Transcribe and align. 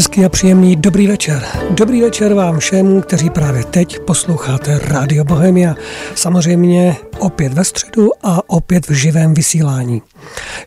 Hezký 0.00 0.24
a 0.24 0.28
příjemný 0.28 0.76
dobrý 0.76 1.06
večer. 1.06 1.42
Dobrý 1.70 2.02
večer 2.02 2.34
vám 2.34 2.58
všem, 2.58 3.02
kteří 3.02 3.30
právě 3.30 3.64
teď 3.64 3.98
posloucháte 3.98 4.78
Radio 4.78 5.24
Bohemia. 5.24 5.74
Samozřejmě 6.14 6.96
opět 7.20 7.52
ve 7.52 7.64
středu 7.64 8.10
a 8.22 8.50
opět 8.50 8.88
v 8.88 8.92
živém 8.92 9.34
vysílání. 9.34 10.02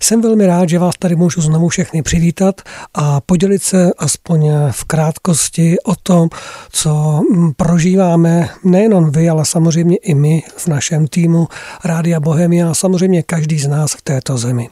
Jsem 0.01 0.21
velmi 0.21 0.45
rád, 0.45 0.69
že 0.69 0.79
vás 0.79 0.95
tady 0.99 1.15
můžu 1.15 1.41
znovu 1.41 1.69
všechny 1.69 2.01
přivítat 2.01 2.61
a 2.93 3.21
podělit 3.21 3.63
se 3.63 3.91
aspoň 3.97 4.51
v 4.71 4.83
krátkosti 4.83 5.75
o 5.83 5.95
tom, 6.03 6.29
co 6.71 7.21
prožíváme 7.57 8.49
nejenom 8.63 9.11
vy, 9.11 9.29
ale 9.29 9.45
samozřejmě 9.45 9.97
i 9.97 10.13
my 10.13 10.43
v 10.57 10.67
našem 10.67 11.07
týmu 11.07 11.47
Rádia 11.83 12.19
Bohemia 12.19 12.69
a 12.69 12.73
samozřejmě 12.73 13.23
každý 13.23 13.59
z 13.59 13.67
nás 13.67 13.93
v 13.93 14.01
této 14.01 14.37
zemi. 14.37 14.69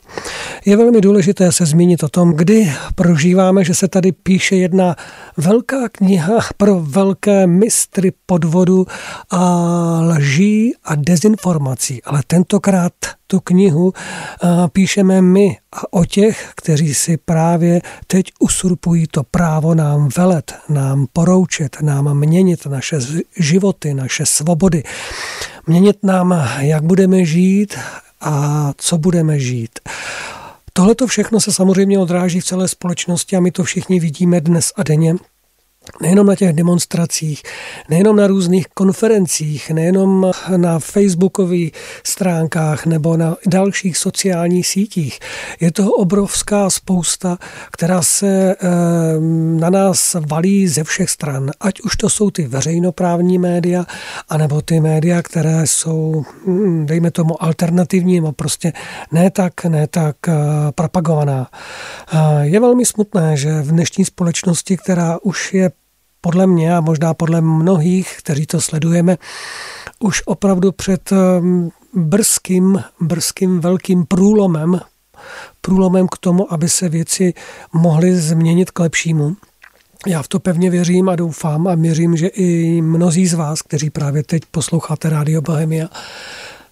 Je 0.65 0.77
velmi 0.77 1.01
důležité 1.01 1.51
se 1.51 1.65
zmínit 1.65 2.03
o 2.03 2.09
tom, 2.09 2.33
kdy 2.33 2.71
prožíváme, 2.95 3.63
že 3.63 3.75
se 3.75 3.87
tady 3.87 4.11
píše 4.11 4.55
jedna 4.55 4.95
velká 5.37 5.89
kniha 5.89 6.39
pro 6.57 6.79
velké 6.79 7.47
mistry 7.47 8.11
podvodu 8.25 8.87
a 9.29 9.41
lží 10.01 10.73
a 10.83 10.95
dezinformací, 10.95 11.70
ale 12.03 12.21
tentokrát 12.27 12.93
tu 13.27 13.39
knihu 13.39 13.93
píšeme 14.73 15.21
my 15.21 15.57
a 15.71 15.93
o 15.93 16.05
těch, 16.05 16.51
kteří 16.55 16.93
si 16.93 17.17
právě 17.17 17.81
teď 18.07 18.31
usurpují 18.39 19.07
to 19.07 19.23
právo 19.23 19.75
nám 19.75 20.09
velet, 20.17 20.53
nám 20.69 21.07
poroučet, 21.13 21.77
nám 21.81 22.17
měnit 22.17 22.65
naše 22.65 22.99
životy, 23.37 23.93
naše 23.93 24.25
svobody, 24.25 24.83
měnit 25.67 25.97
nám, 26.03 26.49
jak 26.59 26.83
budeme 26.83 27.25
žít 27.25 27.77
a 28.21 28.71
co 28.77 28.97
budeme 28.97 29.39
žít. 29.39 29.79
Tohle 30.73 30.95
to 30.95 31.07
všechno 31.07 31.39
se 31.39 31.53
samozřejmě 31.53 31.99
odráží 31.99 32.39
v 32.39 32.45
celé 32.45 32.67
společnosti 32.67 33.35
a 33.35 33.39
my 33.39 33.51
to 33.51 33.63
všichni 33.63 33.99
vidíme 33.99 34.41
dnes 34.41 34.73
a 34.75 34.83
denně 34.83 35.15
nejenom 36.01 36.27
na 36.27 36.35
těch 36.35 36.53
demonstracích, 36.53 37.43
nejenom 37.89 38.15
na 38.15 38.27
různých 38.27 38.67
konferencích, 38.67 39.69
nejenom 39.69 40.31
na 40.57 40.79
facebookových 40.79 41.71
stránkách 42.03 42.85
nebo 42.85 43.17
na 43.17 43.35
dalších 43.47 43.97
sociálních 43.97 44.67
sítích. 44.67 45.19
Je 45.59 45.71
toho 45.71 45.91
obrovská 45.91 46.69
spousta, 46.69 47.37
která 47.71 48.01
se 48.01 48.55
eh, 48.55 48.67
na 49.59 49.69
nás 49.69 50.15
valí 50.29 50.67
ze 50.67 50.83
všech 50.83 51.09
stran. 51.09 51.51
Ať 51.59 51.81
už 51.81 51.95
to 51.95 52.09
jsou 52.09 52.31
ty 52.31 52.47
veřejnoprávní 52.47 53.37
média, 53.37 53.85
anebo 54.29 54.61
ty 54.61 54.79
média, 54.79 55.21
které 55.21 55.67
jsou, 55.67 56.25
hm, 56.45 56.85
dejme 56.85 57.11
tomu, 57.11 57.43
alternativní, 57.43 58.15
nebo 58.15 58.31
prostě 58.31 58.73
ne 59.11 59.29
tak, 59.31 59.65
ne 59.65 59.87
tak 59.87 60.15
eh, 60.27 60.33
propagovaná. 60.75 61.47
Eh, 62.13 62.17
je 62.41 62.59
velmi 62.59 62.85
smutné, 62.85 63.37
že 63.37 63.61
v 63.61 63.71
dnešní 63.71 64.05
společnosti, 64.05 64.77
která 64.77 65.17
už 65.21 65.53
je 65.53 65.71
podle 66.21 66.47
mě 66.47 66.75
a 66.75 66.81
možná 66.81 67.13
podle 67.13 67.41
mnohých, 67.41 68.17
kteří 68.17 68.45
to 68.45 68.61
sledujeme, 68.61 69.17
už 69.99 70.21
opravdu 70.25 70.71
před 70.71 71.11
um, 71.11 71.71
brzkým, 71.93 72.83
brzkým 73.01 73.59
velkým 73.59 74.05
průlomem, 74.05 74.79
průlomem 75.61 76.07
k 76.07 76.17
tomu, 76.17 76.53
aby 76.53 76.69
se 76.69 76.89
věci 76.89 77.33
mohly 77.73 78.15
změnit 78.15 78.71
k 78.71 78.79
lepšímu. 78.79 79.35
Já 80.07 80.21
v 80.21 80.27
to 80.27 80.39
pevně 80.39 80.69
věřím 80.69 81.09
a 81.09 81.15
doufám 81.15 81.67
a 81.67 81.75
věřím, 81.75 82.17
že 82.17 82.27
i 82.27 82.81
mnozí 82.81 83.27
z 83.27 83.33
vás, 83.33 83.61
kteří 83.61 83.89
právě 83.89 84.23
teď 84.23 84.41
posloucháte 84.51 85.09
Rádio 85.09 85.41
Bohemia, 85.41 85.87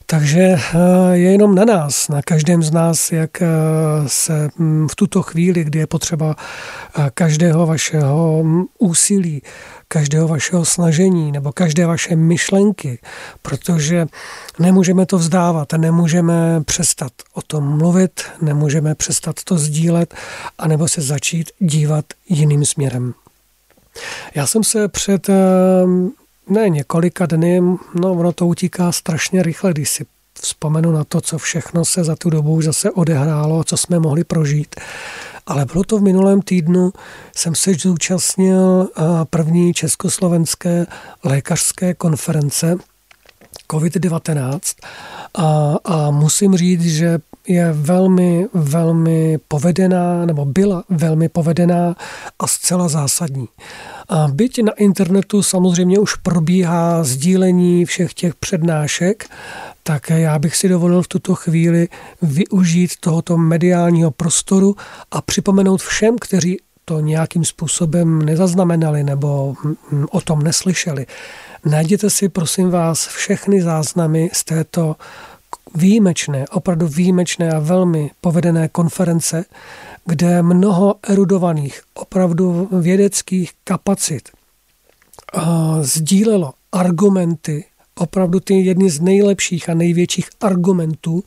takže 0.10 0.40
eh, 0.40 0.58
je 1.12 1.32
jenom 1.32 1.56
na 1.56 1.66
nás, 1.66 2.08
na 2.08 2.22
každém 2.22 2.64
z 2.64 2.72
nás, 2.72 3.12
jak 3.12 3.42
eh, 3.42 3.48
se 4.08 4.50
hm, 4.60 4.88
v 4.88 4.96
tuto 4.96 5.22
chvíli, 5.22 5.64
kdy 5.64 5.80
je 5.80 5.88
potřeba 5.88 6.36
eh, 6.36 7.10
každého 7.14 7.66
vašeho 7.66 8.44
hm, 8.44 8.66
úsilí, 8.78 9.42
každého 9.88 10.28
vašeho 10.28 10.66
snažení 10.66 11.32
nebo 11.32 11.52
každé 11.52 11.86
vaše 11.86 12.16
myšlenky, 12.16 13.00
protože 13.42 14.08
nemůžeme 14.60 15.06
to 15.06 15.18
vzdávat, 15.18 15.74
nemůžeme 15.74 16.64
přestat 16.66 17.12
o 17.34 17.42
tom 17.42 17.78
mluvit, 17.78 18.22
nemůžeme 18.42 18.96
přestat 18.96 19.36
to 19.44 19.58
sdílet, 19.58 20.14
anebo 20.58 20.88
se 20.88 21.02
začít 21.02 21.52
dívat 21.60 22.06
jiným 22.30 22.66
směrem. 22.66 23.14
Já 24.36 24.48
jsem 24.48 24.64
se 24.64 24.88
před 24.88 25.30
ne 26.50 26.70
několika 26.70 27.26
dny, 27.26 27.62
no 27.94 28.12
ono 28.12 28.32
to 28.32 28.48
utíká 28.48 28.92
strašně 28.92 29.44
rychle, 29.44 29.72
když 29.72 29.90
si 29.90 30.06
vzpomenu 30.42 30.92
na 30.92 31.04
to, 31.04 31.22
co 31.22 31.38
všechno 31.38 31.86
se 31.86 32.04
za 32.04 32.16
tu 32.16 32.30
dobu 32.30 32.62
zase 32.62 32.92
odehrálo, 32.92 33.64
co 33.64 33.78
jsme 33.78 34.00
mohli 34.00 34.24
prožít. 34.24 34.76
Ale 35.48 35.66
bylo 35.66 35.84
to 35.84 35.98
v 35.98 36.02
minulém 36.02 36.42
týdnu, 36.42 36.94
jsem 37.36 37.56
se 37.56 37.74
zúčastnil 37.74 38.90
první 39.30 39.74
československé 39.74 40.86
lékařské 41.24 41.94
konference 41.94 42.78
COVID-19 43.72 44.60
a, 45.34 45.76
a 45.86 46.12
musím 46.12 46.56
říct, 46.56 46.86
že 46.86 47.20
je 47.48 47.72
velmi, 47.72 48.48
velmi 48.54 49.38
povedená, 49.48 50.26
nebo 50.26 50.46
byla 50.46 50.84
velmi 50.90 51.30
povedená 51.30 51.96
a 52.40 52.48
zcela 52.48 52.88
zásadní. 52.88 53.48
Byť 54.32 54.64
na 54.64 54.72
internetu 54.72 55.44
samozřejmě 55.44 56.00
už 56.00 56.16
probíhá 56.16 57.04
sdílení 57.04 57.86
všech 57.86 58.14
těch 58.14 58.36
přednášek, 58.36 59.30
tak 59.84 60.10
já 60.10 60.40
bych 60.40 60.56
si 60.56 60.70
dovolil 60.70 61.02
v 61.02 61.08
tuto 61.08 61.36
chvíli 61.36 61.88
využít 62.22 62.92
tohoto 63.00 63.38
mediálního 63.38 64.12
prostoru 64.12 64.76
a 65.12 65.22
připomenout 65.22 65.82
všem, 65.82 66.16
kteří 66.22 66.58
to 66.86 67.00
nějakým 67.00 67.46
způsobem 67.46 68.22
nezaznamenali 68.26 69.04
nebo 69.04 69.56
o 70.12 70.22
tom 70.22 70.42
neslyšeli. 70.42 71.06
Najděte 71.66 72.10
si, 72.10 72.30
prosím 72.30 72.70
vás, 72.70 73.08
všechny 73.08 73.62
záznamy 73.62 74.30
z 74.34 74.44
této 74.44 74.96
výjimečné, 75.76 76.46
opravdu 76.52 76.88
výjimečné 76.88 77.52
a 77.52 77.60
velmi 77.60 78.12
povedené 78.22 78.68
konference, 78.68 79.46
kde 80.10 80.42
mnoho 80.42 80.96
erudovaných, 81.08 81.82
opravdu 81.94 82.70
vědeckých 82.72 83.52
kapacit 83.64 84.30
sdílelo 85.82 86.54
argumenty, 86.72 87.66
opravdu 87.98 88.40
ty 88.40 88.54
jedny 88.54 88.90
z 88.90 89.00
nejlepších 89.00 89.70
a 89.70 89.74
největších 89.74 90.30
argumentů 90.42 91.24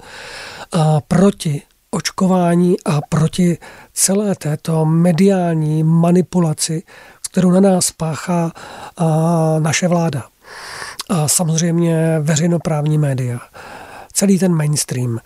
proti 1.09 1.63
očkování 1.91 2.77
a 2.85 3.01
proti 3.09 3.59
celé 3.93 4.35
této 4.35 4.85
mediální 4.85 5.85
manipulaci, 5.85 6.83
kterou 7.31 7.51
na 7.51 7.61
nás 7.61 7.91
páchá 7.91 8.53
naše 9.59 9.89
vláda. 9.89 10.25
A 11.09 11.29
samozřejmě 11.29 12.19
veřejnoprávní 12.21 12.99
média 12.99 13.39
celý 14.13 14.39
ten 14.39 14.55
mainstream. 14.55 15.19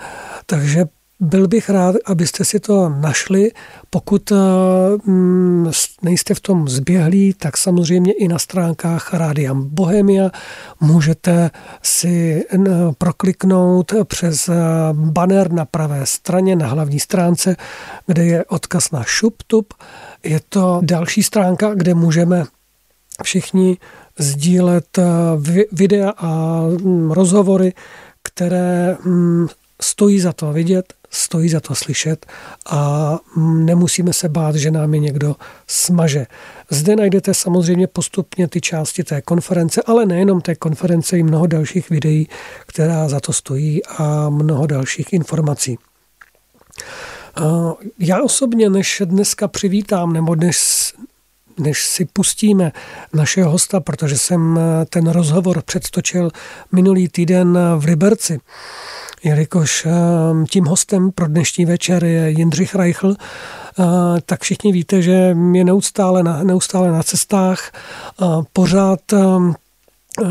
Takže 0.47 0.85
byl 1.21 1.49
bych 1.49 1.71
rád, 1.71 1.97
abyste 2.05 2.45
si 2.45 2.61
to 2.61 2.89
našli. 2.89 3.51
Pokud 3.91 4.33
eh, 4.33 4.37
mm, 5.05 5.71
nejste 6.03 6.35
v 6.35 6.41
tom 6.41 6.69
zběhlí, 6.69 7.35
tak 7.35 7.57
samozřejmě 7.57 8.13
i 8.13 8.29
na 8.29 8.39
stránkách 8.39 9.15
Rádia 9.15 9.55
Bohemia 9.55 10.31
můžete 10.81 11.51
si 11.83 12.45
prokliknout 12.99 13.93
přes 14.05 14.49
eh, 14.49 14.55
banner 14.93 15.53
na 15.53 15.65
pravé 15.65 16.07
straně, 16.07 16.57
na 16.57 16.67
hlavní 16.67 17.01
stránce, 17.01 17.57
kde 18.07 18.25
je 18.25 18.45
odkaz 18.45 18.91
na 18.91 19.05
ShubTub. 19.19 19.75
Je 20.25 20.41
to 20.49 20.81
další 20.83 21.23
stránka, 21.23 21.75
kde 21.75 21.95
můžeme 21.95 22.45
všichni 23.23 23.77
sdílet 24.19 24.99
eh, 24.99 25.05
videa 25.73 26.11
a 26.11 26.63
mm, 26.83 27.11
rozhovory 27.11 27.73
které 28.27 28.97
mm, 29.05 29.47
stojí 29.83 30.21
za 30.21 30.33
to 30.33 30.53
vidět, 30.53 30.95
stojí 31.11 31.49
za 31.49 31.61
to 31.61 31.75
slyšet 31.75 32.27
a 32.67 33.11
mm, 33.37 33.67
nemusíme 33.67 34.13
se 34.13 34.29
bát, 34.29 34.55
že 34.55 34.71
nám 34.71 34.95
je 34.95 35.01
někdo 35.01 35.37
smaže. 35.67 36.27
Zde 36.71 36.97
najdete 36.97 37.35
samozřejmě 37.35 37.87
postupně 37.87 38.49
ty 38.49 38.61
části 38.61 39.05
té 39.05 39.23
konference, 39.23 39.83
ale 39.87 40.07
nejenom 40.07 40.41
té 40.41 40.55
konference, 40.55 41.19
i 41.19 41.23
mnoho 41.23 41.47
dalších 41.47 41.91
videí, 41.91 42.29
která 42.67 43.09
za 43.09 43.21
to 43.21 43.33
stojí 43.33 43.85
a 43.87 44.29
mnoho 44.29 44.67
dalších 44.67 45.13
informací. 45.13 45.79
Já 47.99 48.23
osobně, 48.23 48.71
než 48.71 49.03
dneska 49.05 49.49
přivítám, 49.49 50.13
nebo 50.13 50.35
než, 50.35 50.93
než 51.59 51.87
si 51.87 52.05
pustíme 52.05 52.73
našeho 53.15 53.51
hosta, 53.51 53.81
protože 53.81 54.19
jsem 54.19 54.61
ten 54.91 55.07
rozhovor 55.11 55.63
předtočil 55.63 56.31
minulý 56.73 57.09
týden 57.09 57.59
v 57.77 57.85
Liberci, 57.85 58.41
jelikož 59.27 59.87
eh, 59.87 59.91
tím 60.51 60.65
hostem 60.65 61.11
pro 61.11 61.27
dnešní 61.27 61.65
večer 61.65 62.05
je 62.05 62.31
Jindřich 62.31 62.75
Reichl, 62.75 63.15
eh, 63.19 63.85
tak 64.27 64.43
všichni 64.43 64.73
víte, 64.73 65.03
že 65.03 65.37
je 65.53 65.65
neustále 65.65 66.23
na, 66.23 66.43
neustále 66.43 66.93
na 66.93 67.03
cestách, 67.03 67.73
pořád 68.53 69.01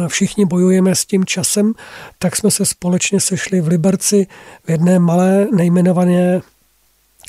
všichni 0.08 0.46
bojujeme 0.46 0.96
s 0.96 1.06
tím 1.06 1.26
časem, 1.26 1.74
tak 2.20 2.36
jsme 2.36 2.52
se 2.52 2.66
společně 2.66 3.20
sešli 3.20 3.62
v 3.62 3.68
Liberci 3.68 4.28
v 4.66 4.70
jedné 4.70 5.00
malé 5.00 5.48
nejmenované 5.56 6.42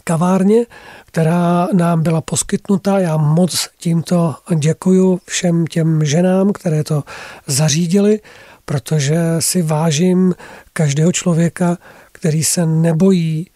kavárně, 0.04 0.66
která 1.06 1.68
nám 1.72 2.02
byla 2.02 2.20
poskytnuta. 2.20 2.98
Já 2.98 3.16
moc 3.16 3.68
tímto 3.78 4.34
děkuju 4.56 5.20
všem 5.24 5.66
těm 5.66 6.04
ženám, 6.04 6.52
které 6.52 6.84
to 6.84 7.04
zařídili, 7.46 8.20
protože 8.66 9.16
si 9.40 9.62
vážím 9.62 10.34
každého 10.72 11.12
člověka, 11.12 11.78
který 12.12 12.44
se 12.44 12.66
nebojí 12.66 13.50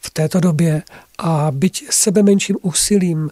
v 0.00 0.10
této 0.10 0.40
době 0.40 0.82
a 1.18 1.50
byť 1.50 1.86
sebe 1.90 2.22
menším 2.22 2.56
úsilím, 2.62 3.30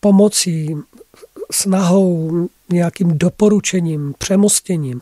pomocí, 0.00 0.76
snahou, 1.52 2.48
nějakým 2.68 3.18
doporučením, 3.18 4.14
přemostěním 4.18 5.00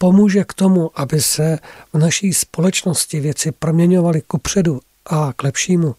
pomůže 0.00 0.44
k 0.44 0.54
tomu, 0.54 0.90
aby 0.94 1.20
se 1.22 1.58
v 1.92 1.98
naší 1.98 2.34
společnosti 2.34 3.20
věci 3.20 3.52
proměňovaly 3.52 4.20
kupředu 4.20 4.80
a 5.06 5.32
k 5.36 5.42
lepšímu, 5.42 5.94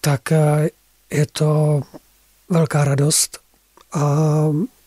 tak 0.00 0.32
eh, 0.32 0.68
je 1.10 1.26
to 1.32 1.80
velká 2.48 2.84
radost 2.84 3.38
a 3.92 4.26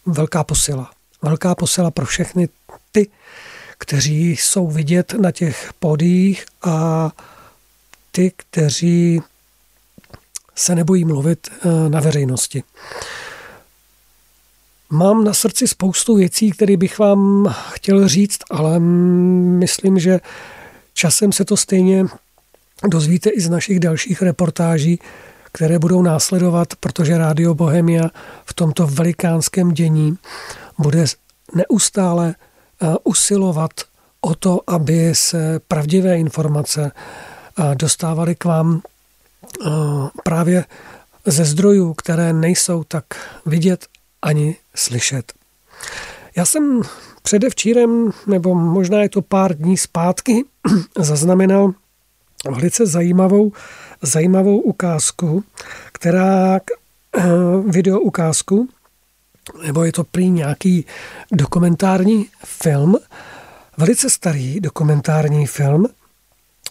velká 0.06 0.44
posila. 0.44 0.92
Velká 1.22 1.56
posila 1.56 1.92
pro 1.92 2.06
všechny 2.06 2.50
ty, 2.92 3.08
kteří 3.78 4.32
jsou 4.32 4.68
vidět 4.68 5.14
na 5.14 5.32
těch 5.32 5.74
pódiích 5.80 6.46
a 6.64 7.12
ty, 8.12 8.32
kteří 8.36 9.22
se 10.56 10.76
nebojí 10.76 11.06
mluvit 11.06 11.48
eh, 11.52 11.90
na 11.90 12.00
veřejnosti. 12.00 12.64
Mám 14.90 15.24
na 15.24 15.34
srdci 15.34 15.68
spoustu 15.68 16.16
věcí, 16.16 16.52
které 16.52 16.78
bych 16.78 17.00
vám 17.00 17.54
chtěl 17.72 18.08
říct, 18.08 18.40
ale 18.52 18.80
myslím, 19.60 20.00
že 20.00 20.20
časem 20.94 21.32
se 21.32 21.46
to 21.46 21.58
stejně 21.58 22.06
dozvíte 22.88 23.30
i 23.30 23.42
z 23.42 23.50
našich 23.50 23.80
dalších 23.80 24.22
reportáží, 24.22 25.00
které 25.52 25.80
budou 25.80 26.02
následovat, 26.02 26.76
protože 26.80 27.18
Rádio 27.18 27.54
Bohemia 27.54 28.10
v 28.46 28.54
tomto 28.54 28.88
velikánském 28.88 29.72
dění 29.72 30.18
bude 30.78 31.06
neustále 31.56 32.36
usilovat 33.04 33.72
o 34.22 34.36
to, 34.36 34.60
aby 34.68 35.16
se 35.16 35.60
pravdivé 35.68 36.18
informace 36.18 36.92
eh, 36.92 37.76
dostávaly 37.76 38.36
k 38.36 38.46
vám 38.46 38.82
eh, 38.82 39.70
právě 40.24 40.66
ze 41.26 41.46
zdrojů, 41.46 41.94
které 41.94 42.34
nejsou 42.34 42.84
tak 42.84 43.06
vidět 43.46 43.86
ani 44.22 44.56
slyšet. 44.76 45.34
Já 46.36 46.46
jsem 46.46 46.82
předevčírem, 47.24 48.12
nebo 48.28 48.56
možná 48.56 49.02
je 49.02 49.10
to 49.10 49.22
pár 49.22 49.58
dní 49.58 49.78
zpátky, 49.78 50.46
zaznamenal 50.98 51.74
velice 52.50 52.86
zajímavou, 52.86 53.52
zajímavou 54.02 54.60
ukázku, 54.60 55.44
která 55.92 56.56
eh, 56.56 57.24
video 57.68 58.00
ukázku, 58.00 58.70
nebo 59.64 59.84
je 59.84 59.92
to 59.92 60.04
prý 60.04 60.30
nějaký 60.30 60.86
dokumentární 61.32 62.28
film, 62.46 62.98
velice 63.78 64.10
starý 64.10 64.60
dokumentární 64.60 65.48
film, 65.48 65.86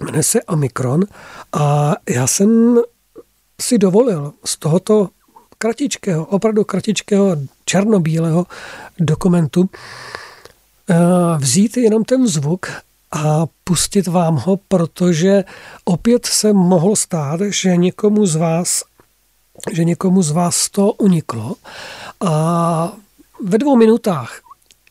jmenuje 0.04 0.22
se 0.22 0.42
Omikron. 0.42 1.04
A 1.52 1.94
já 2.08 2.26
jsem 2.26 2.78
si 3.60 3.78
dovolil 3.78 4.32
z 4.44 4.56
tohoto 4.56 5.08
kratičkého, 5.58 6.26
opravdu 6.26 6.64
kratičkého 6.64 7.36
černobílého 7.64 8.46
dokumentu 8.98 9.70
eh, 10.90 10.94
vzít 11.38 11.76
jenom 11.76 12.04
ten 12.04 12.26
zvuk 12.26 12.72
a 13.12 13.46
pustit 13.64 14.06
vám 14.06 14.36
ho, 14.36 14.56
protože 14.68 15.44
opět 15.84 16.26
se 16.26 16.52
mohlo 16.52 16.96
stát, 16.96 17.40
že 17.40 17.76
někomu 17.76 18.26
z 18.26 18.36
vás 18.36 18.84
že 19.72 19.84
někomu 19.84 20.22
z 20.22 20.30
vás 20.30 20.68
to 20.68 20.92
uniklo. 20.92 21.54
A 22.26 22.92
ve 23.44 23.58
dvou 23.58 23.76
minutách 23.76 24.40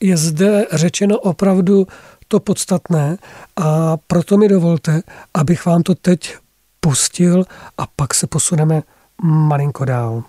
je 0.01 0.17
zde 0.17 0.65
řečeno 0.71 1.19
opravdu 1.19 1.87
to 2.27 2.39
podstatné 2.39 3.17
a 3.55 3.97
proto 3.97 4.37
mi 4.37 4.47
dovolte, 4.47 5.01
abych 5.33 5.65
vám 5.65 5.83
to 5.83 5.95
teď 5.95 6.35
pustil 6.79 7.43
a 7.77 7.87
pak 7.95 8.13
se 8.13 8.27
posuneme 8.27 8.81
malinko 9.21 9.85
dál. 9.85 10.23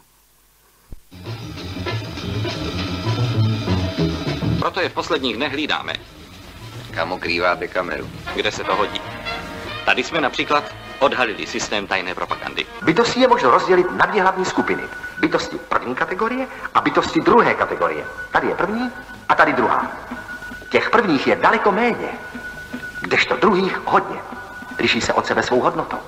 Proto 4.58 4.80
je 4.80 4.88
v 4.88 4.94
posledních 4.94 5.36
dnech 5.36 5.52
hlídáme. 5.52 5.92
Kam 6.90 7.12
ukrýváte 7.12 7.68
kameru? 7.68 8.10
Kde 8.36 8.52
se 8.52 8.64
to 8.64 8.76
hodí. 8.76 9.00
Tady 9.84 10.04
jsme 10.04 10.20
například 10.20 10.64
odhalili 10.98 11.46
systém 11.46 11.86
tajné 11.86 12.14
propagandy. 12.14 12.66
Bytosti 12.82 13.20
je 13.20 13.28
možno 13.28 13.50
rozdělit 13.50 13.86
na 13.92 14.06
dvě 14.06 14.22
hlavní 14.22 14.44
skupiny. 14.44 14.82
Bytosti 15.18 15.58
první 15.58 15.94
kategorie 15.94 16.46
a 16.74 16.80
bytosti 16.80 17.20
druhé 17.20 17.54
kategorie. 17.54 18.04
Tady 18.30 18.46
je 18.46 18.54
první 18.54 18.92
a 19.28 19.34
tady 19.34 19.52
druhá. 19.52 19.86
Těch 20.68 20.90
prvních 20.90 21.26
je 21.26 21.36
daleko 21.36 21.72
méně, 21.72 22.08
kdežto 23.00 23.36
druhých 23.36 23.80
hodně. 23.84 24.20
Liší 24.78 25.00
se 25.00 25.12
od 25.12 25.26
sebe 25.26 25.42
svou 25.42 25.60
hodnotou 25.60 25.98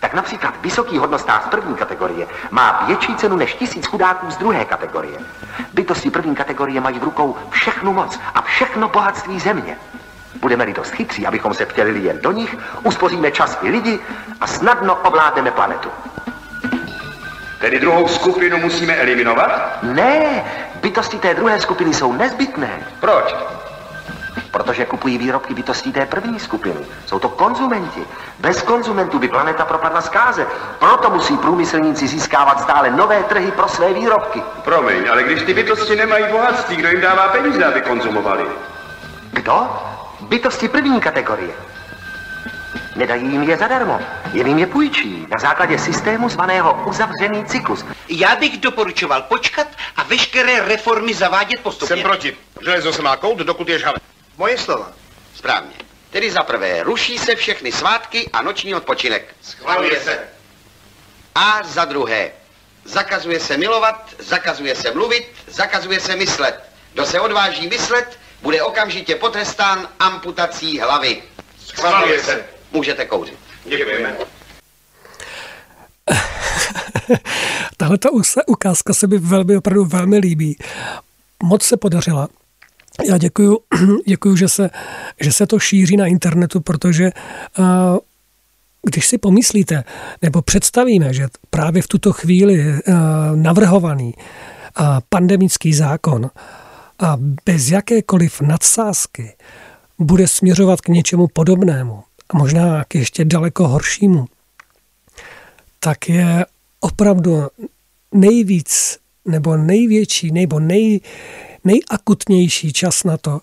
tak 0.00 0.14
například 0.14 0.54
vysoký 0.62 0.98
hodnostář 0.98 1.44
z 1.44 1.48
první 1.48 1.74
kategorie 1.74 2.26
má 2.50 2.84
větší 2.86 3.14
cenu 3.16 3.36
než 3.36 3.54
tisíc 3.54 3.86
chudáků 3.86 4.30
z 4.30 4.36
druhé 4.36 4.64
kategorie. 4.64 5.18
Bytosti 5.72 6.10
první 6.10 6.34
kategorie 6.34 6.80
mají 6.80 6.98
v 6.98 7.04
rukou 7.04 7.36
všechnu 7.50 7.92
moc 7.92 8.20
a 8.34 8.42
všechno 8.42 8.88
bohatství 8.88 9.40
země. 9.40 9.78
Budeme-li 10.40 10.72
dost 10.72 10.90
chytří, 10.90 11.26
abychom 11.26 11.54
se 11.54 11.64
vtělili 11.64 12.00
jen 12.00 12.18
do 12.20 12.32
nich, 12.32 12.56
uspoříme 12.82 13.30
čas 13.30 13.58
i 13.62 13.70
lidi 13.70 13.98
a 14.40 14.46
snadno 14.46 14.94
ovládneme 14.94 15.50
planetu. 15.50 15.88
Tedy 17.60 17.80
druhou 17.80 18.08
skupinu 18.08 18.58
musíme 18.58 18.96
eliminovat? 18.96 19.82
Ne, 19.82 20.44
bytosti 20.80 21.18
té 21.18 21.34
druhé 21.34 21.60
skupiny 21.60 21.94
jsou 21.94 22.12
nezbytné. 22.12 22.70
Proč? 23.00 23.34
protože 24.56 24.84
kupují 24.84 25.18
výrobky 25.18 25.54
bytostí 25.54 25.92
té 25.92 26.06
první 26.06 26.40
skupiny. 26.40 26.80
Jsou 27.06 27.18
to 27.18 27.28
konzumenti. 27.28 28.06
Bez 28.38 28.62
konzumentů 28.62 29.18
by 29.18 29.28
planeta 29.28 29.64
propadla 29.64 30.00
zkáze. 30.00 30.46
Proto 30.78 31.10
musí 31.10 31.36
průmyslníci 31.36 32.06
získávat 32.08 32.60
stále 32.60 32.90
nové 32.90 33.22
trhy 33.22 33.50
pro 33.50 33.68
své 33.68 33.92
výrobky. 33.92 34.42
Promiň, 34.64 35.08
ale 35.10 35.22
když 35.22 35.42
ty 35.42 35.54
bytosti 35.54 35.96
nemají 35.96 36.24
bohatství, 36.30 36.76
kdo 36.76 36.88
jim 36.88 37.00
dává 37.00 37.28
peníze, 37.28 37.64
aby 37.64 37.80
konzumovali? 37.80 38.44
Kdo? 39.32 39.68
Bytosti 40.20 40.68
první 40.68 41.00
kategorie. 41.00 41.54
Nedají 42.96 43.22
jim 43.32 43.42
je 43.42 43.56
zadarmo, 43.56 44.00
jen 44.32 44.46
jim 44.46 44.58
je 44.58 44.66
půjčí 44.66 45.26
na 45.28 45.38
základě 45.38 45.78
systému 45.78 46.28
zvaného 46.28 46.84
uzavřený 46.86 47.44
cyklus. 47.44 47.84
Já 48.08 48.36
bych 48.36 48.58
doporučoval 48.58 49.22
počkat 49.22 49.66
a 49.96 50.02
veškeré 50.02 50.68
reformy 50.68 51.14
zavádět 51.14 51.60
postupně. 51.60 51.96
Jsem 51.96 52.02
proti. 52.02 52.36
Železo 52.62 52.92
se 52.92 53.02
má 53.02 53.16
kout, 53.16 53.38
dokud 53.38 53.68
je 53.68 53.78
žhavé. 53.78 53.98
Moje 54.36 54.58
slova. 54.58 54.92
Správně. 55.34 55.74
Tedy 56.10 56.30
za 56.30 56.42
prvé, 56.42 56.82
ruší 56.82 57.18
se 57.18 57.36
všechny 57.36 57.72
svátky 57.72 58.30
a 58.32 58.42
noční 58.42 58.74
odpočinek. 58.74 59.34
Schvaluje 59.42 60.00
se. 60.00 60.18
A 61.34 61.60
za 61.62 61.84
druhé, 61.84 62.30
zakazuje 62.84 63.40
se 63.40 63.56
milovat, 63.56 64.14
zakazuje 64.18 64.76
se 64.76 64.90
mluvit, 64.90 65.32
zakazuje 65.46 66.00
se 66.00 66.16
myslet. 66.16 66.64
Kdo 66.92 67.06
se 67.06 67.20
odváží 67.20 67.68
myslet, 67.68 68.18
bude 68.42 68.62
okamžitě 68.62 69.14
potrestán 69.14 69.88
amputací 69.98 70.80
hlavy. 70.80 71.22
Schvaluje 71.58 72.22
se. 72.22 72.44
Můžete 72.72 73.04
kouřit. 73.04 73.38
Děkujeme. 73.64 74.16
Tahle 77.76 77.98
ta 77.98 78.08
ukázka 78.46 78.94
se 78.94 79.06
mi 79.06 79.18
velmi, 79.18 79.56
opravdu 79.56 79.84
velmi 79.84 80.18
líbí. 80.18 80.58
Moc 81.42 81.62
se 81.62 81.76
podařila. 81.76 82.28
Já 83.08 83.18
děkuju, 83.18 83.58
děkuju 84.06 84.36
že, 84.36 84.48
se, 84.48 84.70
že 85.20 85.32
se 85.32 85.46
to 85.46 85.58
šíří 85.58 85.96
na 85.96 86.06
internetu, 86.06 86.60
protože 86.60 87.10
uh, 87.58 87.64
když 88.82 89.06
si 89.06 89.18
pomyslíte, 89.18 89.84
nebo 90.22 90.42
představíme, 90.42 91.14
že 91.14 91.28
právě 91.50 91.82
v 91.82 91.88
tuto 91.88 92.12
chvíli 92.12 92.58
uh, 92.58 92.94
navrhovaný 93.34 94.14
uh, 94.14 94.86
pandemický 95.08 95.74
zákon 95.74 96.30
a 96.98 97.16
bez 97.44 97.70
jakékoliv 97.70 98.40
nadsázky 98.40 99.36
bude 99.98 100.28
směřovat 100.28 100.80
k 100.80 100.88
něčemu 100.88 101.28
podobnému 101.28 102.02
a 102.28 102.38
možná 102.38 102.84
k 102.84 102.94
ještě 102.94 103.24
daleko 103.24 103.68
horšímu, 103.68 104.26
tak 105.80 106.08
je 106.08 106.46
opravdu 106.80 107.46
nejvíc 108.12 108.98
nebo 109.24 109.56
největší 109.56 110.30
nebo 110.32 110.60
nej, 110.60 111.00
nejakutnější 111.64 112.72
čas 112.72 113.04
na 113.04 113.16
to, 113.16 113.40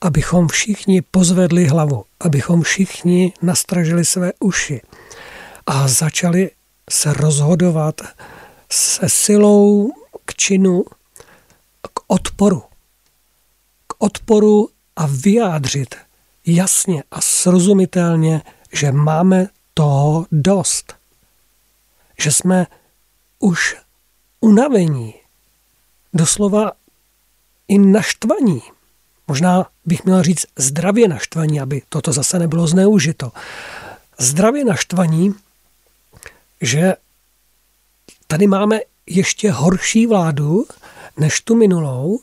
abychom 0.00 0.48
všichni 0.48 1.02
pozvedli 1.02 1.66
hlavu, 1.66 2.04
abychom 2.20 2.62
všichni 2.62 3.32
nastražili 3.42 4.04
své 4.04 4.32
uši 4.40 4.80
a 5.66 5.88
začali 5.88 6.50
se 6.90 7.12
rozhodovat 7.12 8.00
se 8.72 9.08
silou 9.08 9.92
k 10.24 10.34
činu, 10.34 10.84
k 11.82 12.00
odporu. 12.06 12.62
Odporu 14.04 14.68
a 14.96 15.06
vyjádřit 15.06 15.94
jasně 16.46 17.02
a 17.10 17.20
srozumitelně, 17.20 18.42
že 18.72 18.92
máme 18.92 19.46
toho 19.74 20.26
dost. 20.32 20.94
že 22.20 22.32
jsme 22.32 22.66
už 23.38 23.76
unavení, 24.40 25.14
doslova 26.14 26.72
i 27.68 27.78
naštvaní. 27.78 28.62
Možná 29.28 29.66
bych 29.84 30.04
měl 30.04 30.22
říct 30.22 30.46
zdravě 30.56 31.08
naštvaní, 31.08 31.60
aby 31.60 31.82
toto 31.88 32.12
zase 32.12 32.38
nebylo 32.38 32.66
zneužito. 32.66 33.32
Zdravě 34.18 34.64
naštvaní, 34.64 35.34
že 36.60 36.94
tady 38.26 38.46
máme 38.46 38.80
ještě 39.06 39.50
horší 39.50 40.06
vládu 40.06 40.66
než 41.16 41.40
tu 41.40 41.54
minulou, 41.54 42.20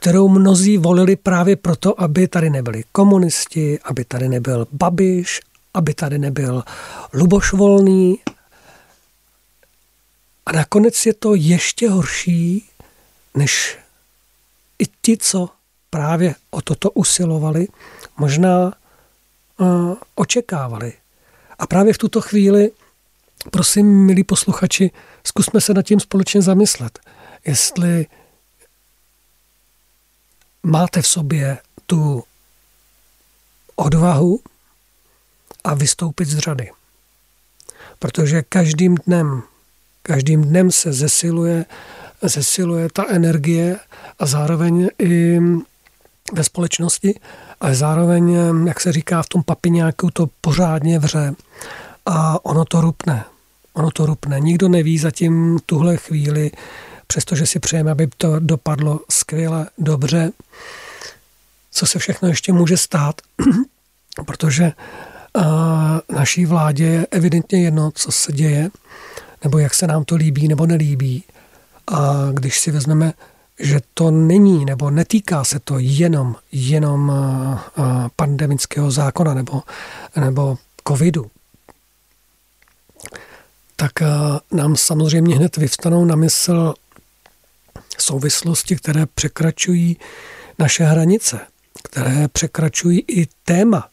kterou 0.00 0.28
mnozí 0.28 0.78
volili 0.78 1.16
právě 1.16 1.56
proto, 1.56 2.00
aby 2.00 2.28
tady 2.28 2.50
nebyli 2.50 2.84
komunisti, 2.92 3.78
aby 3.84 4.04
tady 4.04 4.28
nebyl 4.28 4.66
Babiš, 4.72 5.40
aby 5.74 5.94
tady 5.94 6.18
nebyl 6.18 6.62
Luboš 7.12 7.52
Volný. 7.52 8.18
A 10.46 10.52
nakonec 10.52 11.06
je 11.06 11.14
to 11.14 11.34
ještě 11.34 11.90
horší, 11.90 12.68
než 13.34 13.78
i 14.78 14.84
ti, 15.02 15.16
co 15.16 15.48
právě 15.90 16.34
o 16.50 16.62
toto 16.62 16.90
usilovali, 16.90 17.68
možná 18.16 18.72
uh, 19.58 19.94
očekávali. 20.14 20.92
A 21.58 21.66
právě 21.66 21.92
v 21.92 21.98
tuto 21.98 22.20
chvíli, 22.20 22.70
prosím, 23.50 24.06
milí 24.06 24.24
posluchači, 24.24 24.90
zkusme 25.24 25.60
se 25.60 25.74
nad 25.74 25.82
tím 25.82 26.00
společně 26.00 26.42
zamyslet. 26.42 26.98
Jestli 27.44 28.06
máte 30.62 31.02
v 31.02 31.06
sobě 31.06 31.58
tu 31.86 32.24
odvahu 33.76 34.40
a 35.64 35.74
vystoupit 35.74 36.28
z 36.28 36.38
řady. 36.38 36.70
Protože 37.98 38.42
každým 38.42 38.94
dnem, 39.06 39.42
každým 40.02 40.44
dnem 40.44 40.70
se 40.70 40.92
zesiluje, 40.92 41.64
zesiluje 42.22 42.88
ta 42.92 43.04
energie 43.08 43.78
a 44.18 44.26
zároveň 44.26 44.88
i 44.98 45.40
ve 46.32 46.44
společnosti, 46.44 47.20
ale 47.60 47.74
zároveň, 47.74 48.36
jak 48.66 48.80
se 48.80 48.92
říká 48.92 49.22
v 49.22 49.28
tom 49.28 49.42
papiňáku, 49.42 50.10
to 50.10 50.28
pořádně 50.40 50.98
vře 50.98 51.34
a 52.06 52.44
ono 52.44 52.64
to 52.64 52.80
rupne. 52.80 53.24
Ono 53.72 53.90
to 53.90 54.06
rupne. 54.06 54.40
Nikdo 54.40 54.68
neví 54.68 54.98
zatím 54.98 55.58
tuhle 55.66 55.96
chvíli, 55.96 56.50
přestože 57.10 57.46
si 57.46 57.58
přejeme, 57.58 57.90
aby 57.90 58.08
to 58.16 58.38
dopadlo 58.38 59.00
skvěle, 59.10 59.66
dobře, 59.78 60.32
co 61.70 61.86
se 61.86 61.98
všechno 61.98 62.28
ještě 62.28 62.52
může 62.52 62.76
stát, 62.76 63.20
protože 64.26 64.72
naší 66.08 66.46
vládě 66.46 66.84
je 66.84 67.06
evidentně 67.10 67.62
jedno, 67.62 67.90
co 67.90 68.12
se 68.12 68.32
děje, 68.32 68.70
nebo 69.44 69.58
jak 69.58 69.74
se 69.74 69.86
nám 69.86 70.04
to 70.04 70.16
líbí 70.16 70.48
nebo 70.48 70.66
nelíbí. 70.66 71.24
A 71.92 72.28
když 72.32 72.60
si 72.60 72.70
vezmeme, 72.70 73.12
že 73.58 73.80
to 73.94 74.10
není 74.10 74.64
nebo 74.64 74.90
netýká 74.90 75.44
se 75.44 75.58
to 75.58 75.78
jenom, 75.78 76.36
jenom 76.52 77.12
pandemického 78.16 78.90
zákona 78.90 79.34
nebo, 79.34 79.62
nebo 80.16 80.58
covidu, 80.88 81.30
tak 83.76 83.92
nám 84.52 84.76
samozřejmě 84.76 85.36
hned 85.36 85.56
vyvstanou 85.56 86.04
na 86.04 86.16
mysl 86.16 86.74
souvislosti, 88.02 88.76
které 88.76 89.06
překračují 89.06 89.96
naše 90.58 90.84
hranice, 90.84 91.40
které 91.82 92.28
překračují 92.28 93.04
i 93.08 93.26
téma, 93.44 93.88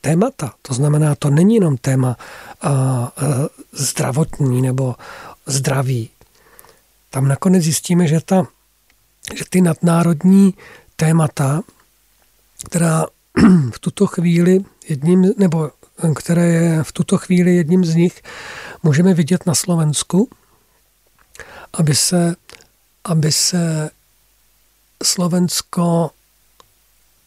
témata. 0.00 0.52
To 0.62 0.74
znamená, 0.74 1.14
to 1.14 1.30
není 1.30 1.54
jenom 1.54 1.76
téma 1.76 2.16
a, 2.60 2.70
a, 2.70 3.12
zdravotní 3.72 4.62
nebo 4.62 4.94
zdraví. 5.46 6.10
Tam 7.10 7.28
nakonec 7.28 7.62
zjistíme, 7.62 8.06
že, 8.06 8.20
ta, 8.24 8.46
že 9.34 9.44
ty 9.50 9.60
nadnárodní 9.60 10.54
témata, 10.96 11.62
která 12.64 13.06
v 13.70 13.78
tuto 13.78 14.06
chvíli 14.06 14.64
jedním, 14.88 15.32
nebo 15.38 15.70
které 16.16 16.46
je 16.46 16.84
v 16.84 16.92
tuto 16.92 17.18
chvíli 17.18 17.56
jedním 17.56 17.84
z 17.84 17.94
nich, 17.94 18.22
můžeme 18.82 19.14
vidět 19.14 19.46
na 19.46 19.54
Slovensku, 19.54 20.28
aby 21.72 21.94
se 21.94 22.36
aby 23.04 23.32
se 23.32 23.90
Slovensko 25.02 26.10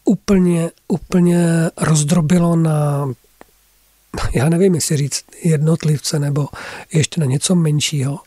úplně, 0.04 0.70
úplně 0.88 1.70
rozdrobilo 1.76 2.56
na, 2.56 3.08
já 4.34 4.48
nevím, 4.48 4.74
jestli 4.74 4.96
říct 4.96 5.24
jednotlivce 5.42 6.18
nebo 6.18 6.48
ještě 6.92 7.20
na 7.20 7.26
něco 7.26 7.54
menšího. 7.54 8.18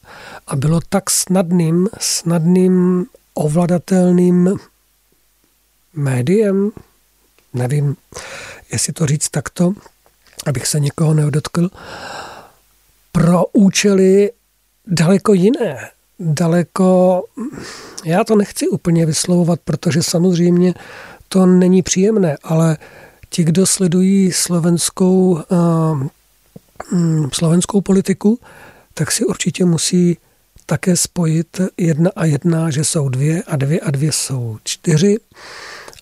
A 0.47 0.55
bylo 0.55 0.79
tak 0.89 1.09
snadným, 1.09 1.89
snadným 1.99 3.05
ovladatelným 3.33 4.55
médiem, 5.93 6.71
nevím, 7.53 7.95
jestli 8.71 8.93
to 8.93 9.05
říct 9.05 9.29
takto, 9.29 9.73
abych 10.45 10.67
se 10.67 10.79
někoho 10.79 11.13
neodotkl, 11.13 11.69
pro 13.11 13.45
účely 13.45 14.31
daleko 14.87 15.33
jiné, 15.33 15.91
daleko, 16.21 17.23
já 18.05 18.23
to 18.23 18.35
nechci 18.35 18.67
úplně 18.67 19.05
vyslovovat, 19.05 19.59
protože 19.65 20.03
samozřejmě 20.03 20.73
to 21.27 21.45
není 21.45 21.81
příjemné, 21.81 22.37
ale 22.43 22.77
ti, 23.29 23.43
kdo 23.43 23.65
sledují 23.65 24.31
slovenskou, 24.31 25.41
uh, 25.49 26.07
slovenskou 27.33 27.81
politiku, 27.81 28.39
tak 28.93 29.11
si 29.11 29.25
určitě 29.25 29.65
musí 29.65 30.17
také 30.65 30.97
spojit 30.97 31.61
jedna 31.77 32.11
a 32.15 32.25
jedna, 32.25 32.69
že 32.69 32.83
jsou 32.83 33.09
dvě 33.09 33.43
a 33.43 33.55
dvě 33.55 33.79
a 33.79 33.91
dvě 33.91 34.11
jsou 34.11 34.57
čtyři. 34.63 35.17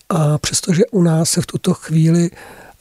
A 0.08 0.38
přestože 0.38 0.82
u 0.90 1.02
nás 1.02 1.30
se 1.30 1.40
v 1.40 1.46
tuto 1.46 1.74
chvíli 1.74 2.30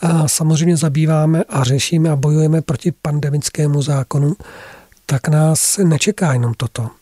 a 0.02 0.28
samozřejmě 0.28 0.78
zabýváme 0.78 1.44
a 1.44 1.64
řešíme 1.64 2.10
a 2.10 2.16
bojujeme 2.16 2.62
proti 2.62 2.92
pandemickému 2.92 3.82
zákonu, 3.82 4.36
tak 5.06 5.28
nás 5.28 5.78
nečeká 5.78 6.34
jenom 6.34 6.54
toto. 6.58 6.99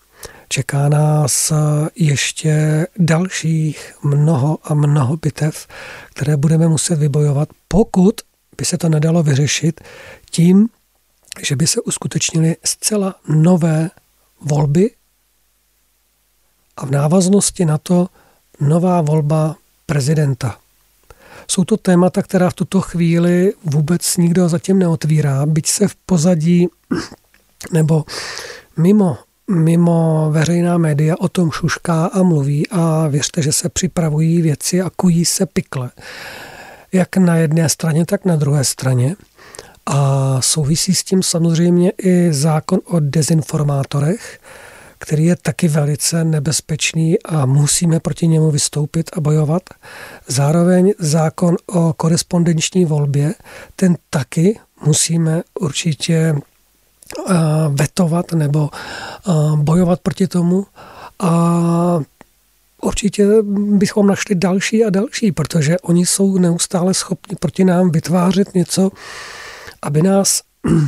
Čeká 0.49 0.89
nás 0.89 1.53
ještě 1.95 2.87
dalších 2.97 3.95
mnoho 4.03 4.57
a 4.63 4.73
mnoho 4.73 5.17
bitev, 5.17 5.67
které 6.09 6.37
budeme 6.37 6.67
muset 6.67 6.99
vybojovat, 6.99 7.49
pokud 7.67 8.21
by 8.57 8.65
se 8.65 8.77
to 8.77 8.89
nedalo 8.89 9.23
vyřešit 9.23 9.81
tím, 10.31 10.69
že 11.41 11.55
by 11.55 11.67
se 11.67 11.81
uskutečnily 11.81 12.55
zcela 12.65 13.15
nové 13.27 13.89
volby 14.41 14.91
a 16.77 16.85
v 16.85 16.91
návaznosti 16.91 17.65
na 17.65 17.77
to 17.77 18.07
nová 18.59 19.01
volba 19.01 19.55
prezidenta. 19.85 20.57
Jsou 21.47 21.63
to 21.63 21.77
témata, 21.77 22.21
která 22.21 22.49
v 22.49 22.53
tuto 22.53 22.81
chvíli 22.81 23.53
vůbec 23.63 24.17
nikdo 24.17 24.49
zatím 24.49 24.79
neotvírá, 24.79 25.45
byť 25.45 25.67
se 25.67 25.87
v 25.87 25.95
pozadí 25.95 26.67
nebo 27.71 28.05
mimo 28.77 29.17
mimo 29.51 30.29
veřejná 30.31 30.77
média 30.77 31.15
o 31.19 31.29
tom 31.29 31.51
šušká 31.51 32.05
a 32.05 32.23
mluví 32.23 32.67
a 32.71 33.07
věřte, 33.07 33.41
že 33.41 33.51
se 33.51 33.69
připravují 33.69 34.41
věci 34.41 34.81
a 34.81 34.89
kují 34.95 35.25
se 35.25 35.45
pikle. 35.45 35.91
Jak 36.91 37.17
na 37.17 37.35
jedné 37.35 37.69
straně, 37.69 38.05
tak 38.05 38.25
na 38.25 38.35
druhé 38.35 38.63
straně. 38.63 39.15
A 39.85 40.41
souvisí 40.41 40.95
s 40.95 41.03
tím 41.03 41.23
samozřejmě 41.23 41.91
i 41.97 42.33
zákon 42.33 42.79
o 42.85 42.99
dezinformátorech, 42.99 44.39
který 44.97 45.25
je 45.25 45.35
taky 45.35 45.67
velice 45.67 46.23
nebezpečný 46.23 47.19
a 47.23 47.45
musíme 47.45 47.99
proti 47.99 48.27
němu 48.27 48.51
vystoupit 48.51 49.09
a 49.13 49.21
bojovat. 49.21 49.61
Zároveň 50.27 50.93
zákon 50.99 51.55
o 51.65 51.93
korespondenční 51.93 52.85
volbě, 52.85 53.33
ten 53.75 53.97
taky 54.09 54.59
musíme 54.85 55.41
určitě 55.59 56.35
vetovat 57.69 58.31
nebo 58.31 58.69
bojovat 59.55 59.99
proti 59.99 60.27
tomu. 60.27 60.65
A 61.19 61.99
určitě 62.81 63.27
bychom 63.77 64.07
našli 64.07 64.35
další 64.35 64.85
a 64.85 64.89
další, 64.89 65.31
protože 65.31 65.79
oni 65.79 66.05
jsou 66.05 66.37
neustále 66.37 66.93
schopni 66.93 67.35
proti 67.39 67.65
nám 67.65 67.91
vytvářet 67.91 68.55
něco, 68.55 68.89
aby 69.81 70.01
nás 70.01 70.41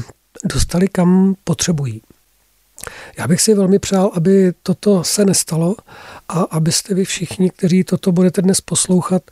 dostali 0.53 0.87
kam 0.87 1.35
potřebují. 1.43 2.01
Já 3.17 3.27
bych 3.27 3.41
si 3.41 3.53
velmi 3.53 3.79
přál, 3.79 4.11
aby 4.13 4.53
toto 4.63 5.03
se 5.03 5.25
nestalo 5.25 5.75
a 6.29 6.39
abyste 6.39 6.93
vy 6.93 7.05
všichni, 7.05 7.49
kteří 7.49 7.83
toto 7.83 8.11
budete 8.11 8.41
dnes 8.41 8.61
poslouchat, 8.61 9.23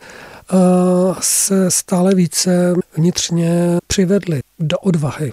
se 1.20 1.72
stále 1.72 2.16
více 2.16 2.74
vnitřně 2.98 3.78
přivedli 3.88 4.42
do 4.60 4.80
odvahy, 4.80 5.32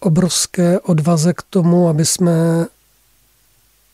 obrovské 0.00 0.80
odvaze 0.80 1.32
k 1.32 1.42
tomu, 1.42 1.88
aby 1.88 2.06
jsme 2.06 2.66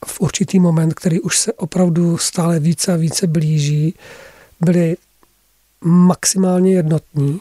v 0.06 0.20
určitý 0.20 0.60
moment, 0.60 0.94
který 0.94 1.20
už 1.20 1.38
se 1.38 1.52
opravdu 1.52 2.18
stále 2.18 2.58
více 2.58 2.92
a 2.92 2.96
více 2.96 3.26
blíží, 3.26 3.94
byli 4.60 4.96
maximálně 5.84 6.74
jednotní 6.74 7.40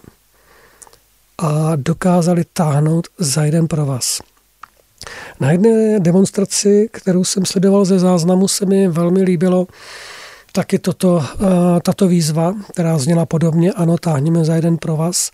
a 1.38 1.76
dokázali 1.76 2.46
táhnout 2.54 3.08
za 3.18 3.44
jeden 3.44 3.68
pro 3.68 3.86
vás. 3.86 4.22
Na 5.40 5.52
jedné 5.52 6.00
demonstraci, 6.00 6.90
kterou 6.92 7.24
jsem 7.24 7.46
sledoval 7.46 7.86
ze 7.86 8.00
záznamu, 8.00 8.48
se 8.48 8.66
mi 8.66 8.88
velmi 8.88 9.24
líbilo 9.24 9.68
taky 10.52 10.80
toto, 10.80 11.26
eh, 11.26 11.82
tato 11.82 12.08
výzva, 12.08 12.54
která 12.72 12.98
zněla 12.98 13.26
podobně, 13.26 13.74
ano, 13.74 13.98
táhneme 13.98 14.46
za 14.46 14.56
jeden 14.56 14.78
pro 14.78 14.96
vás, 14.98 15.32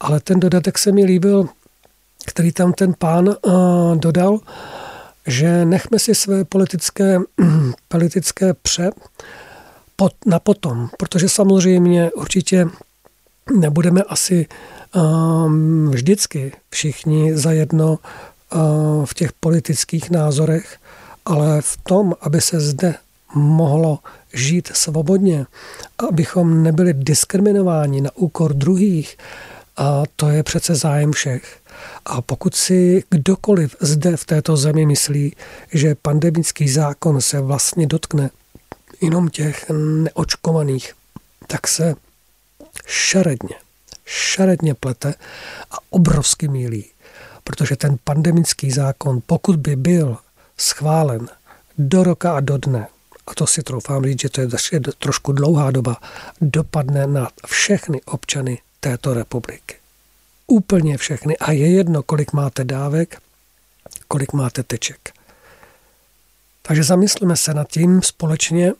ale 0.00 0.20
ten 0.20 0.40
dodatek 0.40 0.78
se 0.78 0.92
mi 0.92 1.04
líbil, 1.04 1.48
který 2.26 2.52
tam 2.52 2.72
ten 2.72 2.94
pán 2.98 3.28
eh, 3.30 3.50
dodal, 3.96 4.38
že 5.26 5.64
nechme 5.64 5.98
si 5.98 6.14
své 6.14 6.44
politické, 6.44 7.18
politické 7.88 8.54
pře 8.54 8.90
pot, 9.96 10.12
na 10.26 10.38
potom, 10.38 10.88
protože 10.98 11.28
samozřejmě 11.28 12.10
určitě 12.12 12.66
nebudeme 13.58 14.02
asi 14.02 14.46
um, 14.94 15.90
vždycky 15.90 16.52
všichni 16.70 17.36
zajedno 17.36 17.98
uh, 18.54 19.04
v 19.04 19.14
těch 19.14 19.32
politických 19.32 20.10
názorech, 20.10 20.76
ale 21.24 21.62
v 21.62 21.76
tom, 21.82 22.14
aby 22.20 22.40
se 22.40 22.60
zde 22.60 22.94
mohlo 23.34 23.98
žít 24.34 24.70
svobodně, 24.74 25.46
abychom 26.08 26.62
nebyli 26.62 26.94
diskriminováni 26.94 28.00
na 28.00 28.10
úkor 28.16 28.54
druhých, 28.54 29.16
a 29.76 30.02
to 30.16 30.28
je 30.28 30.42
přece 30.42 30.74
zájem 30.74 31.12
všech. 31.12 31.58
A 32.04 32.22
pokud 32.22 32.54
si 32.54 33.04
kdokoliv 33.10 33.76
zde 33.80 34.16
v 34.16 34.24
této 34.24 34.56
zemi 34.56 34.86
myslí, 34.86 35.36
že 35.72 35.94
pandemický 35.94 36.68
zákon 36.68 37.20
se 37.20 37.40
vlastně 37.40 37.86
dotkne 37.86 38.30
jenom 39.00 39.28
těch 39.28 39.70
neočkovaných, 39.70 40.94
tak 41.46 41.68
se 41.68 41.94
šaredně, 42.86 43.56
šaredně 44.04 44.74
plete 44.74 45.14
a 45.70 45.76
obrovsky 45.90 46.48
mílí. 46.48 46.84
Protože 47.44 47.76
ten 47.76 47.96
pandemický 48.04 48.70
zákon, 48.70 49.20
pokud 49.26 49.56
by 49.56 49.76
byl 49.76 50.16
schválen 50.58 51.28
do 51.78 52.02
roka 52.02 52.36
a 52.36 52.40
do 52.40 52.58
dne, 52.58 52.86
a 53.26 53.34
to 53.34 53.46
si 53.46 53.62
troufám 53.62 54.04
říct, 54.04 54.20
že 54.20 54.28
to 54.28 54.40
je 54.40 54.48
trošku 54.98 55.32
dlouhá 55.32 55.70
doba, 55.70 55.96
dopadne 56.40 57.06
na 57.06 57.30
všechny 57.46 58.02
občany 58.02 58.58
této 58.80 59.14
republiky. 59.14 59.81
Úplně 60.52 60.98
všechny. 60.98 61.38
A 61.38 61.52
je 61.52 61.72
jedno, 61.72 62.02
kolik 62.02 62.32
máte 62.32 62.64
dávek, 62.64 63.22
kolik 64.08 64.32
máte 64.32 64.62
teček. 64.62 65.14
Takže 66.62 66.84
zamysleme 66.84 67.36
se 67.36 67.54
nad 67.54 67.68
tím 67.68 68.02
společně, 68.02 68.72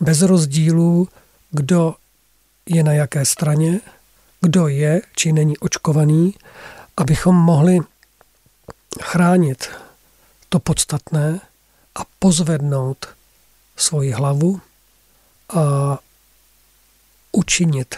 bez 0.00 0.22
rozdílů, 0.22 1.08
kdo 1.50 1.94
je 2.66 2.82
na 2.82 2.92
jaké 2.92 3.24
straně, 3.24 3.80
kdo 4.40 4.68
je 4.68 5.02
či 5.16 5.32
není 5.32 5.58
očkovaný, 5.58 6.34
abychom 6.96 7.36
mohli 7.36 7.78
chránit 9.02 9.68
to 10.48 10.58
podstatné 10.58 11.40
a 11.94 12.00
pozvednout 12.18 13.06
svoji 13.76 14.10
hlavu 14.12 14.60
a 15.48 15.98
učinit 17.32 17.94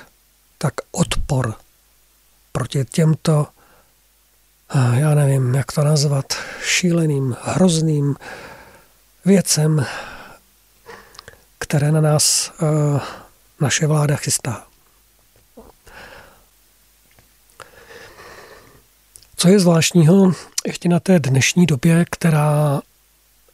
tak 0.58 0.74
odpor 0.92 1.67
proti 2.58 2.84
těmto, 2.84 3.46
já 4.92 5.14
nevím, 5.14 5.54
jak 5.54 5.72
to 5.72 5.84
nazvat, 5.84 6.32
šíleným, 6.62 7.36
hrozným 7.42 8.16
věcem, 9.24 9.86
které 11.58 11.92
na 11.92 12.00
nás 12.00 12.52
naše 13.60 13.86
vláda 13.86 14.16
chystá. 14.16 14.66
Co 19.36 19.48
je 19.48 19.60
zvláštního 19.60 20.32
ještě 20.66 20.88
na 20.88 21.00
té 21.00 21.20
dnešní 21.20 21.66
době, 21.66 22.04
která 22.10 22.80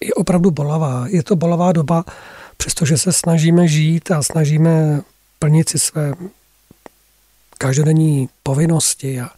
je 0.01 0.15
opravdu 0.15 0.51
bolavá. 0.51 1.05
Je 1.09 1.23
to 1.23 1.37
bolavá 1.37 1.73
doba, 1.73 2.05
přestože 2.57 2.99
se 2.99 3.13
snažíme 3.13 3.69
žít 3.69 4.11
a 4.11 4.23
snažíme 4.23 5.03
plnit 5.39 5.69
si 5.69 5.79
své 5.79 6.13
každodenní 7.59 8.29
povinnosti 8.43 9.21
a 9.21 9.31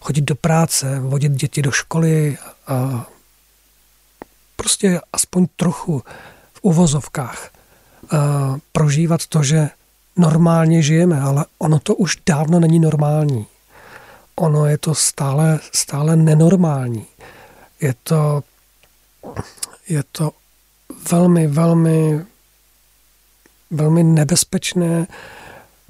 chodit 0.00 0.20
do 0.20 0.34
práce, 0.34 1.00
vodit 1.00 1.32
děti 1.32 1.62
do 1.62 1.70
školy 1.70 2.38
a 2.66 3.06
prostě 4.56 5.00
aspoň 5.12 5.46
trochu 5.56 6.02
v 6.52 6.60
uvozovkách 6.62 7.50
prožívat 8.72 9.26
to, 9.26 9.42
že 9.42 9.68
normálně 10.16 10.82
žijeme, 10.82 11.20
ale 11.20 11.44
ono 11.58 11.78
to 11.78 11.94
už 11.94 12.18
dávno 12.26 12.60
není 12.60 12.78
normální. 12.78 13.46
Ono 14.36 14.66
je 14.66 14.78
to 14.78 14.94
stále, 14.94 15.60
stále 15.72 16.16
nenormální. 16.16 17.06
Je 17.80 17.94
to 18.02 18.42
je 19.88 20.02
to 20.12 20.30
velmi, 21.10 21.46
velmi, 21.46 22.24
velmi 23.70 24.04
nebezpečné, 24.04 25.06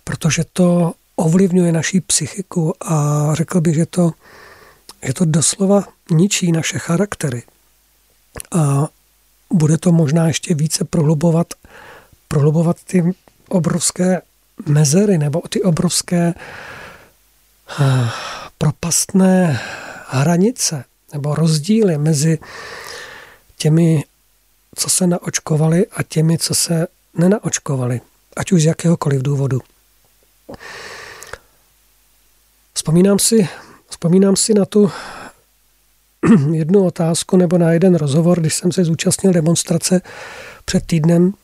protože 0.04 0.44
to 0.52 0.92
ovlivňuje 1.18 1.72
naší 1.72 2.00
psychiku 2.00 2.74
a 2.80 3.28
řekl 3.34 3.60
bych, 3.60 3.74
že 3.74 3.86
to, 3.86 4.12
že 5.02 5.12
to 5.14 5.24
doslova 5.24 5.84
ničí 6.10 6.52
naše 6.52 6.78
charaktery. 6.78 7.42
A 8.52 8.88
bude 9.52 9.78
to 9.78 9.92
možná 9.92 10.26
ještě 10.26 10.54
více 10.54 10.84
prohlubovat, 10.84 11.46
prohlubovat 12.28 12.76
ty 12.84 13.14
obrovské 13.48 14.22
mezery 14.66 15.18
nebo 15.18 15.40
ty 15.48 15.62
obrovské 15.62 16.34
eh, 17.80 18.08
propastné 18.58 19.60
hranice 20.06 20.84
nebo 21.12 21.34
rozdíly 21.34 21.98
mezi 21.98 22.38
těmi, 23.56 24.04
co 24.76 24.90
se 24.90 25.06
naočkovali 25.06 25.86
a 25.86 26.02
těmi, 26.02 26.38
co 26.38 26.54
se 26.54 26.86
nenaočkovali, 27.14 28.00
ať 28.36 28.52
už 28.52 28.62
z 28.62 28.64
jakéhokoliv 28.64 29.22
důvodu. 29.22 29.60
Vzpomínám 32.78 33.18
si, 33.18 33.48
vzpomínám 33.90 34.36
si 34.36 34.54
na 34.54 34.64
tu 34.64 34.90
jednu 36.52 36.86
otázku 36.86 37.36
nebo 37.36 37.58
na 37.58 37.72
jeden 37.72 37.94
rozhovor, 37.94 38.40
když 38.40 38.54
jsem 38.54 38.72
se 38.72 38.84
zúčastnil 38.84 39.32
demonstrace 39.32 40.00
před 40.64 40.86
týdnem, 40.86 41.34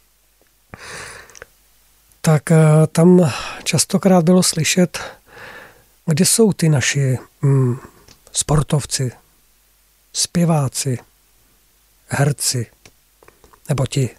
tak 2.20 2.50
eh, 2.50 2.56
tam 2.92 3.32
častokrát 3.64 4.24
bylo 4.24 4.42
slyšet, 4.42 4.98
kde 6.06 6.24
jsou 6.24 6.52
ty 6.52 6.68
naši 6.68 7.18
mm, 7.42 7.76
sportovci, 8.32 9.12
zpěváci, 10.12 10.98
herci, 12.08 12.66
nebo 13.68 13.86
ti 13.86 14.10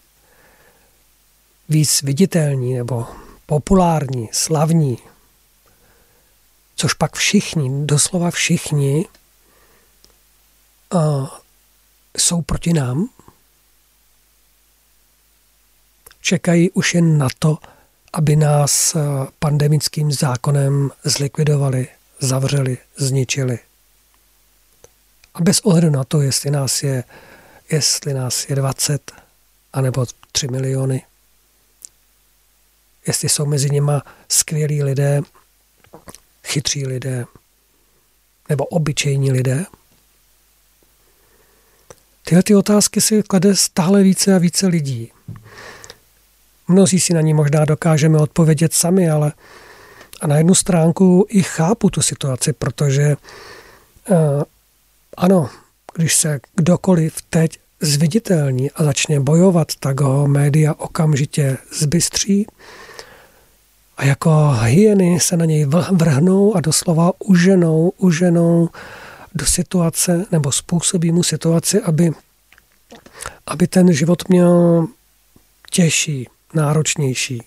víc 1.69 2.01
viditelní 2.01 2.73
nebo 2.73 3.07
populární, 3.45 4.29
slavní, 4.31 4.97
což 6.75 6.93
pak 6.93 7.15
všichni, 7.15 7.85
doslova 7.85 8.31
všichni, 8.31 9.05
uh, 10.93 11.27
jsou 12.17 12.41
proti 12.41 12.73
nám, 12.73 13.09
čekají 16.21 16.71
už 16.71 16.93
jen 16.93 17.17
na 17.17 17.27
to, 17.39 17.57
aby 18.13 18.35
nás 18.35 18.95
pandemickým 19.39 20.11
zákonem 20.11 20.91
zlikvidovali, 21.03 21.87
zavřeli, 22.19 22.77
zničili. 22.95 23.59
A 25.33 25.41
bez 25.41 25.59
ohledu 25.59 25.89
na 25.89 26.03
to, 26.03 26.21
jestli 26.21 26.51
nás 26.51 26.83
je 26.83 27.03
jestli 27.69 28.13
nás 28.13 28.49
je 28.49 28.55
20 28.55 29.11
anebo 29.73 30.05
3 30.31 30.47
miliony, 30.47 31.05
jestli 33.07 33.29
jsou 33.29 33.45
mezi 33.45 33.69
nima 33.69 34.03
skvělí 34.29 34.83
lidé, 34.83 35.21
chytří 36.45 36.87
lidé 36.87 37.25
nebo 38.49 38.65
obyčejní 38.65 39.31
lidé. 39.31 39.65
Tyhle 42.25 42.43
ty 42.43 42.55
otázky 42.55 43.01
si 43.01 43.23
klade 43.23 43.55
stále 43.55 44.03
více 44.03 44.35
a 44.35 44.37
více 44.37 44.67
lidí. 44.67 45.11
Mnozí 46.67 46.99
si 46.99 47.13
na 47.13 47.21
ní 47.21 47.33
možná 47.33 47.65
dokážeme 47.65 48.17
odpovědět 48.17 48.73
sami, 48.73 49.09
ale 49.09 49.33
a 50.21 50.27
na 50.27 50.37
jednu 50.37 50.55
stránku 50.55 51.25
i 51.29 51.43
chápu 51.43 51.89
tu 51.89 52.01
situaci, 52.01 52.53
protože 52.53 53.15
uh, 54.09 54.43
ano, 55.17 55.49
když 55.95 56.15
se 56.15 56.39
kdokoliv 56.55 57.21
teď 57.29 57.59
zviditelní 57.81 58.71
a 58.71 58.83
začne 58.83 59.19
bojovat, 59.19 59.67
tak 59.79 60.01
ho 60.01 60.27
média 60.27 60.73
okamžitě 60.73 61.57
zbystří 61.79 62.47
a 63.97 64.05
jako 64.05 64.51
hyeny 64.61 65.19
se 65.19 65.37
na 65.37 65.45
něj 65.45 65.65
vrhnou 65.91 66.55
a 66.55 66.61
doslova 66.61 67.11
uženou, 67.19 67.89
uženou 67.97 68.69
do 69.35 69.45
situace 69.45 70.25
nebo 70.31 70.51
způsobí 70.51 71.11
mu 71.11 71.23
situaci, 71.23 71.81
aby, 71.81 72.11
aby 73.47 73.67
ten 73.67 73.93
život 73.93 74.29
měl 74.29 74.87
těžší, 75.71 76.29
náročnější. 76.53 77.43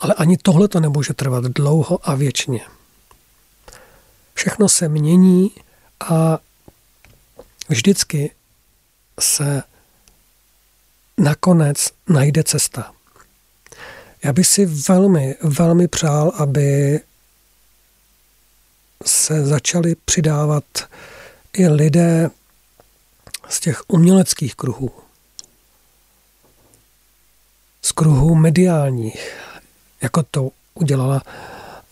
Ale 0.00 0.14
ani 0.14 0.36
tohle 0.36 0.68
to 0.68 0.80
nemůže 0.80 1.14
trvat 1.14 1.44
dlouho 1.44 2.08
a 2.08 2.14
věčně. 2.14 2.60
Všechno 4.34 4.68
se 4.68 4.88
mění 4.88 5.50
a 6.00 6.38
vždycky 7.68 8.30
se 9.20 9.62
nakonec 11.18 11.90
najde 12.08 12.44
cesta. 12.44 12.93
Já 14.24 14.32
bych 14.32 14.46
si 14.46 14.66
velmi, 14.66 15.34
velmi 15.42 15.88
přál, 15.88 16.32
aby 16.38 17.00
se 19.04 19.46
začali 19.46 19.96
přidávat 20.04 20.64
i 21.52 21.68
lidé 21.68 22.30
z 23.48 23.60
těch 23.60 23.82
uměleckých 23.88 24.54
kruhů, 24.54 24.90
z 27.82 27.92
kruhů 27.92 28.34
mediálních, 28.34 29.36
jako 30.02 30.22
to 30.22 30.50
udělala 30.74 31.22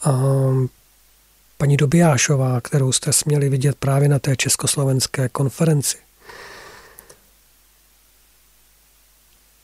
um, 0.06 0.70
paní 1.58 1.76
Dobijášová, 1.76 2.60
kterou 2.60 2.92
jste 2.92 3.12
směli 3.12 3.48
vidět 3.48 3.76
právě 3.76 4.08
na 4.08 4.18
té 4.18 4.36
československé 4.36 5.28
konferenci. 5.28 5.98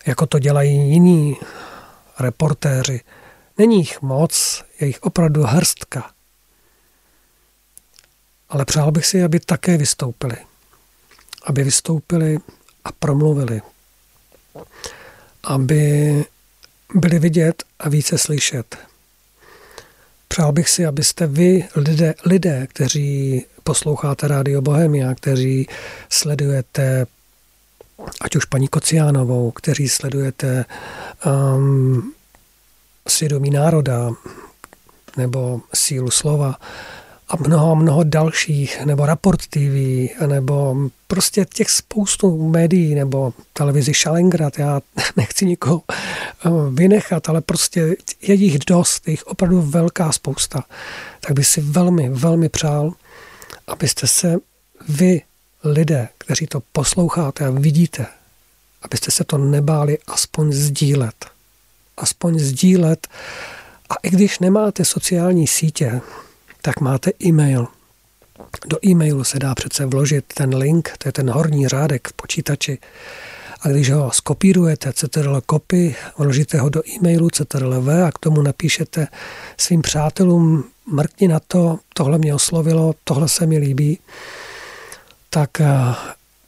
Jako 0.07 0.27
to 0.27 0.39
dělají 0.39 0.91
jiní 0.91 1.37
reportéři. 2.21 3.01
Není 3.59 3.77
jich 3.77 4.03
moc, 4.03 4.65
je 4.81 4.87
jich 4.87 5.03
opravdu 5.03 5.43
hrstka. 5.43 6.11
Ale 8.49 8.65
přál 8.65 8.91
bych 8.91 9.07
si, 9.07 9.23
aby 9.23 9.41
také 9.41 9.77
vystoupili. 9.77 10.37
Aby 11.45 11.65
vystoupili 11.65 12.39
a 12.85 12.93
promluvili. 12.93 13.63
Aby 15.45 16.25
byli 16.95 17.19
vidět 17.19 17.65
a 17.79 17.89
více 17.89 18.19
slyšet. 18.19 18.77
Přál 20.29 20.53
bych 20.53 20.69
si, 20.69 20.87
abyste 20.87 21.27
vy, 21.27 21.69
lidé, 21.77 22.15
lidé 22.25 22.67
kteří 22.67 23.45
posloucháte 23.63 24.29
Rádio 24.29 24.63
Bohemia, 24.63 25.15
kteří 25.15 25.69
sledujete 26.09 27.07
ať 28.21 28.37
už 28.37 28.45
paní 28.45 28.69
Kociánovou, 28.69 29.51
kteří 29.51 29.89
sledujete 29.89 30.65
um, 31.27 32.13
svědomí 33.09 33.51
národa 33.51 34.11
nebo 35.17 35.61
sílu 35.75 36.11
slova 36.11 36.57
a 37.29 37.37
mnoho, 37.37 37.77
mnoho 37.77 38.05
dalších, 38.05 38.85
nebo 38.85 39.07
Raport 39.07 39.47
TV, 39.47 39.77
nebo 40.27 40.77
prostě 41.07 41.47
těch 41.55 41.71
spoustu 41.71 42.49
médií, 42.49 42.95
nebo 42.95 43.33
televizi 43.53 43.95
Šalengrad, 43.95 44.59
já 44.59 44.81
nechci 45.17 45.47
nikoho 45.47 45.83
uh, 46.47 46.75
vynechat, 46.75 47.29
ale 47.29 47.41
prostě 47.41 47.97
je 48.23 48.35
jich 48.35 48.59
dost, 48.59 49.09
je 49.09 49.13
jich 49.13 49.27
opravdu 49.27 49.63
velká 49.63 50.13
spousta. 50.13 50.65
Tak 51.21 51.33
bych 51.33 51.47
si 51.47 51.61
velmi, 51.61 52.09
velmi 52.09 52.49
přál, 52.49 52.93
abyste 53.67 54.07
se 54.07 54.37
vy 54.89 55.23
lidé, 55.65 56.09
kteří 56.19 56.47
to 56.47 56.63
posloucháte 56.73 57.47
a 57.47 57.51
vidíte, 57.51 58.07
abyste 58.83 59.11
se 59.11 59.25
to 59.25 59.39
nebáli 59.39 59.99
aspoň 60.07 60.53
sdílet. 60.53 61.27
Aspoň 61.97 62.39
sdílet. 62.39 63.09
A 63.91 63.95
i 64.03 64.11
když 64.11 64.39
nemáte 64.39 64.85
sociální 64.85 65.47
sítě, 65.47 66.01
tak 66.63 66.81
máte 66.81 67.11
e-mail. 67.25 67.67
Do 68.67 68.87
e-mailu 68.87 69.25
se 69.25 69.39
dá 69.39 69.55
přece 69.55 69.87
vložit 69.87 70.25
ten 70.35 70.57
link, 70.57 70.93
to 70.99 71.09
je 71.09 71.13
ten 71.13 71.31
horní 71.31 71.69
řádek 71.69 72.09
v 72.09 72.13
počítači. 72.13 72.79
A 73.61 73.69
když 73.69 73.91
ho 73.91 74.11
skopírujete, 74.13 74.93
ctrl 74.93 75.43
copy, 75.51 75.97
vložíte 76.19 76.59
ho 76.59 76.69
do 76.69 76.89
e-mailu 76.89 77.31
ctrl 77.31 77.91
a 78.07 78.13
k 78.13 78.19
tomu 78.19 78.43
napíšete 78.43 79.07
svým 79.57 79.83
přátelům, 79.83 80.65
mrkni 80.87 81.29
na 81.29 81.41
to, 81.41 81.79
tohle 81.95 82.19
mě 82.19 82.35
oslovilo, 82.35 82.95
tohle 83.05 83.29
se 83.29 83.47
mi 83.47 83.59
líbí, 83.59 83.99
tak 85.31 85.61
eh, 85.61 85.95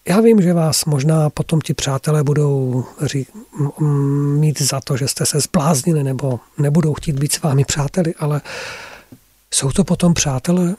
já 0.09 0.21
vím, 0.21 0.43
že 0.43 0.53
vás 0.53 0.85
možná 0.85 1.31
potom 1.31 1.61
ti 1.61 1.75
přátelé 1.75 2.23
budou 2.23 2.85
mít 4.38 4.61
za 4.62 4.81
to, 4.81 4.97
že 4.97 5.09
jste 5.09 5.27
se 5.27 5.40
zbláznili 5.40 6.05
nebo 6.05 6.40
nebudou 6.59 6.95
chtít 6.95 7.19
být 7.19 7.33
s 7.33 7.43
vámi 7.43 7.64
přáteli, 7.64 8.14
ale 8.14 8.40
jsou 9.55 9.71
to 9.71 9.85
potom 9.85 10.14
přátelé? 10.14 10.75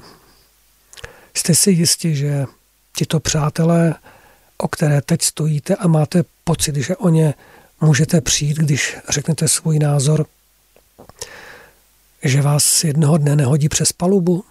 Jste 1.34 1.56
si 1.56 1.72
jistí, 1.72 2.16
že 2.16 2.46
tito 2.96 3.20
přátelé, 3.20 3.96
o 4.58 4.68
které 4.68 5.02
teď 5.02 5.22
stojíte 5.22 5.76
a 5.76 5.88
máte 5.88 6.24
pocit, 6.44 6.76
že 6.76 6.96
o 6.96 7.10
ně 7.10 7.34
můžete 7.82 8.22
přijít, 8.22 8.58
když 8.58 8.98
řeknete 9.10 9.48
svůj 9.48 9.80
názor, 9.80 10.26
že 12.24 12.42
vás 12.42 12.84
jednoho 12.84 13.18
dne 13.18 13.36
nehodí 13.36 13.70
přes 13.70 13.92
palubu? 13.92 14.44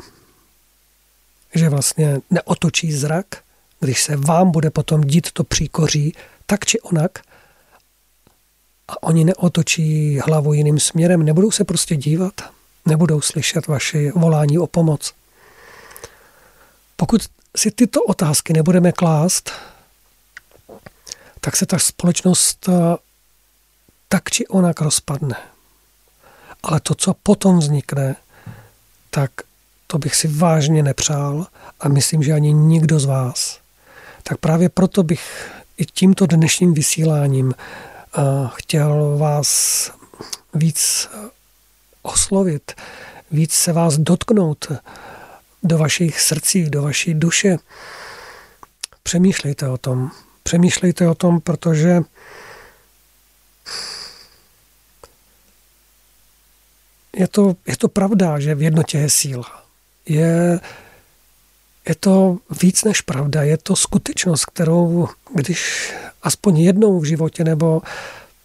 Že 1.54 1.68
vlastně 1.68 2.18
neotočí 2.30 2.92
zrak, 2.92 3.26
když 3.80 4.02
se 4.02 4.16
vám 4.16 4.50
bude 4.50 4.70
potom 4.70 5.00
dít 5.00 5.32
to 5.32 5.44
příkoří 5.44 6.14
tak 6.46 6.66
či 6.66 6.80
onak 6.80 7.18
a 8.88 9.02
oni 9.02 9.24
neotočí 9.24 10.18
hlavu 10.18 10.52
jiným 10.52 10.80
směrem, 10.80 11.22
nebudou 11.22 11.50
se 11.50 11.64
prostě 11.64 11.96
dívat, 11.96 12.34
nebudou 12.86 13.20
slyšet 13.20 13.66
vaše 13.66 14.12
volání 14.12 14.58
o 14.58 14.66
pomoc. 14.66 15.14
Pokud 16.96 17.22
si 17.56 17.70
tyto 17.70 18.02
otázky 18.02 18.52
nebudeme 18.52 18.92
klást, 18.92 19.50
tak 21.40 21.56
se 21.56 21.66
ta 21.66 21.78
společnost 21.78 22.68
eh, 22.68 22.96
tak 24.08 24.30
či 24.30 24.46
onak 24.46 24.80
rozpadne. 24.80 25.36
Ale 26.62 26.80
to, 26.80 26.94
co 26.94 27.14
potom 27.14 27.58
vznikne, 27.58 28.16
tak 29.10 29.30
to 29.90 29.98
bych 29.98 30.16
si 30.16 30.28
vážně 30.28 30.82
nepřál 30.82 31.46
a 31.80 31.88
myslím, 31.88 32.22
že 32.22 32.32
ani 32.32 32.52
nikdo 32.52 33.00
z 33.00 33.04
vás. 33.04 33.60
Tak 34.22 34.38
právě 34.38 34.68
proto 34.68 35.02
bych 35.02 35.50
i 35.76 35.84
tímto 35.86 36.26
dnešním 36.26 36.74
vysíláním 36.74 37.54
eh, 37.54 38.20
chtěl 38.54 39.16
vás 39.18 39.90
víc 40.54 41.08
oslovit, 42.02 42.72
víc 43.30 43.52
se 43.52 43.72
vás 43.72 43.98
dotknout 43.98 44.72
do 45.62 45.78
vašich 45.78 46.20
srdcí, 46.20 46.70
do 46.70 46.82
vaší 46.82 47.14
duše. 47.14 47.56
Přemýšlejte 49.02 49.68
o 49.68 49.78
tom. 49.78 50.10
Přemýšlejte 50.42 51.08
o 51.08 51.14
tom, 51.14 51.40
protože 51.40 52.00
je 57.16 57.28
to, 57.28 57.56
je 57.66 57.76
to 57.76 57.88
pravda, 57.88 58.40
že 58.40 58.54
v 58.54 58.62
jednotě 58.62 58.98
je 58.98 59.10
síla 59.10 59.59
je, 60.10 60.60
je 61.88 61.94
to 61.94 62.38
víc 62.62 62.84
než 62.84 63.00
pravda, 63.00 63.42
je 63.42 63.58
to 63.58 63.76
skutečnost, 63.76 64.44
kterou 64.44 65.08
když 65.34 65.92
aspoň 66.22 66.58
jednou 66.58 67.00
v 67.00 67.04
životě 67.04 67.44
nebo 67.44 67.82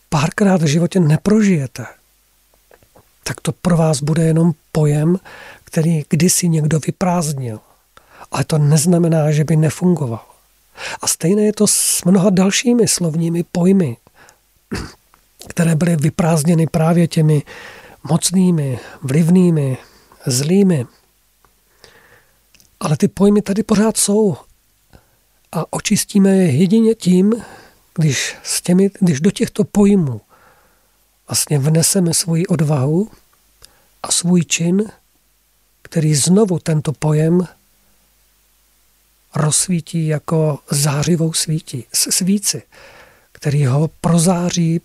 párkrát 0.10 0.62
v 0.62 0.66
životě 0.66 1.00
neprožijete, 1.00 1.86
tak 3.24 3.42
to 3.42 3.52
pro 3.52 3.78
vás 3.78 4.02
bude 4.02 4.24
jenom 4.24 4.52
pojem, 4.72 5.18
který 5.64 6.04
kdysi 6.10 6.50
někdo 6.50 6.80
vyprázdnil. 6.80 7.60
Ale 8.32 8.44
to 8.44 8.58
neznamená, 8.58 9.32
že 9.32 9.44
by 9.44 9.56
nefungoval. 9.56 10.26
A 11.02 11.08
stejné 11.08 11.42
je 11.42 11.54
to 11.54 11.68
s 11.68 12.04
mnoha 12.04 12.30
dalšími 12.30 12.88
slovními 12.88 13.44
pojmy, 13.52 13.98
které 15.48 15.76
byly 15.76 15.96
vyprázdněny 15.96 16.68
právě 16.68 17.08
těmi 17.08 17.44
mocnými, 18.04 18.80
vlivnými, 19.02 19.78
zlými, 20.26 20.86
ale 22.80 22.98
ty 22.98 23.08
pojmy 23.08 23.42
tady 23.42 23.64
pořád 23.64 23.98
jsou. 23.98 24.38
A 25.52 25.74
očistíme 25.74 26.36
je 26.36 26.52
jedině 26.52 26.96
tím, 26.96 27.34
když, 27.96 28.36
s 28.44 28.62
těmi, 28.62 28.92
když 29.00 29.22
do 29.22 29.32
těchto 29.32 29.64
pojmů 29.64 30.22
vlastně 31.28 31.60
vneseme 31.60 32.14
svoji 32.14 32.48
odvahu 32.48 33.12
a 34.04 34.12
svůj 34.12 34.46
čin, 34.46 34.92
který 35.82 36.16
znovu 36.16 36.60
tento 36.60 36.94
pojem 36.94 37.48
rozsvítí 39.36 40.08
jako 40.08 40.60
zářivou 40.70 41.34
svítí, 41.34 41.86
svíci, 41.94 42.64
který 43.32 43.66
ho 43.66 43.88
prozáří 44.02 44.82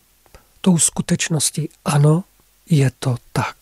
tou 0.60 0.78
skutečností. 0.78 1.68
Ano, 1.84 2.24
je 2.70 2.90
to 2.98 3.16
tak. 3.32 3.56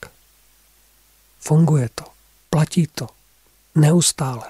Funguje 1.40 1.88
to, 1.94 2.04
platí 2.50 2.86
to. 2.86 3.17
Neustále. 3.78 4.42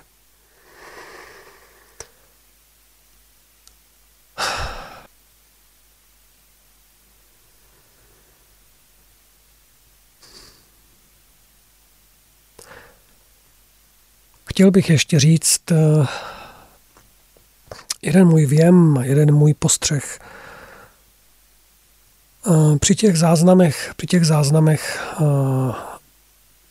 Chtěl 14.46 14.70
bych 14.70 14.90
ještě 14.90 15.20
říct 15.20 15.70
eh, 15.70 16.06
jeden 18.02 18.28
můj 18.28 18.46
věm, 18.46 18.96
jeden 19.02 19.34
můj 19.34 19.54
postřeh. 19.54 20.18
Při 22.80 22.94
těch 22.94 23.18
záznamech, 23.18 23.92
při 23.96 24.06
těch 24.06 24.26
záznamech 24.26 25.14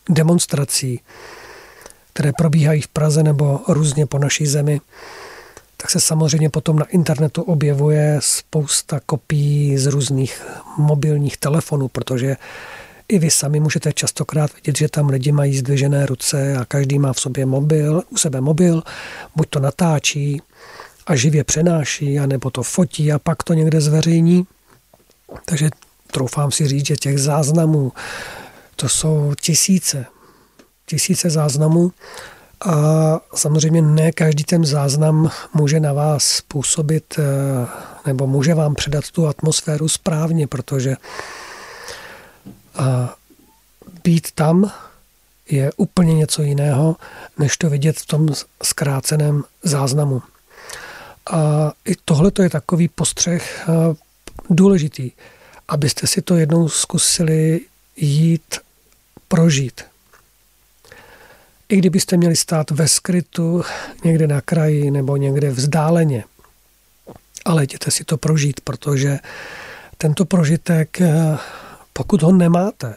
demonstrací, 0.10 1.02
které 2.17 2.34
probíhají 2.34 2.82
v 2.82 2.88
Praze 2.88 3.23
nebo 3.23 3.60
různě 3.67 4.06
po 4.06 4.19
naší 4.19 4.45
zemi, 4.45 4.82
tak 5.77 5.89
se 5.89 5.99
samozřejmě 5.99 6.49
potom 6.49 6.80
na 6.80 6.86
internetu 6.86 7.41
objevuje 7.41 8.19
spousta 8.21 8.99
kopií 9.06 9.77
z 9.77 9.86
různých 9.86 10.45
mobilních 10.77 11.38
telefonů, 11.38 11.88
protože 11.88 12.36
i 13.08 13.19
vy 13.19 13.32
sami 13.32 13.60
můžete 13.60 13.93
častokrát 13.93 14.56
vidět, 14.56 14.77
že 14.77 14.89
tam 14.89 15.10
lidi 15.10 15.32
mají 15.32 15.58
zdvižené 15.58 16.06
ruce 16.06 16.58
a 16.58 16.65
každý 16.65 16.99
má 16.99 17.13
v 17.13 17.19
sobě 17.19 17.45
mobil, 17.45 18.03
u 18.10 18.17
sebe 18.17 18.41
mobil, 18.41 18.84
buď 19.36 19.49
to 19.49 19.60
natáčí 19.60 20.41
a 21.08 21.15
živě 21.15 21.43
přenáší, 21.43 22.19
anebo 22.19 22.49
to 22.49 22.63
fotí 22.63 23.12
a 23.12 23.19
pak 23.19 23.43
to 23.43 23.53
někde 23.53 23.82
zveřejní. 23.82 24.47
Takže 25.45 25.69
troufám 26.12 26.51
si 26.51 26.67
říct, 26.67 26.86
že 26.86 26.95
těch 26.95 27.19
záznamů 27.19 27.91
to 28.75 28.89
jsou 28.89 29.34
tisíce, 29.41 30.06
tisíce 30.88 31.30
záznamů 31.30 31.91
a 32.65 32.73
samozřejmě 33.36 33.82
ne 33.82 34.12
každý 34.12 34.43
ten 34.43 34.65
záznam 34.65 35.32
může 35.54 35.80
na 35.80 35.93
vás 35.93 36.41
působit 36.41 37.19
eh, 37.19 37.23
nebo 38.06 38.28
může 38.28 38.54
vám 38.54 38.76
předat 38.76 39.12
tu 39.12 39.28
atmosféru 39.28 39.88
správně, 39.88 40.47
protože 40.47 40.95
být 44.04 44.32
tam 44.32 44.71
je 45.50 45.71
úplně 45.78 46.13
něco 46.13 46.41
jiného, 46.41 46.95
než 47.38 47.58
to 47.58 47.69
vidět 47.69 47.97
v 47.97 48.06
tom 48.06 48.28
zkráceném 48.63 49.43
záznamu. 49.63 50.21
A 51.32 51.71
i 51.86 51.95
tohle 52.06 52.32
je 52.41 52.50
takový 52.50 52.88
postřeh 52.88 53.67
eh, 53.69 53.95
důležitý, 54.50 55.12
abyste 55.67 56.08
si 56.08 56.21
to 56.21 56.36
jednou 56.36 56.69
zkusili 56.69 57.62
jít 57.95 58.56
prožít. 59.28 59.82
I 61.69 61.77
kdybyste 61.77 62.17
měli 62.17 62.36
stát 62.36 62.71
ve 62.71 62.88
skrytu 62.88 63.63
někde 64.03 64.27
na 64.27 64.41
kraji 64.41 64.91
nebo 64.91 65.17
někde 65.17 65.49
vzdáleně, 65.49 66.23
ale 67.45 67.63
jděte 67.63 67.91
si 67.91 68.03
to 68.03 68.17
prožít, 68.17 68.62
protože 68.62 69.19
tento 69.97 70.25
prožitek, 70.25 71.01
eh, 71.01 71.38
pokud 71.93 72.21
ho 72.21 72.32
nemáte, 72.32 72.95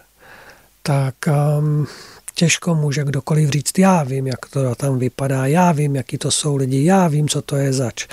tak 0.82 1.14
um, 1.58 1.86
těžko 2.34 2.74
může 2.74 3.04
kdokoliv 3.04 3.50
říct, 3.50 3.78
já 3.78 4.02
vím, 4.02 4.26
jak 4.26 4.46
to 4.46 4.74
tam 4.74 4.98
vypadá, 4.98 5.46
já 5.46 5.72
vím, 5.72 5.96
jaký 5.96 6.18
to 6.18 6.30
jsou 6.30 6.56
lidi, 6.56 6.84
já 6.84 7.08
vím, 7.08 7.28
co 7.28 7.42
to 7.42 7.56
je 7.56 7.72
zač. 7.72 8.06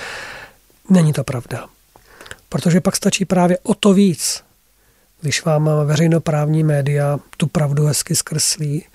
Není 0.89 1.13
to 1.13 1.23
pravda. 1.23 1.65
Protože 2.49 2.81
pak 2.81 2.95
stačí 2.95 3.25
právě 3.25 3.57
o 3.63 3.73
to 3.73 3.93
víc, 3.93 4.43
když 5.21 5.45
vám 5.45 5.69
veřejnoprávní 5.85 6.63
média 6.63 7.19
tu 7.37 7.47
pravdu 7.47 7.85
hezky 7.85 8.15
zkreslí, 8.15 8.85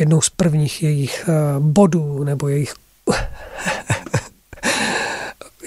jednou 0.00 0.20
z 0.20 0.30
prvních 0.30 0.82
jejich 0.82 1.28
eh, 1.28 1.32
bodů 1.58 2.24
nebo 2.24 2.48
jejich 2.48 2.74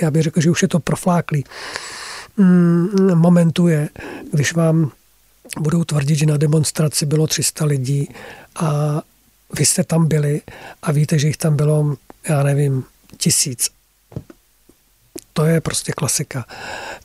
já 0.01 0.11
bych 0.11 0.23
řekl, 0.23 0.41
že 0.41 0.49
už 0.49 0.61
je 0.61 0.67
to 0.67 0.79
profláklý 0.79 1.43
mm, 2.37 3.15
momentu 3.15 3.67
je, 3.67 3.89
když 4.31 4.53
vám 4.53 4.91
budou 5.59 5.83
tvrdit, 5.83 6.15
že 6.15 6.25
na 6.25 6.37
demonstraci 6.37 7.05
bylo 7.05 7.27
300 7.27 7.65
lidí 7.65 8.09
a 8.55 9.01
vy 9.57 9.65
jste 9.65 9.83
tam 9.83 10.07
byli 10.07 10.41
a 10.81 10.91
víte, 10.91 11.19
že 11.19 11.27
jich 11.27 11.37
tam 11.37 11.55
bylo, 11.55 11.95
já 12.29 12.43
nevím, 12.43 12.83
tisíc. 13.17 13.69
To 15.33 15.45
je 15.45 15.61
prostě 15.61 15.91
klasika. 15.91 16.45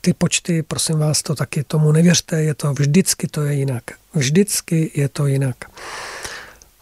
Ty 0.01 0.13
počty, 0.13 0.63
prosím 0.63 0.99
vás, 0.99 1.21
to 1.21 1.35
taky 1.35 1.63
tomu 1.63 1.91
nevěřte, 1.91 2.43
je 2.43 2.53
to 2.53 2.73
vždycky 2.73 3.27
to 3.27 3.41
je 3.41 3.53
jinak. 3.53 3.83
Vždycky 4.13 4.91
je 4.95 5.09
to 5.09 5.27
jinak. 5.27 5.55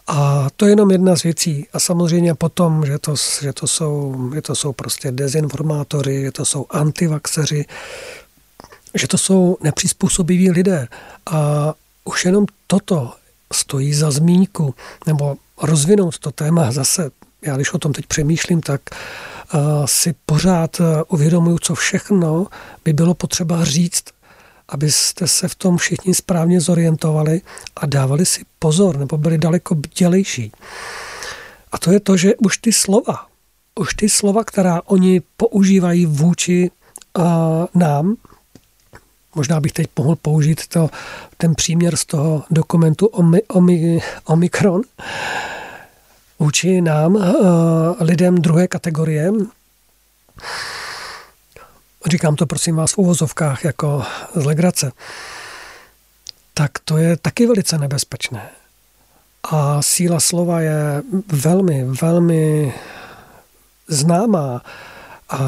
A 0.08 0.48
to 0.56 0.66
je 0.66 0.72
jenom 0.72 0.90
jedna 0.90 1.16
z 1.16 1.22
věcí. 1.22 1.66
A 1.72 1.80
samozřejmě 1.80 2.34
potom, 2.34 2.86
že 2.86 2.98
to, 2.98 3.14
že 3.42 3.52
to, 3.52 3.66
jsou, 3.66 4.30
že 4.34 4.42
to 4.42 4.54
jsou 4.54 4.72
prostě 4.72 5.12
dezinformátory, 5.12 6.22
že 6.22 6.32
to 6.32 6.44
jsou 6.44 6.66
antivaxeři, 6.70 7.64
že 8.94 9.08
to 9.08 9.18
jsou 9.18 9.56
nepřizpůsobiví 9.60 10.50
lidé. 10.50 10.88
A 11.30 11.74
už 12.04 12.24
jenom 12.24 12.46
toto 12.66 13.14
stojí 13.52 13.94
za 13.94 14.10
zmínku, 14.10 14.74
nebo 15.06 15.36
rozvinout 15.62 16.18
to 16.18 16.30
téma 16.30 16.72
zase. 16.72 17.10
Já 17.42 17.56
když 17.56 17.72
o 17.72 17.78
tom 17.78 17.92
teď 17.92 18.06
přemýšlím, 18.06 18.60
tak 18.60 18.80
uh, 18.90 19.60
si 19.86 20.14
pořád 20.26 20.80
uh, 20.80 20.86
uvědomuju, 21.08 21.58
co 21.58 21.74
všechno 21.74 22.46
by 22.84 22.92
bylo 22.92 23.14
potřeba 23.14 23.64
říct, 23.64 24.04
abyste 24.68 25.28
se 25.28 25.48
v 25.48 25.54
tom 25.54 25.76
všichni 25.76 26.14
správně 26.14 26.60
zorientovali 26.60 27.40
a 27.76 27.86
dávali 27.86 28.26
si 28.26 28.44
pozor, 28.58 28.98
nebo 28.98 29.18
byli 29.18 29.38
daleko 29.38 29.74
bdělejší. 29.74 30.52
A 31.72 31.78
to 31.78 31.92
je 31.92 32.00
to, 32.00 32.16
že 32.16 32.36
už 32.36 32.58
ty 32.58 32.72
slova, 32.72 33.26
už 33.74 33.94
ty 33.94 34.08
slova, 34.08 34.44
která 34.44 34.82
oni 34.84 35.22
používají 35.36 36.06
vůči 36.06 36.70
uh, 37.18 37.24
nám, 37.74 38.16
Možná 39.34 39.60
bych 39.60 39.72
teď 39.72 39.86
mohl 39.98 40.16
použít 40.16 40.66
to, 40.66 40.90
ten 41.36 41.54
příměr 41.54 41.96
z 41.96 42.04
toho 42.04 42.44
dokumentu 42.50 43.06
Omi, 43.06 43.42
Omi, 43.42 44.00
Omikron 44.24 44.82
vůči 46.38 46.80
nám, 46.80 47.14
uh, 47.14 47.24
lidem 48.00 48.34
druhé 48.38 48.68
kategorie. 48.68 49.32
Říkám 52.08 52.36
to 52.36 52.46
prosím 52.46 52.76
vás 52.76 52.92
v 52.92 52.98
uvozovkách 52.98 53.64
jako 53.64 54.02
z 54.34 54.44
legrace. 54.44 54.92
Tak 56.54 56.70
to 56.84 56.98
je 56.98 57.16
taky 57.16 57.46
velice 57.46 57.78
nebezpečné. 57.78 58.50
A 59.42 59.82
síla 59.82 60.20
slova 60.20 60.60
je 60.60 61.02
velmi, 61.32 61.84
velmi 61.84 62.74
známá. 63.88 64.62
A 65.28 65.38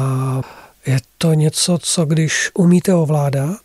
je 0.85 0.99
to 1.17 1.33
něco, 1.33 1.77
co 1.81 2.05
když 2.05 2.51
umíte 2.53 2.93
ovládat 2.93 3.61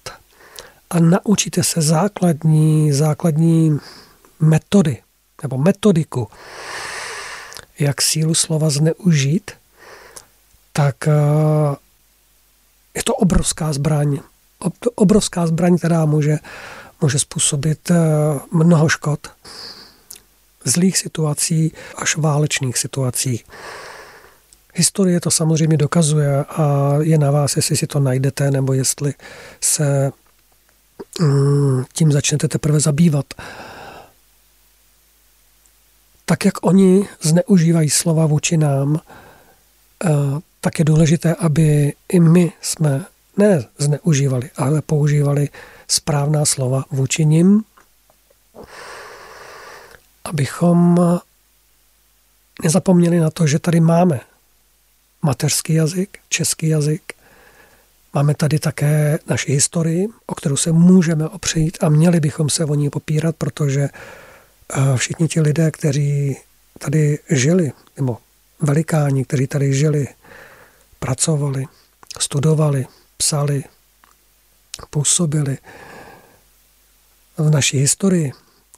a 0.91 1.01
naučíte 1.01 1.63
se 1.63 1.83
základní, 1.83 2.93
základní 2.93 3.79
metody 4.41 5.03
nebo 5.43 5.59
metodiku, 5.59 6.29
jak 7.79 8.03
sílu 8.03 8.35
slova 8.35 8.71
zneužít, 8.71 9.51
tak 10.73 11.09
eh, 11.09 11.77
je 12.97 13.03
to 13.05 13.15
obrovská 13.15 13.73
zbraň. 13.73 14.19
Obrovská 14.95 15.47
zbraň, 15.47 15.79
která 15.79 16.05
může, 16.05 16.39
může 17.01 17.19
způsobit 17.19 17.91
eh, 17.91 17.95
mnoho 18.53 18.89
škod. 18.89 19.29
Zlých 20.65 20.99
situací 20.99 21.73
až 21.97 22.17
válečných 22.17 22.79
situací. 22.79 23.45
Historie 24.75 25.21
to 25.21 25.31
samozřejmě 25.31 25.77
dokazuje 25.77 26.45
a 26.45 26.95
je 27.01 27.19
na 27.19 27.31
vás, 27.31 27.57
jestli 27.57 27.77
si 27.77 27.87
to 27.87 28.01
najdete, 28.01 28.51
nebo 28.51 28.73
jestli 28.73 29.15
se 29.61 30.13
mm, 31.21 31.85
tím 31.93 32.13
začnete 32.13 32.49
teprve 32.49 32.81
zabývat. 32.81 33.27
Tak 36.25 36.45
jak 36.45 36.67
oni 36.67 37.09
zneužívají 37.23 37.91
slova 37.91 38.27
vůči 38.27 38.57
nám, 38.57 39.01
eh, 40.05 40.09
tak 40.61 40.79
je 40.79 40.85
důležité, 40.85 41.35
aby 41.35 41.93
i 42.09 42.21
my 42.21 42.53
jsme 42.61 43.05
ne 43.37 43.65
zneužívali, 43.79 44.51
ale 44.57 44.83
používali 44.83 45.49
správná 45.89 46.45
slova 46.45 46.85
vůči 46.91 47.25
nim, 47.25 47.65
abychom 50.25 50.99
nezapomněli 52.63 53.19
na 53.19 53.31
to, 53.31 53.47
že 53.47 53.59
tady 53.59 53.81
máme 53.81 54.21
mateřský 55.23 55.75
jazyk, 55.75 56.19
český 56.29 56.69
jazyk. 56.69 57.13
Máme 58.15 58.35
tady 58.35 58.59
také 58.59 59.19
naši 59.27 59.53
historii, 59.53 60.09
o 60.27 60.35
kterou 60.35 60.57
se 60.57 60.73
můžeme 60.73 61.29
opřít 61.29 61.79
a 61.81 61.89
měli 61.89 62.21
bychom 62.21 62.51
se 62.51 62.65
o 62.65 62.75
ní 62.75 62.91
popírat, 62.91 63.37
protože 63.37 63.81
eh, 63.91 64.97
všichni 64.97 65.29
ti 65.29 65.41
lidé, 65.41 65.71
kteří 65.71 66.37
tady 66.79 67.19
žili, 67.31 67.73
nebo 67.97 68.19
velikáni, 68.61 69.25
kteří 69.25 69.47
tady 69.47 69.75
žili, 69.75 70.09
pracovali, 70.99 71.67
studovali, 72.19 72.87
psali, 73.17 73.65
působili 74.91 75.59
v 77.39 77.51
naší 77.51 77.79
historii 77.79 78.33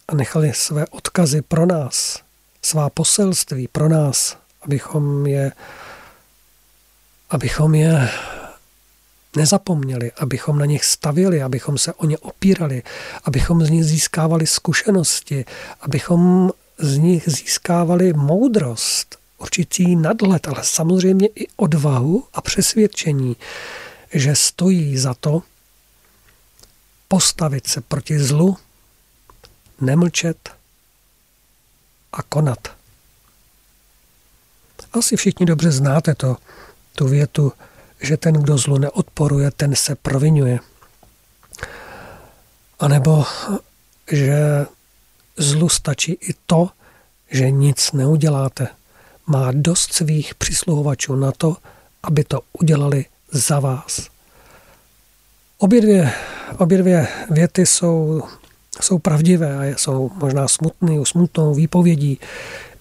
a 0.09 0.15
nechali 0.15 0.53
své 0.55 0.87
odkazy 0.87 1.43
pro 1.43 1.67
nás, 1.67 2.23
svá 2.63 2.91
poselství 2.91 3.69
pro 3.69 3.89
nás, 3.89 4.37
abychom 4.63 5.27
je 5.27 5.53
abychom 7.31 7.75
je 7.75 8.11
nezapomněli, 9.37 10.13
abychom 10.13 10.59
na 10.59 10.65
nich 10.65 10.85
stavili, 10.85 11.43
abychom 11.43 11.79
se 11.79 11.93
o 11.93 12.07
ně 12.07 12.19
opírali, 12.19 12.83
abychom 13.25 13.65
z 13.65 13.71
nich 13.71 13.85
získávali 13.85 14.47
zkušenosti, 14.47 15.45
abychom 15.81 16.51
z 16.79 16.97
nich 16.97 17.25
získávali 17.27 18.13
moudrost, 18.13 19.08
určitý 19.39 19.97
nadhled, 19.97 20.49
ale 20.49 20.65
samozřejmě 20.65 21.29
i 21.35 21.49
odvahu 21.57 22.25
a 22.33 22.41
přesvědčení, 22.41 23.37
že 24.15 24.37
stojí 24.37 24.99
za 24.99 25.15
to 25.15 25.43
postavit 27.09 27.67
se 27.67 27.81
proti 27.81 28.19
zlu, 28.19 28.57
nemlčet 29.81 30.51
a 32.13 32.23
konat. 32.23 32.69
Asi 34.93 35.17
všichni 35.17 35.47
dobře 35.47 35.71
znáte 35.71 36.15
to, 36.15 36.37
tu 36.95 37.09
větu, 37.09 37.53
že 38.01 38.17
ten, 38.17 38.35
kdo 38.35 38.59
zlu 38.59 38.79
neodporuje, 38.79 39.51
ten 39.51 39.77
se 39.77 39.95
provinuje. 39.95 40.59
A 42.79 42.89
nebo, 42.89 43.25
že 44.13 44.67
zlu 45.37 45.69
stačí 45.69 46.13
i 46.13 46.35
to, 46.47 46.71
že 47.31 47.51
nic 47.51 47.93
neuděláte. 47.93 48.69
Má 49.31 49.53
dost 49.53 49.93
svých 49.93 50.35
přisluhovačů 50.35 51.17
na 51.17 51.33
to, 51.33 51.57
aby 52.03 52.25
to 52.25 52.41
udělali 52.53 53.05
za 53.33 53.61
vás. 53.61 54.09
Obě 55.59 55.81
dvě, 55.81 56.13
obě 56.59 56.79
dvě 56.79 57.09
věty 57.31 57.67
jsou, 57.67 58.23
jsou 58.81 58.99
pravdivé 58.99 59.59
a 59.59 59.77
jsou 59.79 60.11
možná 60.15 60.49
smutný, 60.49 61.07
smutnou 61.07 61.55
výpovědí, 61.55 62.21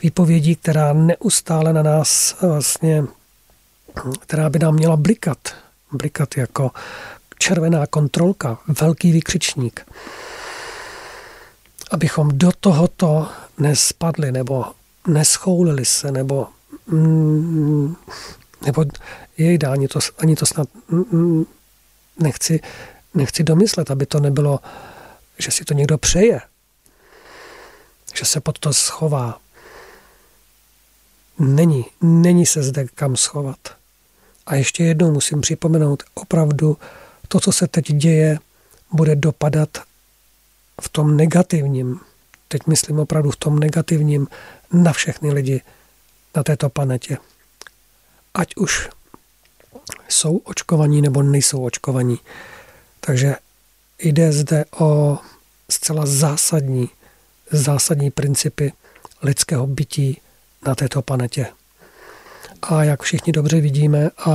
výpovědí, 0.03 0.55
která 0.55 0.93
neustále 0.93 1.73
na 1.73 1.83
nás 1.83 2.35
vlastně, 2.41 3.03
která 4.19 4.49
by 4.49 4.59
nám 4.59 4.75
měla 4.75 4.97
blikat, 4.97 5.37
blikat 5.91 6.37
jako 6.37 6.71
červená 7.39 7.87
kontrolka, 7.87 8.59
velký 8.81 9.11
vykřičník. 9.11 9.91
Abychom 11.91 12.37
do 12.37 12.51
tohoto 12.59 13.27
nespadli, 13.57 14.31
nebo 14.31 14.65
neschoulili 15.07 15.85
se, 15.85 16.11
nebo 16.11 16.47
mm, 16.87 17.95
nebo 18.65 18.85
jej 19.37 19.59
ani 19.71 19.87
to, 19.87 19.99
ani 20.17 20.35
to 20.35 20.45
snad 20.45 20.69
mm, 20.89 21.03
mm, 21.11 21.45
nechci, 22.19 22.59
nechci 23.13 23.43
domyslet, 23.43 23.91
aby 23.91 24.05
to 24.05 24.19
nebylo, 24.19 24.59
že 25.37 25.51
si 25.51 25.65
to 25.65 25.73
někdo 25.73 25.97
přeje, 25.97 26.41
že 28.15 28.25
se 28.25 28.39
pod 28.39 28.59
to 28.59 28.73
schová. 28.73 29.39
Není, 31.39 31.85
není 32.01 32.45
se 32.45 32.63
zde 32.63 32.87
kam 32.95 33.15
schovat. 33.15 33.57
A 34.45 34.55
ještě 34.55 34.83
jednou 34.83 35.11
musím 35.11 35.41
připomenout, 35.41 36.03
opravdu 36.13 36.77
to, 37.27 37.39
co 37.39 37.51
se 37.51 37.67
teď 37.67 37.85
děje, 37.91 38.39
bude 38.91 39.15
dopadat 39.15 39.69
v 40.81 40.89
tom 40.89 41.17
negativním, 41.17 41.99
teď 42.47 42.67
myslím 42.67 42.99
opravdu 42.99 43.31
v 43.31 43.35
tom 43.35 43.59
negativním, 43.59 44.27
na 44.73 44.93
všechny 44.93 45.33
lidi 45.33 45.61
na 46.35 46.43
této 46.43 46.69
planetě. 46.69 47.17
Ať 48.33 48.55
už 48.55 48.89
jsou 50.09 50.37
očkovaní 50.37 51.01
nebo 51.01 51.23
nejsou 51.23 51.63
očkovaní. 51.65 52.19
Takže 52.99 53.35
jde 53.99 54.31
zde 54.31 54.65
o 54.79 55.17
zcela 55.69 56.05
zásadní, 56.05 56.89
zásadní 57.51 58.11
principy 58.11 58.73
lidského 59.21 59.67
bytí 59.67 60.21
na 60.65 60.75
této 60.75 61.01
planetě. 61.01 61.47
A 62.61 62.83
jak 62.83 63.01
všichni 63.01 63.33
dobře 63.33 63.61
vidíme, 63.61 64.09
a 64.09 64.31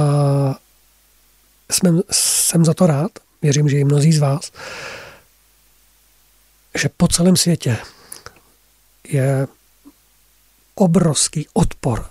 jsme, 1.71 1.91
jsem 2.11 2.65
za 2.65 2.75
to 2.75 2.87
rád, 2.87 3.11
věřím, 3.43 3.69
že 3.69 3.79
i 3.79 3.85
mnozí 3.85 4.13
z 4.13 4.19
vás, 4.19 4.53
že 6.75 6.89
po 6.89 7.09
celém 7.09 7.37
světě 7.37 7.77
je 9.09 9.47
obrovský 10.75 11.47
odpor 11.53 12.07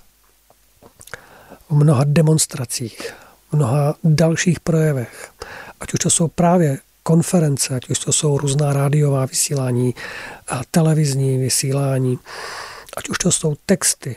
v 1.70 1.74
mnoha 1.76 2.04
demonstracích, 2.08 3.14
v 3.50 3.54
mnoha 3.54 3.96
dalších 4.04 4.60
projevech, 4.60 5.32
ať 5.80 5.94
už 5.94 6.00
to 6.00 6.10
jsou 6.10 6.28
právě 6.28 6.78
konference, 7.04 7.76
ať 7.76 7.90
už 7.90 8.00
to 8.00 8.14
jsou 8.14 8.38
různá 8.38 8.74
rádiová 8.74 9.26
vysílání 9.26 9.96
a 10.48 10.62
televizní 10.72 11.38
vysílání, 11.38 12.20
ať 12.98 13.10
už 13.10 13.18
to 13.18 13.32
jsou 13.32 13.56
texty, 13.66 14.16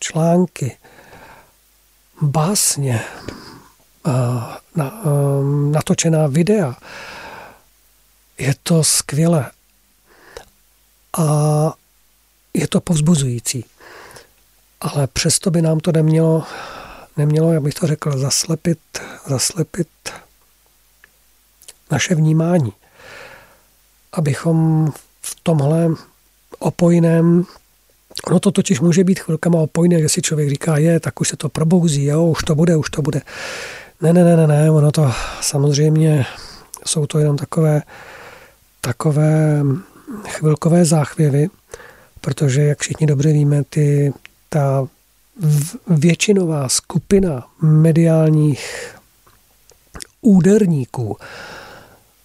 články, 0.00 0.76
básně, 2.20 3.04
na, 4.74 5.02
natočená 5.70 6.26
videa. 6.26 6.76
Je 8.38 8.54
to 8.62 8.84
skvělé. 8.84 9.50
A 11.18 11.72
to 12.72 12.80
povzbuzující. 12.80 13.64
Ale 14.80 15.06
přesto 15.06 15.50
by 15.50 15.62
nám 15.62 15.80
to 15.80 15.92
nemělo 15.92 16.44
nemělo, 17.16 17.52
jak 17.52 17.62
bych 17.62 17.74
to 17.74 17.86
řekl, 17.86 18.18
zaslepit, 18.18 18.78
zaslepit 19.26 19.88
naše 21.90 22.14
vnímání. 22.14 22.72
Abychom 24.12 24.86
v 25.22 25.36
tomhle 25.42 25.88
opojném, 26.58 27.44
ono 28.26 28.40
to 28.40 28.50
totiž 28.50 28.80
může 28.80 29.04
být 29.04 29.20
chvilkama 29.20 29.58
opojné, 29.58 30.00
že 30.00 30.08
si 30.08 30.22
člověk 30.22 30.50
říká, 30.50 30.76
je, 30.76 31.00
tak 31.00 31.20
už 31.20 31.28
se 31.28 31.36
to 31.36 31.48
probouzí, 31.48 32.04
jo, 32.04 32.24
už 32.24 32.42
to 32.42 32.54
bude, 32.54 32.76
už 32.76 32.90
to 32.90 33.02
bude. 33.02 33.22
Ne, 34.00 34.12
ne, 34.12 34.24
ne, 34.24 34.36
ne, 34.36 34.46
ne, 34.46 34.70
ono 34.70 34.92
to 34.92 35.12
samozřejmě 35.40 36.26
jsou 36.86 37.06
to 37.06 37.18
jenom 37.18 37.36
takové, 37.36 37.82
takové 38.80 39.62
chvilkové 40.28 40.84
záchvěvy, 40.84 41.48
protože, 42.22 42.62
jak 42.62 42.80
všichni 42.80 43.06
dobře 43.06 43.32
víme, 43.32 43.64
ty, 43.64 44.12
ta 44.48 44.86
většinová 45.86 46.68
skupina 46.68 47.46
mediálních 47.62 48.94
úderníků, 50.20 51.16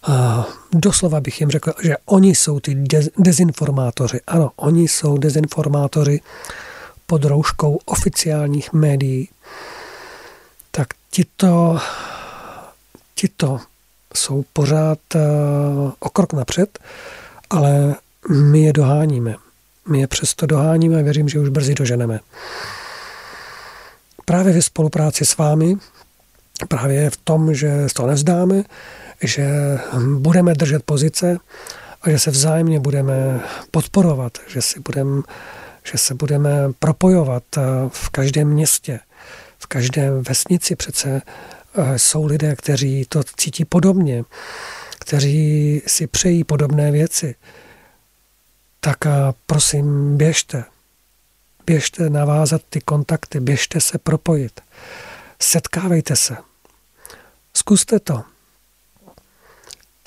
a 0.02 0.46
doslova 0.72 1.20
bych 1.20 1.40
jim 1.40 1.50
řekl, 1.50 1.72
že 1.82 1.96
oni 2.04 2.34
jsou 2.34 2.60
ty 2.60 2.84
dezinformátoři. 3.18 4.20
Ano, 4.26 4.50
oni 4.56 4.88
jsou 4.88 5.18
dezinformátoři 5.18 6.20
pod 7.06 7.24
rouškou 7.24 7.78
oficiálních 7.84 8.72
médií. 8.72 9.28
Tak 10.70 10.86
tito, 11.10 11.78
tito 13.14 13.60
jsou 14.14 14.44
pořád 14.52 14.98
o 16.00 16.10
krok 16.10 16.32
napřed, 16.32 16.78
ale 17.50 17.94
my 18.30 18.62
je 18.62 18.72
doháníme. 18.72 19.34
My 19.88 20.00
je 20.00 20.06
přesto 20.06 20.46
doháníme 20.46 20.98
a 20.98 21.02
věřím, 21.02 21.28
že 21.28 21.40
už 21.40 21.48
brzy 21.48 21.74
doženeme 21.74 22.20
právě 24.28 24.52
ve 24.52 24.62
spolupráci 24.62 25.24
s 25.24 25.36
vámi, 25.36 25.76
právě 26.68 27.10
v 27.10 27.16
tom, 27.16 27.54
že 27.54 27.86
toho 27.94 28.08
nevzdáme, 28.08 28.62
že 29.22 29.48
budeme 30.18 30.54
držet 30.54 30.82
pozice 30.82 31.38
a 32.02 32.10
že 32.10 32.18
se 32.18 32.30
vzájemně 32.30 32.80
budeme 32.80 33.40
podporovat, 33.70 34.38
že, 34.46 34.62
si 34.62 34.80
budeme, 34.80 35.22
že 35.92 35.98
se 35.98 36.14
budeme 36.14 36.50
propojovat 36.78 37.42
v 37.88 38.08
každém 38.08 38.48
městě, 38.48 39.00
v 39.58 39.66
každé 39.66 40.10
vesnici 40.10 40.76
přece 40.76 41.22
eh, 41.74 41.98
jsou 41.98 42.26
lidé, 42.26 42.56
kteří 42.56 43.06
to 43.08 43.22
cítí 43.36 43.64
podobně, 43.64 44.24
kteří 45.00 45.82
si 45.86 46.06
přejí 46.06 46.44
podobné 46.44 46.90
věci. 46.90 47.34
Tak 48.80 48.98
prosím, 49.46 50.16
běžte, 50.16 50.64
běžte 51.66 52.10
navázat 52.10 52.62
ty 52.70 52.80
kontakty, 52.80 53.40
běžte 53.40 53.80
se 53.80 53.98
propojit. 53.98 54.60
Setkávejte 55.42 56.16
se. 56.16 56.36
Zkuste 57.54 58.00
to. 58.00 58.22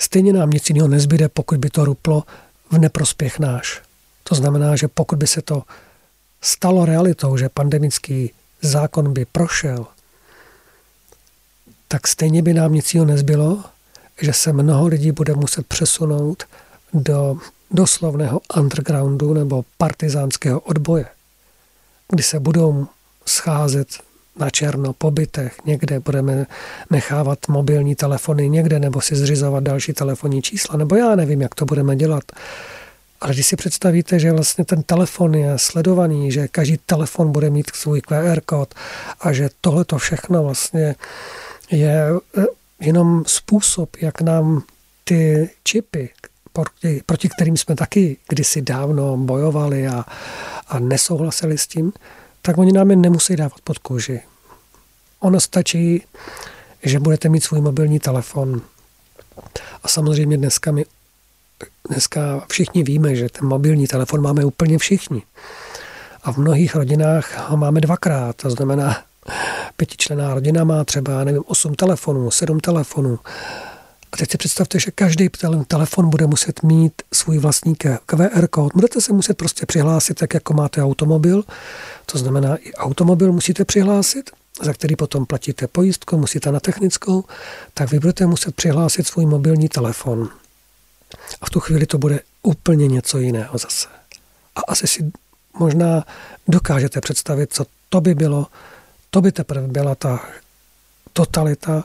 Stejně 0.00 0.32
nám 0.32 0.50
nic 0.50 0.68
jiného 0.68 0.88
nezbyde, 0.88 1.28
pokud 1.28 1.58
by 1.58 1.70
to 1.70 1.84
ruplo 1.84 2.24
v 2.70 2.78
neprospěch 2.78 3.38
náš. 3.38 3.82
To 4.24 4.34
znamená, 4.34 4.76
že 4.76 4.88
pokud 4.88 5.18
by 5.18 5.26
se 5.26 5.42
to 5.42 5.62
stalo 6.40 6.84
realitou, 6.84 7.36
že 7.36 7.48
pandemický 7.48 8.32
zákon 8.62 9.12
by 9.12 9.24
prošel, 9.24 9.86
tak 11.88 12.08
stejně 12.08 12.42
by 12.42 12.54
nám 12.54 12.72
nic 12.72 12.94
jiného 12.94 13.06
nezbylo, 13.06 13.64
že 14.20 14.32
se 14.32 14.52
mnoho 14.52 14.86
lidí 14.86 15.12
bude 15.12 15.34
muset 15.34 15.66
přesunout 15.66 16.44
do 16.92 17.38
doslovného 17.72 18.40
undergroundu 18.56 19.34
nebo 19.34 19.64
partizánského 19.78 20.60
odboje 20.60 21.06
kdy 22.12 22.22
se 22.22 22.40
budou 22.40 22.86
scházet 23.26 23.88
na 24.36 24.50
černo 24.50 24.92
po 24.92 25.10
bytech, 25.10 25.56
někde 25.64 26.00
budeme 26.00 26.46
nechávat 26.90 27.38
mobilní 27.48 27.94
telefony 27.94 28.48
někde 28.48 28.78
nebo 28.78 29.00
si 29.00 29.16
zřizovat 29.16 29.64
další 29.64 29.92
telefonní 29.92 30.42
čísla, 30.42 30.76
nebo 30.76 30.96
já 30.96 31.16
nevím, 31.16 31.40
jak 31.40 31.54
to 31.54 31.64
budeme 31.64 31.96
dělat. 31.96 32.24
Ale 33.20 33.34
když 33.34 33.46
si 33.46 33.56
představíte, 33.56 34.18
že 34.18 34.32
vlastně 34.32 34.64
ten 34.64 34.82
telefon 34.82 35.34
je 35.34 35.58
sledovaný, 35.58 36.32
že 36.32 36.48
každý 36.48 36.76
telefon 36.86 37.32
bude 37.32 37.50
mít 37.50 37.70
svůj 37.74 38.00
QR 38.00 38.40
kód 38.40 38.74
a 39.20 39.32
že 39.32 39.50
tohle 39.60 39.84
to 39.84 39.98
všechno 39.98 40.42
vlastně 40.42 40.94
je 41.70 42.06
eh, 42.38 42.44
jenom 42.80 43.24
způsob, 43.26 43.96
jak 44.00 44.20
nám 44.20 44.62
ty 45.04 45.50
čipy, 45.64 46.10
proti, 46.52 47.02
proti 47.06 47.28
kterým 47.28 47.56
jsme 47.56 47.74
taky 47.74 48.16
kdysi 48.28 48.62
dávno 48.62 49.16
bojovali 49.16 49.88
a, 49.88 50.04
a 50.68 50.78
nesouhlasili 50.78 51.58
s 51.58 51.66
tím, 51.66 51.92
tak 52.42 52.58
oni 52.58 52.72
nám 52.72 52.90
je 52.90 52.96
nemusí 52.96 53.36
dávat 53.36 53.60
pod 53.64 53.78
kůži. 53.78 54.20
Ono 55.20 55.40
stačí, 55.40 56.04
že 56.82 57.00
budete 57.00 57.28
mít 57.28 57.44
svůj 57.44 57.60
mobilní 57.60 57.98
telefon 57.98 58.62
A 59.82 59.88
samozřejmě 59.88 60.36
dneska 60.36 60.72
my 60.72 60.84
dneska 61.88 62.44
všichni 62.48 62.82
víme, 62.82 63.16
že 63.16 63.28
ten 63.28 63.48
mobilní 63.48 63.86
telefon 63.86 64.22
máme 64.22 64.44
úplně 64.44 64.78
všichni. 64.78 65.22
A 66.22 66.32
v 66.32 66.36
mnohých 66.36 66.74
rodinách 66.74 67.48
ho 67.48 67.56
máme 67.56 67.80
dvakrát. 67.80 68.36
To 68.36 68.50
znamená, 68.50 69.02
pětičlená 69.76 70.34
rodina 70.34 70.64
má 70.64 70.84
třeba, 70.84 71.24
nevím, 71.24 71.42
osm 71.46 71.74
telefonů, 71.74 72.30
sedm 72.30 72.60
telefonů. 72.60 73.18
A 74.12 74.16
teď 74.16 74.30
si 74.30 74.38
představte, 74.38 74.80
že 74.80 74.90
každý 74.90 75.28
telefon 75.66 76.10
bude 76.10 76.26
muset 76.26 76.62
mít 76.62 77.02
svůj 77.12 77.38
vlastní 77.38 77.74
QR 78.06 78.48
kód. 78.50 78.72
Budete 78.74 79.00
se 79.00 79.12
muset 79.12 79.36
prostě 79.36 79.66
přihlásit, 79.66 80.14
tak 80.14 80.34
jako 80.34 80.54
máte 80.54 80.82
automobil. 80.82 81.44
To 82.06 82.18
znamená, 82.18 82.56
i 82.56 82.72
automobil 82.74 83.32
musíte 83.32 83.64
přihlásit, 83.64 84.30
za 84.62 84.72
který 84.72 84.96
potom 84.96 85.26
platíte 85.26 85.66
pojistku, 85.66 86.18
musíte 86.18 86.52
na 86.52 86.60
technickou, 86.60 87.24
tak 87.74 87.90
vy 87.90 87.98
budete 88.00 88.26
muset 88.26 88.54
přihlásit 88.54 89.06
svůj 89.06 89.26
mobilní 89.26 89.68
telefon. 89.68 90.28
A 91.40 91.46
v 91.46 91.50
tu 91.50 91.60
chvíli 91.60 91.86
to 91.86 91.98
bude 91.98 92.20
úplně 92.42 92.88
něco 92.88 93.18
jiného 93.18 93.58
zase. 93.58 93.88
A 94.56 94.60
asi 94.68 94.86
si 94.86 95.12
možná 95.58 96.04
dokážete 96.48 97.00
představit, 97.00 97.52
co 97.52 97.64
to 97.88 98.00
by 98.00 98.14
bylo. 98.14 98.46
To 99.10 99.20
by 99.20 99.32
teprve 99.32 99.68
byla 99.68 99.94
ta 99.94 100.28
totalita, 101.12 101.84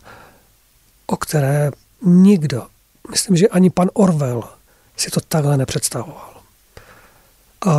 o 1.08 1.18
které 1.18 1.72
nikdo, 2.02 2.68
myslím, 3.12 3.38
že 3.38 3.48
ani 3.48 3.70
pan 3.70 3.90
Orwell 3.94 4.44
si 4.98 5.12
to 5.12 5.22
takhle 5.22 5.58
nepředstavoval. 5.58 6.42
A 7.68 7.74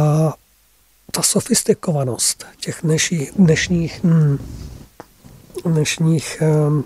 ta 1.12 1.22
sofistikovanost 1.22 2.46
těch 2.56 2.78
dnešních, 2.82 3.32
dnešních, 3.32 4.04
hm, 4.04 4.38
dnešních 5.64 6.42
hm, 6.42 6.84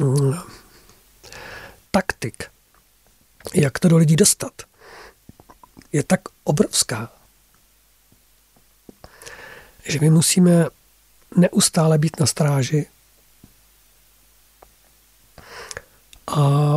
hm, 0.00 0.34
taktik, 1.90 2.44
jak 3.54 3.78
to 3.78 3.88
do 3.88 3.96
lidí 3.96 4.16
dostat, 4.16 4.52
je 5.92 6.02
tak 6.02 6.20
obrovská, 6.44 7.12
že 9.84 9.98
my 10.00 10.10
musíme 10.10 10.66
neustále 11.36 11.98
být 11.98 12.20
na 12.20 12.26
stráži 12.26 12.86
a 16.26 16.76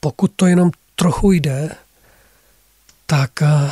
pokud 0.00 0.32
to 0.36 0.46
jenom 0.46 0.70
trochu 0.96 1.32
jde, 1.32 1.70
tak 3.06 3.42
eh, 3.42 3.70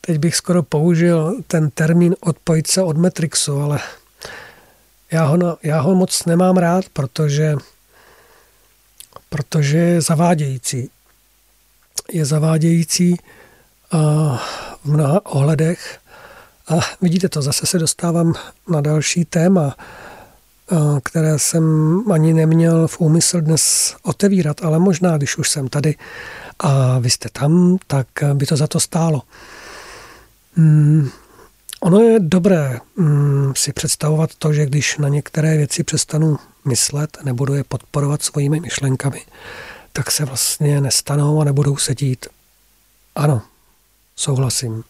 teď 0.00 0.18
bych 0.18 0.36
skoro 0.36 0.62
použil 0.62 1.42
ten 1.46 1.70
termín 1.70 2.16
odpojit 2.20 2.66
se 2.66 2.82
od 2.82 2.96
Matrixu, 2.96 3.60
ale 3.60 3.80
já 5.10 5.24
ho, 5.24 5.58
já 5.62 5.80
ho 5.80 5.94
moc 5.94 6.24
nemám 6.24 6.56
rád, 6.56 6.84
protože, 6.92 7.56
protože 9.28 9.78
je 9.78 10.00
zavádějící. 10.00 10.90
Je 12.12 12.24
zavádějící 12.24 13.16
v 14.84 14.84
mnoha 14.84 15.26
ohledech. 15.26 16.00
A 16.68 16.80
vidíte 17.00 17.28
to, 17.28 17.42
zase 17.42 17.66
se 17.66 17.78
dostávám 17.78 18.34
na 18.68 18.80
další 18.80 19.24
téma, 19.24 19.76
které 21.02 21.38
jsem 21.38 21.64
ani 22.12 22.34
neměl 22.34 22.88
v 22.88 23.00
úmysl 23.00 23.40
dnes 23.40 23.94
otevírat, 24.02 24.64
ale 24.64 24.78
možná, 24.78 25.16
když 25.16 25.38
už 25.38 25.50
jsem 25.50 25.68
tady 25.68 25.94
a 26.58 26.98
vy 26.98 27.10
jste 27.10 27.28
tam, 27.32 27.78
tak 27.86 28.06
by 28.34 28.46
to 28.46 28.56
za 28.56 28.66
to 28.66 28.80
stálo. 28.80 29.22
Hmm, 30.56 31.10
Ono 31.84 32.00
je 32.00 32.20
dobré 32.20 32.80
mm, 32.96 33.52
si 33.56 33.72
představovat 33.72 34.30
to, 34.38 34.52
že 34.52 34.66
když 34.66 34.98
na 34.98 35.08
některé 35.08 35.56
věci 35.56 35.84
přestanu 35.84 36.38
myslet, 36.64 37.18
nebudu 37.24 37.54
je 37.54 37.64
podporovat 37.64 38.22
svými 38.22 38.60
myšlenkami, 38.60 39.22
tak 39.92 40.10
se 40.10 40.24
vlastně 40.24 40.80
nestanou 40.80 41.40
a 41.40 41.44
nebudou 41.44 41.76
se 41.76 41.94
dít. 41.94 42.26
Ano, 43.14 43.42
souhlasím. 44.16 44.84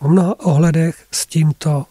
V 0.00 0.08
mnoha 0.08 0.40
ohledech 0.40 1.06
s 1.12 1.26
tímto 1.26 1.86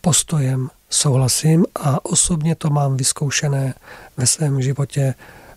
postojem 0.00 0.70
souhlasím 0.90 1.66
a 1.74 2.04
osobně 2.04 2.54
to 2.54 2.70
mám 2.70 2.96
vyzkoušené 2.96 3.74
ve 4.16 4.26
svém 4.26 4.62
životě 4.62 5.14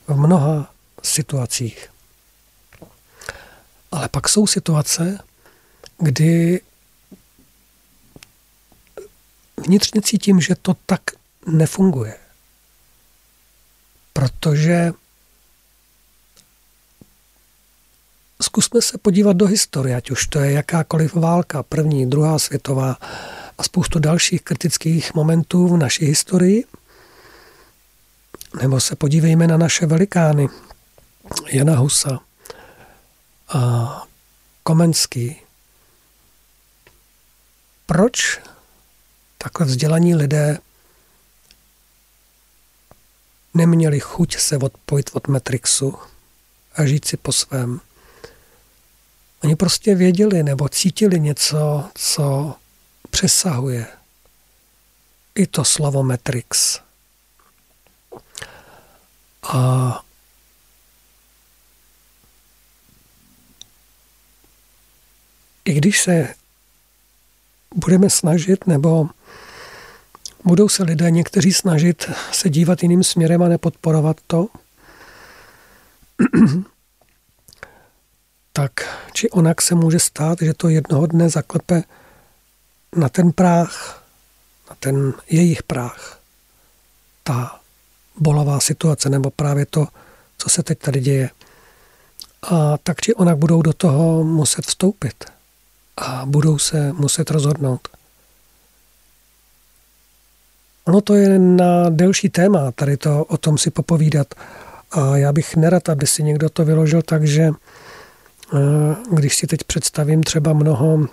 v 0.07 0.17
mnoha 0.17 0.73
situacích. 1.03 1.89
Ale 3.91 4.09
pak 4.09 4.29
jsou 4.29 4.47
situace, 4.47 5.19
kdy 5.97 6.61
vnitřně 9.57 10.01
cítím, 10.01 10.41
že 10.41 10.55
to 10.55 10.73
tak 10.85 11.01
nefunguje. 11.47 12.17
Protože 14.13 14.91
zkusme 18.43 18.81
se 18.81 18.97
podívat 18.97 19.37
do 19.37 19.45
historie, 19.45 19.95
ať 19.95 20.11
už 20.11 20.27
to 20.27 20.39
je 20.39 20.51
jakákoliv 20.51 21.13
válka, 21.13 21.63
první, 21.63 22.09
druhá 22.09 22.39
světová 22.39 22.97
a 23.57 23.63
spoustu 23.63 23.99
dalších 23.99 24.41
kritických 24.41 25.13
momentů 25.13 25.67
v 25.67 25.77
naší 25.77 26.05
historii. 26.05 26.65
Nebo 28.61 28.81
se 28.81 28.95
podívejme 28.95 29.47
na 29.47 29.57
naše 29.57 29.85
velikány, 29.85 30.49
Jana 31.51 31.75
Husa 31.75 32.19
a 33.49 34.03
Komenský. 34.63 35.35
Proč 37.85 38.41
takhle 39.37 39.65
vzdělaní 39.65 40.15
lidé 40.15 40.57
neměli 43.53 43.99
chuť 43.99 44.37
se 44.37 44.57
odpojit 44.57 45.09
od 45.13 45.27
Matrixu 45.27 45.97
a 46.75 46.85
žít 46.85 47.05
si 47.05 47.17
po 47.17 47.31
svém. 47.31 47.79
Oni 49.43 49.55
prostě 49.55 49.95
věděli 49.95 50.43
nebo 50.43 50.69
cítili 50.69 51.19
něco, 51.19 51.89
co 51.95 52.55
přesahuje 53.09 53.87
i 55.35 55.47
to 55.47 55.65
slovo 55.65 56.03
Matrix. 56.03 56.79
A 59.43 60.03
i 65.65 65.73
když 65.73 66.01
se 66.01 66.35
budeme 67.75 68.09
snažit 68.09 68.67
nebo 68.67 69.09
Budou 70.45 70.69
se 70.69 70.83
lidé 70.83 71.11
někteří 71.11 71.53
snažit 71.53 72.11
se 72.31 72.49
dívat 72.49 72.83
jiným 72.83 73.03
směrem 73.03 73.43
a 73.43 73.47
nepodporovat 73.47 74.17
to? 74.27 74.47
tak 78.53 78.71
či 79.13 79.29
onak 79.29 79.61
se 79.61 79.75
může 79.75 79.99
stát, 79.99 80.37
že 80.41 80.53
to 80.53 80.69
jednoho 80.69 81.07
dne 81.07 81.29
zaklepe 81.29 81.83
na 82.95 83.09
ten 83.09 83.31
práh, 83.31 84.03
na 84.69 84.75
ten 84.79 85.13
jejich 85.29 85.63
práh, 85.63 86.19
ta 87.23 87.59
bolavá 88.15 88.59
situace, 88.59 89.09
nebo 89.09 89.31
právě 89.31 89.65
to, 89.65 89.87
co 90.37 90.49
se 90.49 90.63
teď 90.63 90.79
tady 90.79 90.99
děje. 90.99 91.29
A 92.41 92.77
tak 92.77 93.01
či 93.01 93.13
onak 93.13 93.37
budou 93.37 93.61
do 93.61 93.73
toho 93.73 94.23
muset 94.23 94.65
vstoupit 94.65 95.25
a 95.97 96.25
budou 96.25 96.59
se 96.59 96.93
muset 96.93 97.31
rozhodnout. 97.31 97.87
Ono 100.85 101.01
to 101.01 101.15
je 101.15 101.39
na 101.39 101.89
delší 101.89 102.29
téma, 102.29 102.71
tady 102.71 102.97
to 102.97 103.25
o 103.25 103.37
tom 103.37 103.57
si 103.57 103.71
popovídat. 103.71 104.33
A 104.91 105.17
já 105.17 105.31
bych 105.33 105.55
nerad, 105.55 105.89
aby 105.89 106.07
si 106.07 106.23
někdo 106.23 106.49
to 106.49 106.65
vyložil 106.65 107.01
tak, 107.01 107.23
že 107.27 107.51
když 109.11 109.35
si 109.35 109.47
teď 109.47 109.63
představím 109.63 110.23
třeba 110.23 110.53
mnoho, 110.53 111.07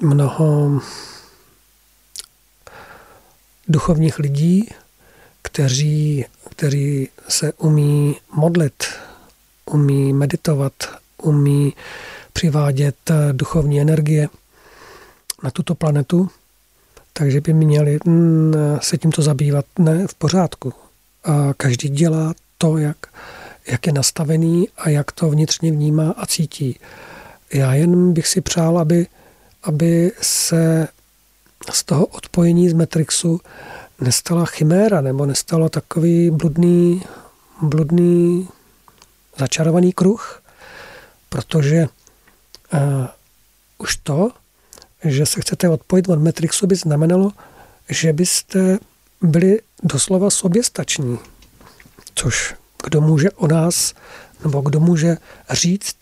mnoho 0.00 0.80
duchovních 3.68 4.18
lidí, 4.18 4.68
kteří, 5.42 6.24
kteří 6.50 7.08
se 7.28 7.52
umí 7.52 8.16
modlit, 8.34 8.84
umí 9.66 10.12
meditovat, 10.12 10.72
umí 11.22 11.72
přivádět 12.32 12.96
duchovní 13.32 13.80
energie 13.80 14.28
na 15.42 15.50
tuto 15.50 15.74
planetu, 15.74 16.30
takže 17.12 17.40
by 17.40 17.52
měli 17.52 17.98
mm, 18.04 18.54
se 18.80 18.98
tímto 18.98 19.22
zabývat. 19.22 19.64
Ne, 19.78 20.06
v 20.06 20.14
pořádku. 20.14 20.72
A 21.24 21.52
každý 21.56 21.88
dělá 21.88 22.34
to, 22.58 22.78
jak, 22.78 22.96
jak 23.66 23.86
je 23.86 23.92
nastavený 23.92 24.68
a 24.76 24.88
jak 24.88 25.12
to 25.12 25.30
vnitřně 25.30 25.72
vnímá 25.72 26.14
a 26.16 26.26
cítí. 26.26 26.78
Já 27.52 27.74
jen 27.74 28.12
bych 28.12 28.28
si 28.28 28.40
přál, 28.40 28.78
aby, 28.78 29.06
aby 29.62 30.12
se 30.20 30.88
z 31.72 31.84
toho 31.84 32.06
odpojení 32.06 32.68
z 32.68 32.72
Matrixu 32.72 33.40
nestala 34.00 34.46
chiméra 34.46 35.00
nebo 35.00 35.26
nestalo 35.26 35.68
takový 35.68 36.30
bludný, 36.30 37.02
bludný 37.62 38.48
začarovaný 39.38 39.92
kruh, 39.92 40.42
protože 41.28 41.86
uh, 42.72 43.06
už 43.78 43.96
to, 43.96 44.30
že 45.04 45.26
se 45.26 45.40
chcete 45.40 45.68
odpojit 45.68 46.08
od 46.08 46.18
Matrixu, 46.18 46.66
by 46.66 46.76
znamenalo, 46.76 47.32
že 47.88 48.12
byste 48.12 48.78
byli 49.20 49.60
doslova 49.82 50.30
soběstační, 50.30 51.18
což 52.14 52.54
kdo 52.82 53.00
může 53.00 53.30
o 53.30 53.46
nás, 53.46 53.94
nebo 54.44 54.60
kdo 54.60 54.80
může 54.80 55.16
říct, 55.50 55.96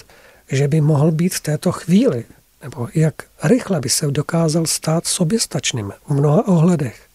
že 0.48 0.68
by 0.68 0.80
mohl 0.80 1.12
být 1.12 1.34
v 1.34 1.40
této 1.40 1.72
chvíli, 1.72 2.24
nebo 2.62 2.88
jak 2.94 3.14
rychle 3.42 3.80
by 3.80 3.88
se 3.88 4.06
dokázal 4.06 4.66
stát 4.66 5.06
soběstačným 5.06 5.92
v 6.06 6.14
mnoha 6.14 6.48
ohledech. 6.48 7.06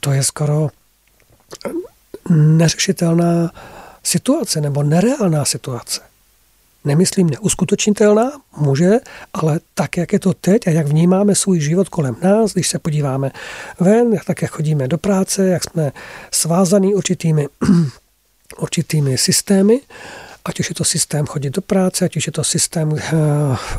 To 0.00 0.12
je 0.12 0.22
skoro 0.22 0.68
neřešitelná 2.30 3.50
situace 4.02 4.60
nebo 4.60 4.82
nereálná 4.82 5.44
situace. 5.44 6.00
Nemyslím 6.84 7.30
neuskutečnitelná, 7.30 8.32
může, 8.56 8.90
ale 9.32 9.60
tak, 9.74 9.96
jak 9.96 10.12
je 10.12 10.18
to 10.18 10.34
teď 10.34 10.66
a 10.66 10.70
jak 10.70 10.86
vnímáme 10.86 11.34
svůj 11.34 11.60
život 11.60 11.88
kolem 11.88 12.16
nás, 12.22 12.52
když 12.52 12.68
se 12.68 12.78
podíváme 12.78 13.30
ven, 13.80 14.16
tak 14.26 14.42
jak 14.42 14.50
chodíme 14.50 14.88
do 14.88 14.98
práce, 14.98 15.48
jak 15.48 15.64
jsme 15.64 15.92
svázaný 16.30 16.94
určitými, 16.94 17.48
určitými 18.58 19.18
systémy, 19.18 19.80
ať 20.44 20.60
už 20.60 20.68
je 20.68 20.74
to 20.74 20.84
systém 20.84 21.26
chodit 21.26 21.50
do 21.50 21.62
práce, 21.62 22.04
ať 22.04 22.16
už 22.16 22.26
je 22.26 22.32
to 22.32 22.44
systém 22.44 22.92
uh, 22.92 22.98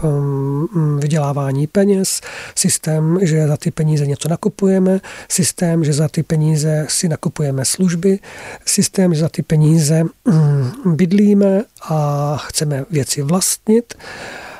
um, 0.04 1.00
vydělávání 1.00 1.68
peněz, 1.68 2.22
systém, 2.56 3.20
že 3.22 3.48
za 3.48 3.58
ty 3.58 3.72
peníze 3.72 4.08
něco 4.08 4.30
nakupujeme, 4.30 5.00
systém, 5.30 5.84
že 5.84 5.94
za 5.94 6.08
ty 6.08 6.24
peníze 6.24 6.86
si 6.90 7.10
nakupujeme 7.10 7.66
služby, 7.66 8.20
systém, 8.66 9.14
že 9.14 9.20
za 9.20 9.30
ty 9.30 9.42
peníze 9.42 10.04
um, 10.24 10.96
bydlíme 10.96 11.64
a 11.82 12.38
chceme 12.38 12.86
věci 12.90 13.22
vlastnit 13.22 13.94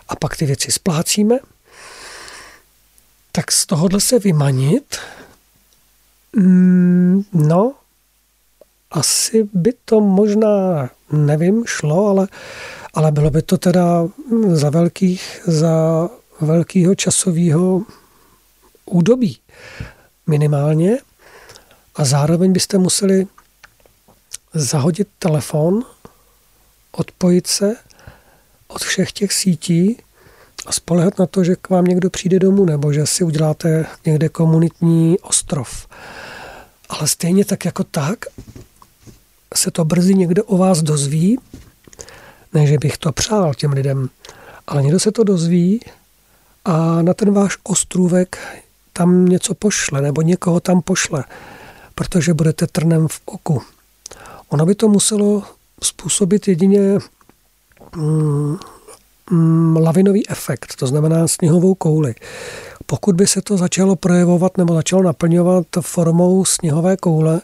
a 0.08 0.16
pak 0.16 0.38
ty 0.38 0.46
věci 0.46 0.72
splácíme, 0.72 1.40
tak 3.32 3.52
z 3.52 3.66
tohohle 3.66 4.02
se 4.02 4.20
vymanit, 4.20 4.98
mm, 6.36 7.24
no, 7.34 7.74
asi 8.96 9.50
by 9.54 9.74
to 9.86 10.02
možná, 10.02 10.90
nevím, 11.12 11.64
šlo, 11.68 12.08
ale, 12.08 12.28
ale 12.94 13.12
bylo 13.12 13.30
by 13.30 13.42
to 13.42 13.58
teda 13.58 14.08
za 14.52 14.70
velkých, 14.70 15.42
za 15.46 16.10
velkého 16.42 16.96
časového 16.96 17.82
údobí 18.86 19.38
minimálně 20.28 20.98
a 21.96 22.06
zároveň 22.06 22.52
byste 22.54 22.78
museli 22.78 23.28
zahodit 24.54 25.08
telefon, 25.20 25.84
odpojit 26.92 27.48
se 27.48 27.76
od 28.68 28.82
všech 28.82 29.12
těch 29.12 29.34
sítí 29.34 29.98
a 30.66 30.72
spolehat 30.72 31.20
na 31.20 31.26
to, 31.26 31.44
že 31.44 31.56
k 31.56 31.70
vám 31.70 31.86
někdo 31.86 32.10
přijde 32.10 32.40
domů 32.40 32.66
nebo 32.66 32.94
že 32.94 33.06
si 33.06 33.24
uděláte 33.24 33.86
někde 34.06 34.30
komunitní 34.30 35.20
ostrov. 35.20 35.88
Ale 36.90 37.08
stejně 37.08 37.46
tak 37.46 37.66
jako 37.66 37.84
tak 37.84 38.26
se 39.56 39.72
to 39.72 39.86
brzy 39.86 40.16
někdo 40.16 40.44
o 40.44 40.58
vás 40.58 40.82
dozví, 40.82 41.40
ne, 42.54 42.68
že 42.68 42.78
bych 42.78 42.98
to 42.98 43.12
přál 43.12 43.54
těm 43.54 43.72
lidem, 43.72 44.10
ale 44.68 44.84
někdo 44.84 45.00
se 45.00 45.12
to 45.12 45.24
dozví 45.24 45.80
a 46.66 47.02
na 47.02 47.14
ten 47.14 47.34
váš 47.34 47.58
ostrůvek 47.64 48.38
tam 48.94 49.26
něco 49.26 49.54
pošle, 49.54 50.02
nebo 50.02 50.22
někoho 50.22 50.60
tam 50.60 50.82
pošle, 50.82 51.24
protože 51.96 52.34
budete 52.34 52.68
trnem 52.68 53.08
v 53.08 53.22
oku. 53.26 53.62
Ono 54.50 54.66
by 54.66 54.76
to 54.76 54.88
muselo 54.88 55.44
způsobit 55.84 56.48
jedině 56.48 56.80
mm, 57.96 58.58
mm, 59.32 59.78
lavinový 59.78 60.30
efekt, 60.30 60.76
to 60.76 60.88
znamená 60.88 61.28
sněhovou 61.28 61.76
kouli. 61.76 62.16
Pokud 62.86 63.16
by 63.16 63.28
se 63.28 63.42
to 63.42 63.58
začalo 63.58 63.96
projevovat 63.96 64.58
nebo 64.58 64.74
začalo 64.74 65.04
naplňovat 65.04 65.66
formou 65.82 66.46
sněhové 66.46 66.98
koule, 66.98 67.42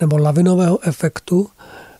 nebo 0.00 0.18
lavinového 0.18 0.78
efektu, 0.82 1.48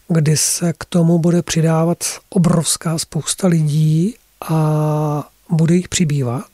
kdy 0.09 0.37
se 0.37 0.73
k 0.79 0.85
tomu 0.85 1.19
bude 1.19 1.43
přidávat 1.43 1.99
obrovská 2.31 2.99
spousta 2.99 3.49
lidí 3.49 4.15
a 4.49 5.29
bude 5.51 5.75
jich 5.75 5.89
přibývat, 5.89 6.47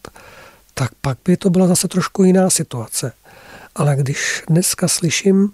tak 0.75 0.91
pak 1.01 1.19
by 1.25 1.37
to 1.37 1.51
byla 1.51 1.67
zase 1.67 1.89
trošku 1.89 2.25
jiná 2.25 2.51
situace. 2.51 3.13
Ale 3.75 3.97
když 3.97 4.43
dneska 4.49 4.89
slyším, 4.89 5.53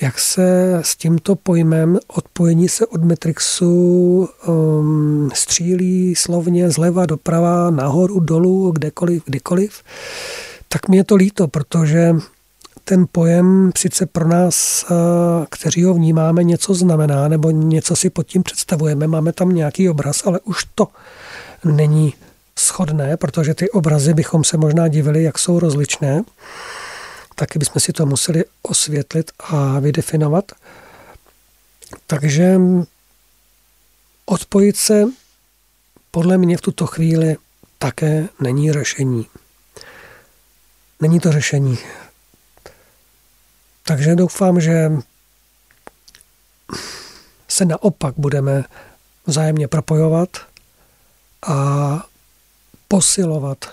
jak 0.00 0.18
se 0.18 0.74
s 0.84 0.96
tímto 0.96 1.34
pojmem 1.34 1.98
odpojení 2.06 2.68
se 2.68 2.86
od 2.86 3.04
Matrixu 3.04 4.28
um, 4.46 5.30
střílí 5.34 6.14
slovně 6.14 6.70
zleva 6.70 7.06
doprava, 7.06 7.70
nahoru, 7.70 8.20
dolů, 8.20 8.70
kdekoliv, 8.70 9.22
kdykoliv, 9.26 9.82
tak 10.68 10.88
mi 10.88 10.96
je 10.96 11.04
to 11.04 11.14
líto, 11.14 11.48
protože 11.48 12.14
ten 12.84 13.06
pojem 13.12 13.70
sice 13.78 14.06
pro 14.06 14.28
nás, 14.28 14.84
eh, 14.84 14.94
kteří 15.50 15.84
ho 15.84 15.94
vnímáme, 15.94 16.44
něco 16.44 16.74
znamená, 16.74 17.28
nebo 17.28 17.50
něco 17.50 17.96
si 17.96 18.10
pod 18.10 18.26
tím 18.26 18.42
představujeme, 18.42 19.06
máme 19.06 19.32
tam 19.32 19.48
nějaký 19.48 19.88
obraz, 19.88 20.26
ale 20.26 20.40
už 20.40 20.64
to 20.74 20.88
není 21.64 22.14
schodné, 22.58 23.16
protože 23.16 23.54
ty 23.54 23.70
obrazy 23.70 24.14
bychom 24.14 24.44
se 24.44 24.56
možná 24.56 24.88
divili, 24.88 25.22
jak 25.22 25.38
jsou 25.38 25.58
rozličné. 25.58 26.22
Taky 27.34 27.58
bychom 27.58 27.80
si 27.80 27.92
to 27.92 28.06
museli 28.06 28.44
osvětlit 28.62 29.30
a 29.38 29.78
vydefinovat. 29.80 30.52
Takže 32.06 32.60
odpojit 34.26 34.76
se 34.76 35.04
podle 36.10 36.38
mě 36.38 36.56
v 36.56 36.60
tuto 36.60 36.86
chvíli 36.86 37.36
také 37.78 38.28
není 38.40 38.72
řešení. 38.72 39.26
Není 41.00 41.20
to 41.20 41.32
řešení. 41.32 41.78
Takže 43.86 44.14
doufám, 44.14 44.60
že 44.60 44.92
se 47.48 47.64
naopak 47.64 48.14
budeme 48.16 48.64
vzájemně 49.26 49.68
propojovat 49.68 50.28
a 51.46 52.06
posilovat, 52.88 53.64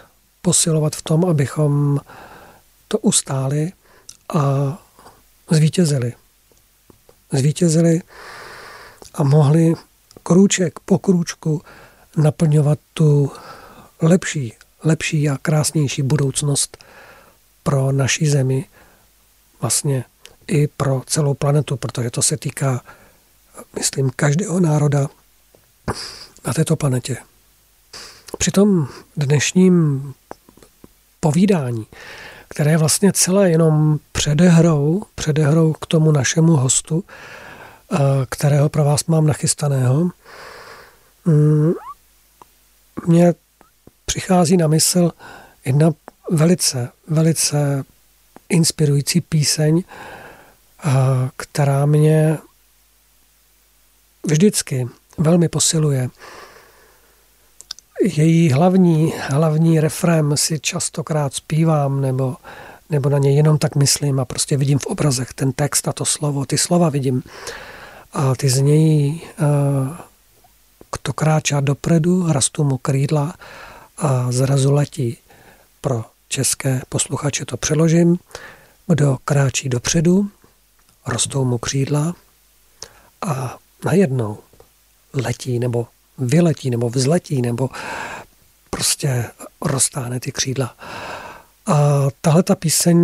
posilovat 0.41 0.95
v 0.95 1.01
tom, 1.01 1.25
abychom 1.25 1.99
to 2.87 2.97
ustáli 2.97 3.71
a 4.33 4.41
zvítězili. 5.51 6.13
Zvítězili 7.31 8.01
a 9.13 9.23
mohli 9.23 9.73
krůček 10.23 10.79
po 10.79 10.99
krůčku 10.99 11.61
naplňovat 12.17 12.79
tu 12.93 13.31
lepší, 14.01 14.53
lepší 14.83 15.29
a 15.29 15.37
krásnější 15.37 16.01
budoucnost 16.01 16.77
pro 17.63 17.91
naší 17.91 18.27
zemi, 18.27 18.65
vlastně 19.61 20.03
i 20.47 20.67
pro 20.67 21.01
celou 21.05 21.33
planetu, 21.33 21.77
protože 21.77 22.09
to 22.09 22.21
se 22.21 22.37
týká, 22.37 22.81
myslím, 23.75 24.11
každého 24.15 24.59
národa 24.59 25.07
na 26.45 26.53
této 26.53 26.75
planetě. 26.75 27.17
Při 28.37 28.51
tom 28.51 28.87
dnešním 29.17 30.13
povídání, 31.19 31.87
které 32.47 32.71
je 32.71 32.77
vlastně 32.77 33.13
celé 33.13 33.49
jenom 33.49 33.99
předehrou, 34.11 35.03
předehrou 35.15 35.73
k 35.73 35.85
tomu 35.85 36.11
našemu 36.11 36.55
hostu, 36.55 37.03
kterého 38.29 38.69
pro 38.69 38.83
vás 38.83 39.05
mám 39.05 39.27
nachystaného, 39.27 40.09
mm, 41.25 41.73
mě 43.07 43.33
přichází 44.05 44.57
na 44.57 44.67
mysl 44.67 45.11
jedna 45.65 45.91
velice, 46.31 46.89
velice 47.07 47.83
inspirující 48.51 49.21
píseň, 49.21 49.83
která 51.37 51.85
mě 51.85 52.37
vždycky 54.23 54.87
velmi 55.17 55.49
posiluje. 55.49 56.09
Její 58.01 58.51
hlavní, 58.51 59.13
hlavní 59.29 59.79
refrém 59.79 60.37
si 60.37 60.59
častokrát 60.59 61.33
zpívám 61.33 62.01
nebo, 62.01 62.35
nebo 62.89 63.09
na 63.09 63.17
něj 63.17 63.35
jenom 63.35 63.57
tak 63.57 63.75
myslím 63.75 64.19
a 64.19 64.25
prostě 64.25 64.57
vidím 64.57 64.79
v 64.79 64.85
obrazech 64.85 65.33
ten 65.33 65.51
text 65.51 65.87
a 65.87 65.93
to 65.93 66.05
slovo, 66.05 66.45
ty 66.45 66.57
slova 66.57 66.89
vidím 66.89 67.23
a 68.13 68.35
ty 68.35 68.49
znějí 68.49 69.21
kdo 71.03 71.13
kráčá 71.13 71.59
dopredu, 71.59 72.31
rastu 72.31 72.63
mu 72.63 72.77
krídla 72.77 73.33
a 73.97 74.31
zrazu 74.31 74.71
letí 74.71 75.17
pro 75.81 76.05
české 76.31 76.81
posluchače 76.89 77.45
to 77.45 77.57
přeložím. 77.57 78.17
Kdo 78.87 79.17
kráčí 79.25 79.69
dopředu, 79.69 80.29
rostou 81.07 81.45
mu 81.45 81.57
křídla 81.57 82.15
a 83.21 83.57
najednou 83.85 84.37
letí 85.13 85.59
nebo 85.59 85.87
vyletí 86.17 86.69
nebo 86.69 86.89
vzletí 86.89 87.41
nebo 87.41 87.69
prostě 88.69 89.25
roztáhne 89.61 90.19
ty 90.19 90.31
křídla. 90.31 90.75
A 91.65 92.07
tahle 92.21 92.43
ta 92.43 92.55
píseň 92.55 92.97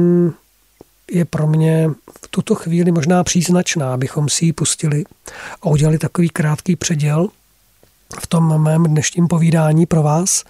je 1.11 1.25
pro 1.25 1.47
mě 1.47 1.89
v 2.23 2.27
tuto 2.27 2.55
chvíli 2.55 2.91
možná 2.91 3.23
příznačná, 3.23 3.93
abychom 3.93 4.29
si 4.29 4.45
ji 4.45 4.53
pustili 4.53 5.03
a 5.61 5.65
udělali 5.65 5.97
takový 5.97 6.29
krátký 6.29 6.75
předěl 6.75 7.27
v 8.21 8.27
tom 8.27 8.63
mém 8.63 8.83
dnešním 8.83 9.27
povídání 9.27 9.85
pro 9.85 10.03
vás 10.03 10.43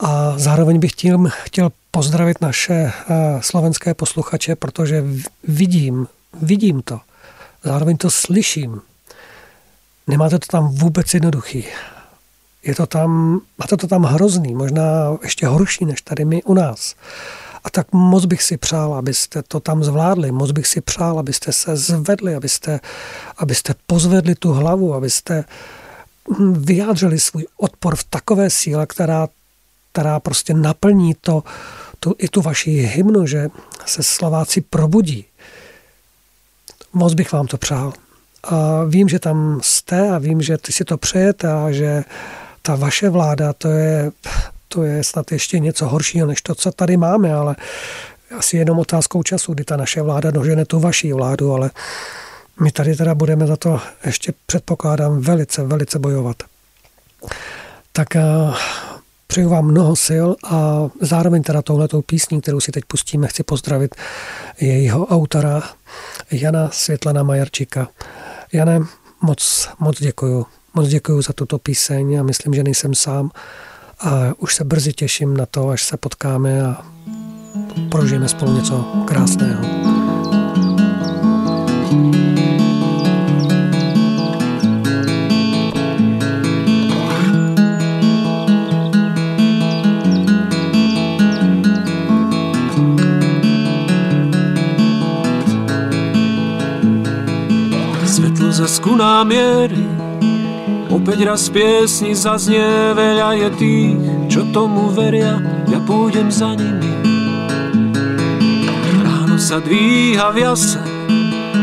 A 0.00 0.38
zároveň 0.38 0.80
bych 0.80 0.92
tím 0.92 1.28
chtěl 1.42 1.70
pozdravit 1.90 2.40
naše 2.40 2.72
eh, 2.74 2.92
slovenské 3.40 3.94
posluchače, 3.94 4.56
protože 4.56 5.04
vidím, 5.44 6.06
vidím 6.42 6.82
to, 6.82 7.00
zároveň 7.64 7.96
to 7.96 8.10
slyším. 8.10 8.80
Nemáte 10.06 10.38
to 10.38 10.46
tam 10.50 10.68
vůbec 10.68 11.14
jednoduchý. 11.14 11.64
Je 12.62 12.74
to 12.74 12.86
tam, 12.86 13.40
máte 13.58 13.76
to 13.76 13.86
tam 13.86 14.02
hrozný, 14.02 14.54
možná 14.54 15.16
ještě 15.22 15.46
horší 15.46 15.84
než 15.84 16.02
tady 16.02 16.24
my 16.24 16.42
u 16.42 16.54
nás. 16.54 16.94
A 17.64 17.70
tak 17.70 17.92
moc 17.92 18.24
bych 18.24 18.42
si 18.42 18.56
přál, 18.56 18.94
abyste 18.94 19.42
to 19.42 19.60
tam 19.60 19.84
zvládli, 19.84 20.32
moc 20.32 20.50
bych 20.50 20.66
si 20.66 20.80
přál, 20.80 21.18
abyste 21.18 21.52
se 21.52 21.76
zvedli, 21.76 22.34
abyste, 22.34 22.80
abyste 23.36 23.74
pozvedli 23.86 24.34
tu 24.34 24.52
hlavu, 24.52 24.94
abyste 24.94 25.44
hm, 26.38 26.52
vyjádřili 26.52 27.20
svůj 27.20 27.46
odpor 27.56 27.96
v 27.96 28.04
takové 28.04 28.50
síle, 28.50 28.86
která, 28.86 29.28
která 29.92 30.20
prostě 30.20 30.54
naplní 30.54 31.14
to, 31.20 31.42
tu, 32.00 32.14
i 32.18 32.28
tu 32.28 32.42
vaši 32.42 32.70
hymnu, 32.70 33.26
že 33.26 33.48
se 33.86 34.02
Slováci 34.02 34.60
probudí. 34.60 35.24
Moc 36.92 37.14
bych 37.14 37.32
vám 37.32 37.46
to 37.46 37.58
přál. 37.58 37.92
A 38.42 38.84
vím, 38.84 39.08
že 39.08 39.18
tam 39.18 39.60
jste 39.62 40.10
a 40.10 40.18
vím, 40.18 40.42
že 40.42 40.58
ty 40.58 40.72
si 40.72 40.84
to 40.84 40.96
přejete 40.96 41.52
a 41.52 41.70
že 41.70 42.04
ta 42.62 42.76
vaše 42.76 43.08
vláda, 43.08 43.52
to 43.52 43.68
je, 43.68 44.10
to 44.68 44.82
je 44.84 45.04
snad 45.04 45.32
ještě 45.32 45.58
něco 45.58 45.88
horšího, 45.88 46.26
než 46.26 46.42
to, 46.42 46.54
co 46.54 46.72
tady 46.72 46.96
máme, 46.96 47.34
ale 47.34 47.56
asi 48.38 48.56
jenom 48.56 48.78
otázkou 48.78 49.22
času, 49.22 49.54
kdy 49.54 49.64
ta 49.64 49.76
naše 49.76 50.02
vláda 50.02 50.30
dožene 50.30 50.64
tu 50.64 50.80
vaší 50.80 51.12
vládu, 51.12 51.52
ale 51.52 51.70
my 52.60 52.72
tady 52.72 52.96
teda 52.96 53.14
budeme 53.14 53.46
za 53.46 53.56
to 53.56 53.80
ještě 54.04 54.32
předpokládám 54.46 55.20
velice, 55.20 55.62
velice 55.62 55.98
bojovat. 55.98 56.36
Tak 57.92 58.16
eh, 58.16 58.22
přeju 59.30 59.48
vám 59.48 59.64
mnoho 59.64 59.96
sil 60.06 60.28
a 60.44 60.88
zároveň 61.00 61.42
teda 61.42 61.62
touhletou 61.62 62.02
písní, 62.02 62.40
kterou 62.40 62.60
si 62.60 62.72
teď 62.72 62.84
pustíme, 62.84 63.26
chci 63.26 63.42
pozdravit 63.42 63.94
jejího 64.60 65.06
autora 65.06 65.62
Jana 66.30 66.68
Světlana 66.72 67.22
Majarčíka. 67.22 67.88
Jane, 68.52 68.80
moc, 69.22 69.68
moc 69.78 70.00
děkuju. 70.00 70.46
Moc 70.74 70.88
děkuju 70.88 71.22
za 71.22 71.32
tuto 71.32 71.58
píseň 71.58 72.20
a 72.20 72.22
myslím, 72.22 72.54
že 72.54 72.64
nejsem 72.64 72.94
sám. 72.94 73.30
A 74.00 74.10
už 74.38 74.54
se 74.54 74.64
brzy 74.64 74.92
těším 74.92 75.36
na 75.36 75.46
to, 75.46 75.68
až 75.68 75.82
se 75.82 75.96
potkáme 75.96 76.62
a 76.62 76.86
prožijeme 77.90 78.28
spolu 78.28 78.56
něco 78.56 79.04
krásného. 79.06 79.89
Svetlo 98.50 98.66
za 98.66 98.66
skuná 98.66 99.22
miery 99.22 99.78
Opäť 100.90 101.22
raz 101.22 101.46
piesni 101.54 102.18
zaznie, 102.18 102.90
veľa 102.98 103.38
je 103.38 103.48
tých, 103.54 104.02
čo 104.26 104.42
tomu 104.50 104.90
veria, 104.90 105.38
ja 105.70 105.78
pôjdem 105.86 106.34
za 106.34 106.58
nimi. 106.58 106.90
Ráno 109.06 109.38
sa 109.38 109.62
dvíha 109.62 110.34
v 110.34 110.36
jase, 110.42 110.82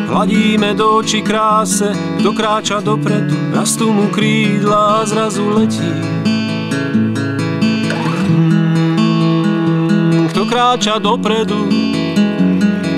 hladíme 0.08 0.72
do 0.80 1.04
očí 1.04 1.20
kráse, 1.20 1.92
kto 2.24 2.32
kráča 2.32 2.80
dopredu, 2.80 3.36
rastú 3.52 3.92
mu 3.92 4.08
krídla 4.08 5.04
a 5.04 5.06
zrazu 5.12 5.44
letí. 5.44 5.92
Hmm, 8.32 10.32
kto 10.32 10.42
kráča 10.48 11.04
dopredu, 11.04 11.68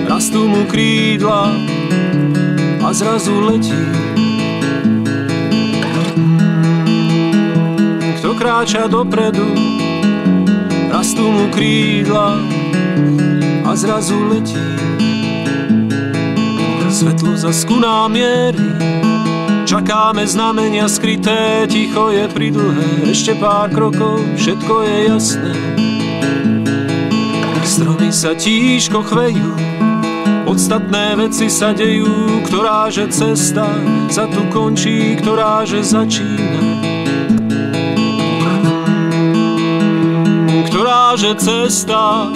rastú 0.06 0.46
mu 0.46 0.62
krídla 0.70 1.69
a 2.90 2.94
zrazu 2.94 3.40
letí. 3.40 3.78
kráča 8.40 8.88
dopredu, 8.88 9.44
rastú 10.88 11.28
mu 11.28 11.52
krídla 11.52 12.40
a 13.68 13.76
zrazu 13.76 14.16
letí. 14.32 14.64
Svetlo 16.90 17.36
za 17.36 17.52
skuná 17.52 18.08
miery, 18.08 18.64
čakáme 19.68 20.24
znamenia 20.24 20.88
skryté, 20.88 21.68
ticho 21.68 22.10
je 22.16 22.32
pridlhé, 22.32 23.12
ešte 23.12 23.36
pár 23.38 23.70
krokov, 23.70 24.24
všetko 24.40 24.74
je 24.88 24.96
jasné. 25.12 25.54
Stromy 27.68 28.10
sa 28.10 28.34
tížko 28.34 29.04
chvejú, 29.04 29.52
podstatné 30.50 31.14
veci 31.14 31.46
sa 31.46 31.78
dejú, 31.78 32.42
ktorá 32.50 32.90
že 32.90 33.06
cesta 33.14 33.70
sa 34.10 34.26
tu 34.26 34.42
končí, 34.50 35.14
ktorá 35.22 35.62
že 35.62 35.86
začína. 35.86 36.90
že 41.20 41.34
cesta 41.36 42.32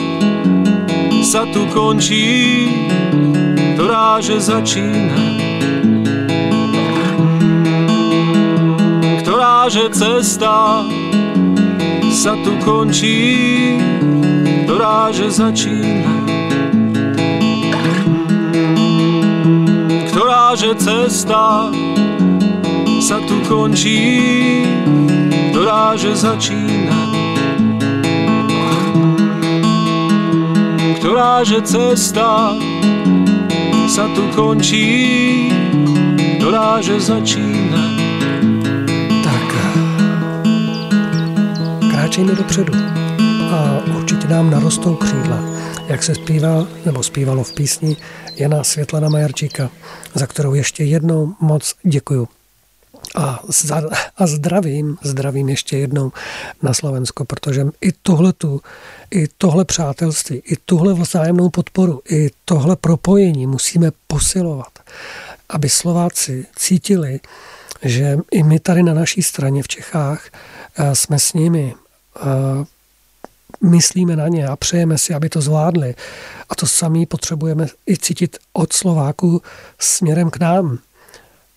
sa 1.24 1.45
tu 1.53 1.64
končí, 1.72 2.68
ktorá 3.78 4.18
že 4.20 4.41
začína. 4.41 5.22
Ktorá 9.24 9.72
že 9.72 9.88
cesta 9.93 10.84
sa 12.11 12.34
tu 12.43 12.57
končí, 12.66 13.78
ktorá 14.66 15.14
že 15.16 15.32
začína. 15.32 16.23
Že 20.56 20.76
cesta 20.78 21.74
sa 23.01 23.18
tu 23.26 23.41
končí, 23.49 24.66
ktorá 25.49 25.97
že 25.97 26.14
začína. 26.14 27.14
ktorá 31.04 31.43
že 31.43 31.60
cesta 31.62 32.56
sa 33.91 34.08
tu 34.16 34.24
končí, 34.32 35.51
ktorá 36.39 36.80
že 36.80 36.95
začíná. 36.95 37.84
Tak, 39.20 39.47
kráčejme 41.91 42.34
dopředu 42.34 42.74
a 43.51 43.84
určitě 43.99 44.28
nám 44.28 44.49
narostou 44.49 44.95
křídla, 44.95 45.39
jak 45.88 46.04
se 46.04 46.16
zpívá, 46.16 46.66
nebo 46.86 47.04
zpívalo 47.04 47.43
v 47.43 47.51
písni 47.51 47.97
Jana 48.36 48.64
Světlana 48.64 49.10
Majarčíka, 49.10 49.70
za 50.16 50.28
kterou 50.28 50.53
ještě 50.53 50.84
jednou 50.84 51.36
moc 51.39 51.76
děkuju. 51.84 52.28
A, 53.16 53.39
za, 53.47 53.82
a 54.18 54.28
zdravím, 54.28 54.97
zdravím 55.03 55.49
ještě 55.49 55.78
jednou 55.78 56.11
na 56.61 56.74
Slovensko, 56.74 57.26
protože 57.26 57.66
i 57.82 57.91
tohle 57.91 58.34
tu, 58.34 58.61
i 59.11 59.28
tohle 59.38 59.66
přátelství, 59.66 60.38
i 60.38 60.55
tuhle 60.55 60.93
vzájemnou 60.93 61.49
podporu, 61.49 62.01
i 62.09 62.30
tohle 62.45 62.76
propojení 62.76 63.47
musíme 63.47 63.91
posilovat, 64.07 64.80
aby 65.49 65.70
Slováci 65.70 66.45
cítili, 66.55 67.20
že 67.82 68.18
i 68.32 68.43
my 68.43 68.59
tady 68.59 68.84
na 68.84 68.93
naší 68.93 69.24
straně 69.24 69.64
v 69.64 69.68
Čechách 69.68 70.30
eh, 70.78 70.95
jsme 70.95 71.20
s 71.20 71.34
nimi, 71.34 71.76
eh, 72.16 72.24
myslíme 73.64 74.16
na 74.16 74.28
ně 74.28 74.47
a 74.47 74.55
přejeme 74.55 74.97
si, 74.97 75.14
aby 75.14 75.30
to 75.30 75.41
zvládli. 75.41 75.95
A 76.49 76.55
to 76.55 76.68
samý 76.68 77.05
potřebujeme 77.05 77.68
i 77.89 77.97
cítit 77.97 78.38
od 78.53 78.74
Slováků 78.74 79.41
směrem 79.80 80.30
k 80.30 80.38
nám, 80.38 80.80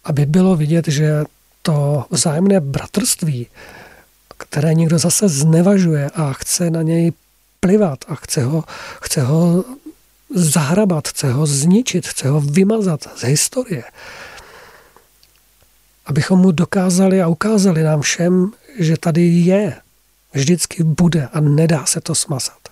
aby 0.05 0.27
bylo 0.27 0.57
vidět, 0.57 0.89
že 0.89 1.25
to 1.63 2.05
vzájemné 2.11 2.61
bratrství, 2.61 3.47
které 4.39 4.75
někdo 4.75 4.99
zase 4.99 5.29
znevažuje 5.29 6.11
a 6.15 6.33
chce 6.33 6.71
na 6.71 6.83
něj 6.83 7.13
plivat 7.61 7.99
a 8.09 8.15
chce 8.15 8.43
ho, 8.45 8.65
chce 9.03 9.21
ho 9.21 9.65
zahrabat, 10.35 11.09
chce 11.09 11.33
ho 11.33 11.47
zničit, 11.47 12.07
chce 12.07 12.29
ho 12.29 12.41
vymazat 12.41 13.09
z 13.17 13.23
historie. 13.23 13.85
Abychom 16.07 16.41
mu 16.41 16.51
dokázali 16.53 17.23
a 17.23 17.29
ukázali 17.29 17.83
nám 17.83 18.01
všem, 18.01 18.51
že 18.79 18.97
tady 18.97 19.23
je, 19.23 19.77
vždycky 20.33 20.85
bude 20.85 21.29
a 21.33 21.41
nedá 21.41 21.87
se 21.87 22.01
to 22.01 22.15
smazat. 22.15 22.69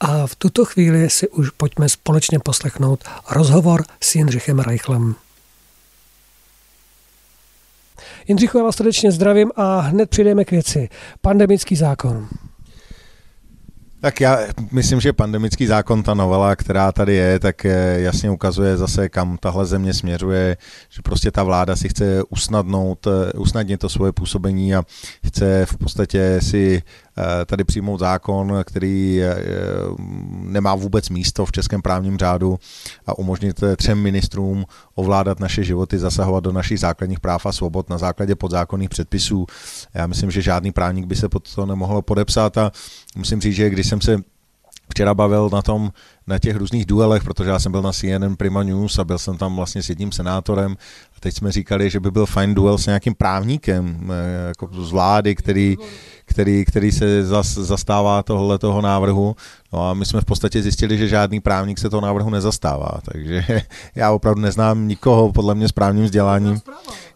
A 0.00 0.26
v 0.26 0.34
tuto 0.34 0.64
chvíli 0.64 1.10
si 1.10 1.28
už 1.28 1.50
pojďme 1.50 1.88
společně 1.88 2.38
poslechnout 2.38 3.04
rozhovor 3.30 3.84
s 4.00 4.14
Jindřichem 4.14 4.58
Reichlem. 4.58 5.14
Jindřichu, 8.28 8.58
já 8.58 8.64
vás 8.64 8.76
srdečně, 8.76 9.12
zdravím 9.12 9.50
a 9.56 9.80
hned 9.80 10.10
přijdeme 10.10 10.44
k 10.44 10.50
věci. 10.50 10.88
Pandemický 11.20 11.76
zákon. 11.76 12.28
Tak 14.00 14.20
já 14.20 14.38
myslím, 14.72 15.00
že 15.00 15.12
pandemický 15.12 15.66
zákon, 15.66 16.02
ta 16.02 16.14
novela, 16.14 16.56
která 16.56 16.92
tady 16.92 17.14
je, 17.14 17.38
tak 17.38 17.64
eh, 17.64 18.00
jasně 18.00 18.30
ukazuje 18.30 18.76
zase, 18.76 19.08
kam 19.08 19.36
tahle 19.36 19.66
země 19.66 19.94
směřuje, 19.94 20.56
že 20.88 21.02
prostě 21.02 21.30
ta 21.30 21.42
vláda 21.42 21.76
si 21.76 21.88
chce 21.88 22.22
usnadnout, 22.28 23.06
eh, 23.06 23.32
usnadnit 23.32 23.80
to 23.80 23.88
svoje 23.88 24.12
působení 24.12 24.74
a 24.74 24.82
chce 25.26 25.66
v 25.66 25.76
podstatě 25.76 26.38
si 26.42 26.82
tady 27.46 27.64
přijmout 27.64 28.00
zákon, 28.00 28.54
který 28.64 29.20
nemá 30.30 30.74
vůbec 30.74 31.10
místo 31.10 31.46
v 31.46 31.52
českém 31.52 31.82
právním 31.82 32.18
řádu 32.18 32.58
a 33.06 33.18
umožnit 33.18 33.60
třem 33.76 33.98
ministrům 33.98 34.64
ovládat 34.94 35.40
naše 35.40 35.64
životy, 35.64 35.98
zasahovat 35.98 36.44
do 36.44 36.52
našich 36.52 36.80
základních 36.80 37.20
práv 37.20 37.46
a 37.46 37.52
svobod 37.52 37.90
na 37.90 37.98
základě 37.98 38.34
podzákonných 38.34 38.88
předpisů. 38.88 39.46
Já 39.94 40.06
myslím, 40.06 40.30
že 40.30 40.42
žádný 40.42 40.72
právník 40.72 41.06
by 41.06 41.16
se 41.16 41.28
pod 41.28 41.54
to 41.54 41.66
nemohl 41.66 42.02
podepsat 42.02 42.58
a 42.58 42.72
musím 43.16 43.40
říct, 43.40 43.54
že 43.54 43.70
když 43.70 43.88
jsem 43.88 44.00
se 44.00 44.16
včera 44.90 45.14
bavil 45.14 45.50
na 45.52 45.62
tom, 45.62 45.90
na 46.26 46.38
těch 46.38 46.56
různých 46.56 46.86
duelech, 46.86 47.24
protože 47.24 47.50
já 47.50 47.58
jsem 47.58 47.72
byl 47.72 47.82
na 47.82 47.92
CNN 47.92 48.36
Prima 48.36 48.62
News 48.62 48.98
a 48.98 49.04
byl 49.04 49.18
jsem 49.18 49.36
tam 49.36 49.56
vlastně 49.56 49.82
s 49.82 49.88
jedním 49.88 50.12
senátorem. 50.12 50.76
A 51.16 51.20
teď 51.20 51.34
jsme 51.34 51.52
říkali, 51.52 51.90
že 51.90 52.00
by 52.00 52.10
byl 52.10 52.26
fajn 52.26 52.54
duel 52.54 52.78
s 52.78 52.86
nějakým 52.86 53.14
právníkem 53.14 54.10
eh, 54.12 54.48
jako 54.48 54.68
z 54.84 54.92
vlády, 54.92 55.34
který, 55.34 55.76
který, 56.24 56.64
který 56.64 56.92
se 56.92 57.24
zas, 57.24 57.54
zastává 57.54 58.22
tohle 58.22 58.58
toho 58.58 58.80
návrhu. 58.80 59.36
No 59.72 59.90
a 59.90 59.94
my 59.94 60.06
jsme 60.06 60.20
v 60.20 60.24
podstatě 60.24 60.62
zjistili, 60.62 60.98
že 60.98 61.08
žádný 61.08 61.40
právník 61.40 61.78
se 61.78 61.90
toho 61.90 62.00
návrhu 62.00 62.30
nezastává, 62.30 63.00
takže 63.04 63.44
já 63.94 64.10
opravdu 64.10 64.40
neznám 64.40 64.88
nikoho 64.88 65.32
podle 65.32 65.54
mě 65.54 65.68
s 65.68 65.72
právním 65.72 66.04
vzděláním, 66.04 66.60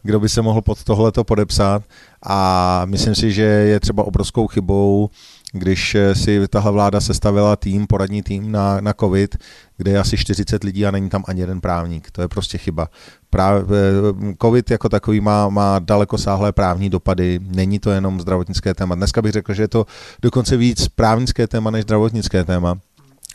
kdo 0.02 0.20
by 0.20 0.28
se 0.28 0.42
mohl 0.42 0.60
pod 0.60 0.84
tohleto 0.84 1.24
podepsat. 1.24 1.82
A 2.22 2.82
myslím 2.84 3.14
si, 3.14 3.32
že 3.32 3.42
je 3.42 3.80
třeba 3.80 4.04
obrovskou 4.04 4.46
chybou 4.46 5.10
když 5.53 5.94
eh, 5.94 6.14
si 6.14 6.48
tahle 6.48 6.72
vláda 6.72 7.00
sestavila 7.00 7.57
tým, 7.57 7.86
poradní 7.86 8.22
tým 8.22 8.53
na, 8.53 8.80
na 8.80 8.92
COVID, 8.92 9.36
kde 9.76 9.90
je 9.90 9.98
asi 9.98 10.16
40 10.16 10.64
lidí 10.64 10.86
a 10.86 10.90
není 10.90 11.09
tam 11.09 11.24
ani 11.28 11.40
jeden 11.40 11.61
právník. 11.61 12.11
To 12.11 12.22
je 12.22 12.28
prostě 12.28 12.59
chyba. 12.59 12.88
Právě, 13.30 13.78
eh, 13.78 14.34
COVID 14.42 14.70
jako 14.70 14.88
takový 14.88 15.20
má, 15.20 15.48
má 15.48 15.78
daleko 15.78 16.18
sáhlé 16.18 16.53
právní 16.53 16.90
dopady, 16.90 17.40
není 17.42 17.78
to 17.78 17.90
jenom 17.90 18.20
zdravotnické 18.20 18.74
téma. 18.74 18.94
Dneska 18.94 19.22
bych 19.22 19.32
řekl, 19.32 19.55
že 19.55 19.62
je 19.62 19.68
to 19.68 19.86
dokonce 20.22 20.57
víc 20.57 20.88
právnické 20.88 21.46
téma 21.46 21.70
než 21.70 21.82
zdravotnické 21.82 22.44
téma 22.44 22.78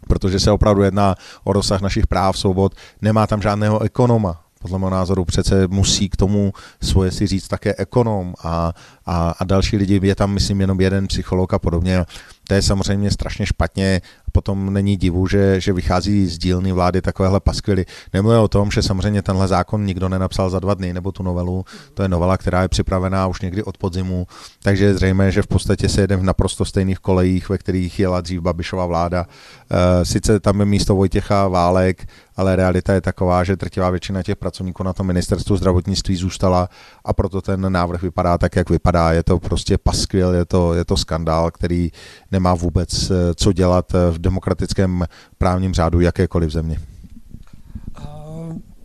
protože 0.07 0.39
se 0.39 0.51
opravdu 0.51 0.83
jedná 0.83 1.15
o 1.43 1.53
rozsah 1.53 1.81
našich 1.81 2.07
práv, 2.07 2.37
svobod, 2.37 2.75
nemá 3.01 3.27
tam 3.27 3.41
žádného 3.41 3.81
ekonoma, 3.83 4.46
podle 4.59 4.79
mého 4.79 4.89
názoru 4.89 5.25
přece 5.25 5.67
musí 5.67 6.09
k 6.09 6.15
tomu 6.15 6.53
svoje 6.81 7.11
si 7.11 7.27
říct 7.27 7.47
také 7.47 7.75
ekonom 7.77 8.33
a, 8.43 8.73
a, 9.05 9.33
a 9.39 9.43
další 9.43 9.77
lidi, 9.77 9.99
je 10.03 10.15
tam 10.15 10.31
myslím 10.31 10.61
jenom 10.61 10.81
jeden 10.81 11.07
psycholog 11.07 11.53
a 11.53 11.59
podobně. 11.59 12.05
To 12.47 12.53
je 12.53 12.61
samozřejmě 12.61 13.11
strašně 13.11 13.45
špatně 13.45 14.01
potom 14.37 14.73
není 14.73 14.97
divu, 14.97 15.27
že, 15.27 15.61
že 15.61 15.73
vychází 15.73 16.27
z 16.27 16.37
dílny 16.37 16.71
vlády 16.71 17.01
takovéhle 17.01 17.39
paskvily. 17.39 17.85
Nemluvím 18.13 18.39
o 18.39 18.47
tom, 18.47 18.71
že 18.71 18.81
samozřejmě 18.81 19.21
tenhle 19.21 19.47
zákon 19.47 19.85
nikdo 19.85 20.09
nenapsal 20.09 20.49
za 20.49 20.59
dva 20.59 20.73
dny, 20.73 20.93
nebo 20.93 21.11
tu 21.11 21.23
novelu. 21.23 21.65
To 21.93 22.03
je 22.03 22.09
novela, 22.09 22.37
která 22.37 22.61
je 22.61 22.67
připravená 22.67 23.27
už 23.27 23.41
někdy 23.41 23.63
od 23.63 23.77
podzimu, 23.77 24.27
takže 24.61 24.85
je 24.85 24.93
zřejmé, 24.93 25.31
že 25.31 25.41
v 25.41 25.47
podstatě 25.47 25.89
se 25.89 26.01
jede 26.01 26.15
v 26.15 26.23
naprosto 26.23 26.65
stejných 26.65 26.99
kolejích, 26.99 27.49
ve 27.49 27.57
kterých 27.57 27.99
jela 27.99 28.21
dřív 28.21 28.41
Babišova 28.41 28.85
vláda. 28.85 29.25
E, 29.71 30.05
sice 30.05 30.39
tam 30.39 30.59
je 30.59 30.65
místo 30.65 30.95
Vojtěcha 30.95 31.47
Válek, 31.47 32.07
ale 32.35 32.55
realita 32.55 32.93
je 32.93 33.01
taková, 33.01 33.43
že 33.43 33.55
drtivá 33.55 33.89
většina 33.89 34.23
těch 34.23 34.35
pracovníků 34.35 34.83
na 34.83 34.93
tom 34.93 35.07
ministerstvu 35.07 35.57
zdravotnictví 35.57 36.15
zůstala 36.15 36.69
a 37.05 37.13
proto 37.13 37.41
ten 37.41 37.71
návrh 37.71 38.01
vypadá 38.01 38.37
tak, 38.37 38.55
jak 38.55 38.69
vypadá. 38.69 39.11
Je 39.11 39.23
to 39.23 39.39
prostě 39.39 39.77
paskvil, 39.77 40.33
je 40.33 40.45
to, 40.45 40.73
je 40.73 40.85
to 40.85 40.97
skandál, 40.97 41.51
který 41.51 41.91
nemá 42.31 42.55
vůbec 42.55 43.11
eh, 43.11 43.13
co 43.35 43.53
dělat 43.53 43.95
eh, 43.95 44.11
v 44.11 44.19
demokratickém 44.19 45.05
právním 45.37 45.73
řádu 45.73 45.99
jakékoliv 45.99 46.51
země. 46.51 46.79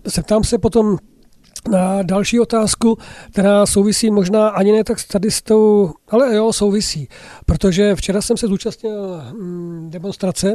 Zeptám 0.04 0.44
se 0.44 0.58
potom 0.58 0.98
na 1.70 2.02
další 2.02 2.40
otázku, 2.40 2.98
která 3.32 3.66
souvisí 3.66 4.10
možná 4.10 4.48
ani 4.48 4.72
ne 4.72 4.84
tak 4.84 4.98
tady 5.12 5.30
s 5.30 5.42
tou, 5.42 5.92
ale 6.08 6.34
jo, 6.34 6.52
souvisí, 6.52 7.08
protože 7.46 7.94
včera 7.94 8.22
jsem 8.22 8.36
se 8.36 8.46
zúčastnil 8.46 9.22
mm, 9.32 9.90
demonstrace 9.90 10.54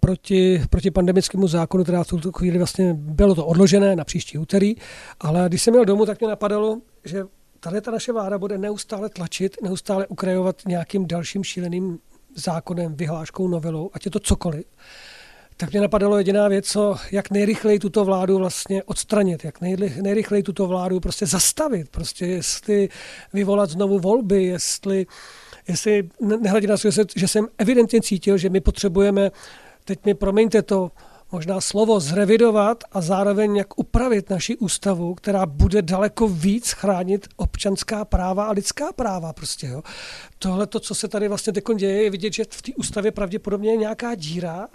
proti, 0.00 0.62
proti 0.70 0.90
pandemickému 0.90 1.48
zákonu, 1.48 1.84
která 1.84 2.04
v 2.04 2.08
tuto 2.08 2.32
chvíli 2.32 2.58
vlastně 2.58 2.94
bylo 2.94 3.34
to 3.34 3.46
odložené 3.46 3.96
na 3.96 4.04
příští 4.04 4.38
úterý, 4.38 4.74
ale 5.20 5.44
když 5.48 5.62
jsem 5.62 5.74
měl 5.74 5.84
domů, 5.84 6.06
tak 6.06 6.20
mě 6.20 6.28
napadalo, 6.28 6.78
že 7.04 7.24
tady 7.60 7.80
ta 7.80 7.90
naše 7.90 8.12
vláda 8.12 8.38
bude 8.38 8.58
neustále 8.58 9.08
tlačit, 9.08 9.56
neustále 9.62 10.06
ukrajovat 10.06 10.62
nějakým 10.66 11.06
dalším 11.06 11.44
šíleným 11.44 11.98
zákonem, 12.34 12.94
vyhláškou, 12.94 13.48
novelou, 13.48 13.90
ať 13.94 14.04
je 14.04 14.10
to 14.10 14.18
cokoliv, 14.18 14.64
tak 15.56 15.70
mě 15.70 15.80
napadalo 15.80 16.18
jediná 16.18 16.48
věc, 16.48 16.66
co, 16.66 16.96
jak 17.12 17.30
nejrychleji 17.30 17.78
tuto 17.78 18.04
vládu 18.04 18.38
vlastně 18.38 18.82
odstranit, 18.82 19.44
jak 19.44 19.60
nejrychleji 20.00 20.42
tuto 20.42 20.66
vládu 20.66 21.00
prostě 21.00 21.26
zastavit, 21.26 21.88
prostě 21.90 22.26
jestli 22.26 22.88
vyvolat 23.32 23.70
znovu 23.70 23.98
volby, 23.98 24.44
jestli, 24.44 25.06
jestli 25.68 26.08
nehledě 26.40 26.68
na 26.68 26.76
to, 26.76 26.90
že 27.16 27.28
jsem 27.28 27.48
evidentně 27.58 28.00
cítil, 28.00 28.38
že 28.38 28.50
my 28.50 28.60
potřebujeme, 28.60 29.30
teď 29.84 30.04
mi 30.04 30.14
promiňte 30.14 30.62
to, 30.62 30.90
možná 31.32 31.60
slovo 31.60 32.00
zrevidovat 32.00 32.84
a 32.92 33.00
zároveň 33.00 33.56
jak 33.56 33.78
upravit 33.78 34.30
naši 34.30 34.56
ústavu, 34.56 35.14
která 35.14 35.46
bude 35.46 35.82
daleko 35.82 36.28
víc 36.28 36.70
chránit 36.70 37.28
občanská 37.36 38.04
práva 38.04 38.44
a 38.44 38.52
lidská 38.52 38.92
práva. 38.92 39.32
Prostě, 39.32 39.66
jo. 39.66 39.82
Tohle, 40.38 40.66
to, 40.66 40.80
co 40.80 40.94
se 40.94 41.08
tady 41.08 41.28
vlastně 41.28 41.52
teď 41.52 41.64
děje, 41.76 42.02
je 42.02 42.10
vidět, 42.10 42.32
že 42.32 42.44
v 42.50 42.62
té 42.62 42.72
ústavě 42.76 43.12
pravděpodobně 43.12 43.70
je 43.70 43.76
nějaká 43.76 44.14
díra, 44.14 44.68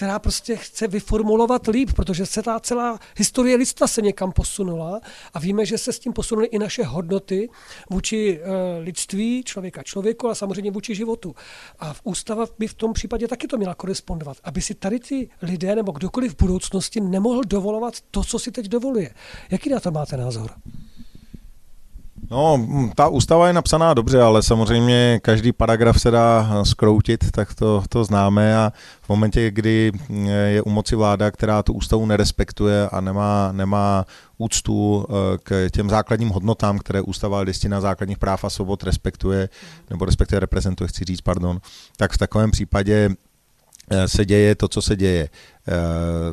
která 0.00 0.18
prostě 0.18 0.56
chce 0.56 0.88
vyformulovat 0.88 1.66
líp, 1.66 1.92
protože 1.92 2.26
se 2.26 2.42
ta 2.42 2.60
celá 2.60 2.98
historie 3.16 3.56
lidstva 3.56 3.86
se 3.86 4.02
někam 4.02 4.32
posunula 4.32 5.00
a 5.34 5.38
víme, 5.38 5.66
že 5.66 5.78
se 5.78 5.92
s 5.92 5.98
tím 5.98 6.12
posunuly 6.12 6.46
i 6.46 6.58
naše 6.58 6.84
hodnoty 6.84 7.48
vůči 7.90 8.40
e, 8.42 8.78
lidství, 8.78 9.42
člověka 9.44 9.82
člověku, 9.82 10.28
a 10.28 10.34
samozřejmě 10.34 10.70
vůči 10.70 10.94
životu. 10.94 11.34
A 11.78 11.92
v 11.92 12.00
ústava 12.04 12.46
by 12.58 12.66
v 12.66 12.74
tom 12.74 12.92
případě 12.92 13.28
taky 13.28 13.46
to 13.46 13.56
měla 13.56 13.74
korespondovat, 13.74 14.36
aby 14.44 14.62
si 14.62 14.74
tady 14.74 14.98
ty 15.00 15.30
lidé 15.42 15.74
nebo 15.74 15.92
kdokoliv 15.92 16.32
v 16.32 16.42
budoucnosti 16.42 17.00
nemohl 17.00 17.44
dovolovat 17.44 17.94
to, 18.10 18.24
co 18.24 18.38
si 18.38 18.52
teď 18.52 18.66
dovoluje. 18.66 19.14
Jaký 19.50 19.70
na 19.70 19.80
to 19.80 19.90
máte 19.90 20.16
názor? 20.16 20.50
No, 22.30 22.66
ta 22.94 23.08
ústava 23.08 23.46
je 23.46 23.52
napsaná 23.52 23.94
dobře, 23.94 24.22
ale 24.22 24.42
samozřejmě 24.42 25.20
každý 25.22 25.52
paragraf 25.52 26.00
se 26.00 26.10
dá 26.10 26.64
skroutit, 26.64 27.30
tak 27.30 27.54
to, 27.54 27.82
to 27.88 28.04
známe. 28.04 28.56
A 28.56 28.72
v 29.02 29.08
momentě, 29.08 29.50
kdy 29.50 29.92
je 30.46 30.62
u 30.62 30.70
moci 30.70 30.96
vláda, 30.96 31.30
která 31.30 31.62
tu 31.62 31.72
ústavu 31.72 32.06
nerespektuje 32.06 32.88
a 32.88 33.00
nemá, 33.00 33.52
nemá 33.52 34.04
úctu 34.38 35.06
eh, 35.08 35.38
k 35.42 35.70
těm 35.72 35.90
základním 35.90 36.28
hodnotám, 36.28 36.78
které 36.78 37.00
ústava 37.00 37.40
listina 37.40 37.80
základních 37.80 38.18
práv 38.18 38.44
a 38.44 38.50
svobod 38.50 38.82
respektuje, 38.82 39.48
nebo 39.90 40.04
respektive 40.04 40.40
reprezentuje, 40.40 40.88
chci 40.88 41.04
říct, 41.04 41.20
pardon, 41.20 41.60
tak 41.96 42.12
v 42.12 42.18
takovém 42.18 42.50
případě 42.50 43.10
Eh, 43.10 43.29
se 44.06 44.24
děje 44.24 44.54
to, 44.54 44.68
co 44.68 44.82
se 44.82 44.96
děje. 44.96 45.28
Eh, 45.68 45.72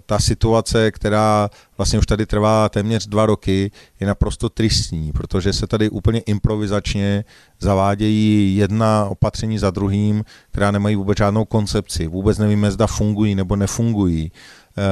ta 0.05 0.20
situace, 0.20 0.91
která 0.91 1.49
vlastně 1.78 1.99
už 1.99 2.05
tady 2.05 2.26
trvá 2.26 2.70
téměř 2.70 3.08
dva 3.08 3.26
roky, 3.26 3.72
je 3.99 4.08
naprosto 4.08 4.49
tristní, 4.49 5.12
protože 5.12 5.53
se 5.53 5.68
tady 5.68 5.89
úplně 5.89 6.20
improvizačně 6.20 7.24
zavádějí 7.60 8.55
jedna 8.58 9.05
opatření 9.05 9.58
za 9.58 9.72
druhým, 9.72 10.24
která 10.51 10.72
nemají 10.72 10.95
vůbec 10.95 11.18
žádnou 11.18 11.45
koncepci. 11.45 12.08
Vůbec 12.08 12.38
nevíme, 12.38 12.72
zda 12.72 12.88
fungují 12.88 13.36
nebo 13.36 13.55
nefungují. 13.55 14.32
Eh, 14.78 14.84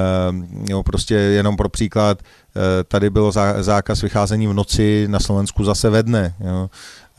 jo, 0.69 0.83
prostě 0.83 1.15
jenom 1.15 1.57
pro 1.57 1.69
příklad, 1.69 2.23
tady 2.87 3.09
bylo 3.09 3.31
zákaz 3.59 4.01
vycházení 4.01 4.47
v 4.47 4.53
noci, 4.53 5.07
na 5.07 5.19
Slovensku 5.19 5.63
zase 5.63 5.89
ve 5.89 6.03
dne. 6.03 6.35
Jo. 6.39 6.69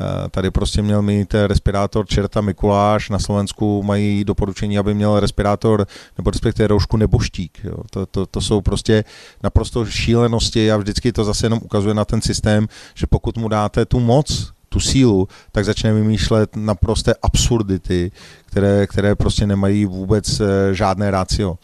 Eh, 0.00 0.28
tady 0.30 0.50
prostě 0.50 0.82
měl 0.82 1.02
mít 1.02 1.34
respirátor 1.46 2.06
čerta 2.06 2.40
Mikuláš, 2.40 3.10
na 3.10 3.18
Slovensku 3.18 3.82
mají 3.82 4.24
doporučení, 4.24 4.78
aby 4.78 4.94
měl 4.94 5.20
respirátor 5.20 5.86
nebo 6.18 6.30
respektive 6.30 6.66
roušku 6.66 6.96
nebo 6.96 7.18
štík. 7.18 7.58
Jo. 7.64 7.76
To, 7.90 8.06
to, 8.06 8.26
to 8.26 8.40
jsou 8.40 8.60
prostě 8.60 9.04
naprosto 9.42 9.86
šílenosti 9.86 10.72
a 10.72 10.76
vždycky 10.76 11.12
to 11.12 11.24
zase 11.24 11.46
jenom 11.46 11.60
ukazuje 11.62 11.94
na 11.94 12.04
ten 12.04 12.22
systém, 12.22 12.68
že 12.94 13.06
pokud 13.06 13.36
mu 13.36 13.48
dáte 13.48 13.84
tu 13.84 14.00
moc, 14.00 14.52
tu 14.68 14.80
sílu, 14.80 15.28
tak 15.52 15.64
začne 15.64 15.92
vymýšlet 15.92 16.56
naprosté 16.56 17.14
absurdity, 17.22 18.12
které, 18.46 18.86
které 18.86 19.14
prostě 19.14 19.46
nemají 19.46 19.86
vůbec 19.86 20.40
eh, 20.40 20.74
žádné 20.74 21.10
rácio. 21.10 21.58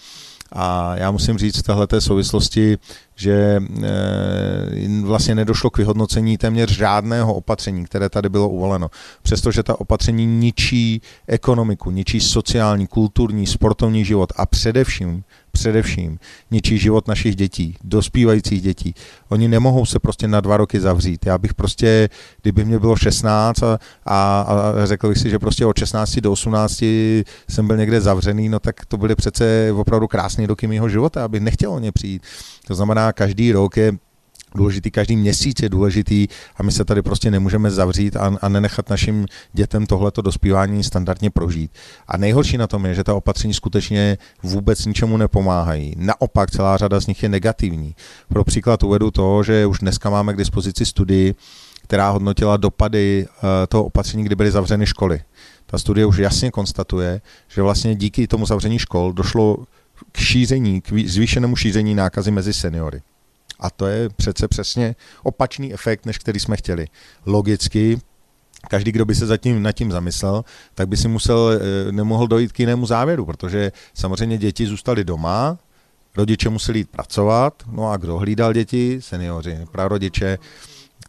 A 0.52 0.96
já 0.96 1.10
musím 1.10 1.38
říct 1.38 1.58
v 1.58 1.62
této 1.62 2.00
souvislosti, 2.00 2.78
že 3.16 3.60
vlastně 5.02 5.34
nedošlo 5.34 5.70
k 5.70 5.78
vyhodnocení 5.78 6.38
téměř 6.38 6.70
žádného 6.70 7.34
opatření, 7.34 7.84
které 7.84 8.08
tady 8.08 8.28
bylo 8.28 8.48
uvoleno. 8.48 8.90
Přestože 9.22 9.62
ta 9.62 9.80
opatření 9.80 10.26
ničí 10.26 11.02
ekonomiku, 11.26 11.90
ničí 11.90 12.20
sociální, 12.20 12.86
kulturní, 12.86 13.46
sportovní 13.46 14.04
život 14.04 14.32
a 14.36 14.46
především 14.46 15.24
především 15.52 16.18
ničí 16.50 16.78
život 16.78 17.08
našich 17.08 17.36
dětí, 17.36 17.76
dospívajících 17.84 18.62
dětí. 18.62 18.94
Oni 19.28 19.48
nemohou 19.48 19.86
se 19.86 19.98
prostě 19.98 20.28
na 20.28 20.40
dva 20.40 20.56
roky 20.56 20.80
zavřít. 20.80 21.26
Já 21.26 21.38
bych 21.38 21.54
prostě, 21.54 22.08
kdyby 22.42 22.64
mě 22.64 22.78
bylo 22.78 22.96
16 22.96 23.62
a, 23.62 23.78
a, 24.06 24.42
a 24.42 24.86
řekl 24.86 25.08
bych 25.08 25.18
si, 25.18 25.30
že 25.30 25.38
prostě 25.38 25.66
od 25.66 25.78
16 25.78 26.16
do 26.16 26.32
18 26.32 26.82
jsem 27.48 27.66
byl 27.66 27.76
někde 27.76 28.00
zavřený, 28.00 28.48
no 28.48 28.58
tak 28.58 28.84
to 28.86 28.96
byly 28.96 29.14
přece 29.14 29.72
opravdu 29.72 30.08
krásné 30.08 30.46
roky 30.46 30.66
mého 30.66 30.88
života, 30.88 31.24
abych 31.24 31.40
nechtěl 31.40 31.72
o 31.72 31.78
ně 31.78 31.92
přijít. 31.92 32.22
To 32.66 32.74
znamená, 32.74 33.12
každý 33.12 33.52
rok 33.52 33.76
je 33.76 33.92
důležitý, 34.54 34.90
každý 34.90 35.16
měsíc 35.16 35.62
je 35.62 35.68
důležitý 35.68 36.28
a 36.56 36.62
my 36.62 36.72
se 36.72 36.84
tady 36.84 37.02
prostě 37.02 37.30
nemůžeme 37.30 37.70
zavřít 37.70 38.16
a, 38.16 38.36
a 38.42 38.48
nenechat 38.48 38.90
našim 38.90 39.26
dětem 39.52 39.86
tohleto 39.86 40.22
dospívání 40.22 40.84
standardně 40.84 41.30
prožít. 41.30 41.70
A 42.08 42.16
nejhorší 42.16 42.58
na 42.58 42.66
tom 42.66 42.86
je, 42.86 42.94
že 42.94 43.04
ta 43.04 43.14
opatření 43.14 43.54
skutečně 43.54 44.18
vůbec 44.42 44.86
ničemu 44.86 45.16
nepomáhají. 45.16 45.94
Naopak 45.96 46.50
celá 46.50 46.76
řada 46.76 47.00
z 47.00 47.06
nich 47.06 47.22
je 47.22 47.28
negativní. 47.28 47.94
Pro 48.28 48.44
příklad 48.44 48.82
uvedu 48.82 49.10
to, 49.10 49.42
že 49.42 49.66
už 49.66 49.78
dneska 49.78 50.10
máme 50.10 50.34
k 50.34 50.36
dispozici 50.36 50.86
studii, 50.86 51.34
která 51.82 52.10
hodnotila 52.10 52.56
dopady 52.56 53.26
eh, 53.28 53.66
toho 53.66 53.84
opatření, 53.84 54.24
kdy 54.24 54.34
byly 54.34 54.50
zavřeny 54.50 54.86
školy. 54.86 55.20
Ta 55.66 55.78
studie 55.78 56.06
už 56.06 56.16
jasně 56.16 56.50
konstatuje, 56.50 57.20
že 57.48 57.62
vlastně 57.62 57.94
díky 57.94 58.26
tomu 58.26 58.46
zavření 58.46 58.78
škol 58.78 59.12
došlo 59.12 59.56
k 60.12 60.18
šíření, 60.18 60.80
k 60.80 60.92
zvýšenému 61.06 61.56
šíření 61.56 61.94
nákazy 61.94 62.30
mezi 62.30 62.52
seniory. 62.52 63.02
A 63.62 63.70
to 63.70 63.86
je 63.86 64.08
přece 64.08 64.48
přesně 64.48 64.94
opačný 65.22 65.74
efekt, 65.74 66.06
než 66.06 66.18
který 66.18 66.40
jsme 66.40 66.56
chtěli. 66.56 66.86
Logicky, 67.26 67.98
každý, 68.68 68.92
kdo 68.92 69.04
by 69.04 69.14
se 69.14 69.26
zatím 69.26 69.62
nad 69.62 69.72
tím 69.72 69.92
zamyslel, 69.92 70.44
tak 70.74 70.88
by 70.88 70.96
si 70.96 71.08
musel, 71.08 71.50
eh, 71.52 71.92
nemohl 71.92 72.26
dojít 72.26 72.52
k 72.52 72.60
jinému 72.60 72.86
závěru, 72.86 73.26
protože 73.26 73.72
samozřejmě 73.94 74.38
děti 74.38 74.66
zůstaly 74.66 75.04
doma, 75.04 75.58
rodiče 76.16 76.48
museli 76.48 76.78
jít 76.78 76.90
pracovat, 76.90 77.62
no 77.70 77.90
a 77.90 77.96
kdo 77.96 78.18
hlídal 78.18 78.52
děti? 78.52 79.00
Seniori, 79.00 79.58
prarodiče, 79.72 80.38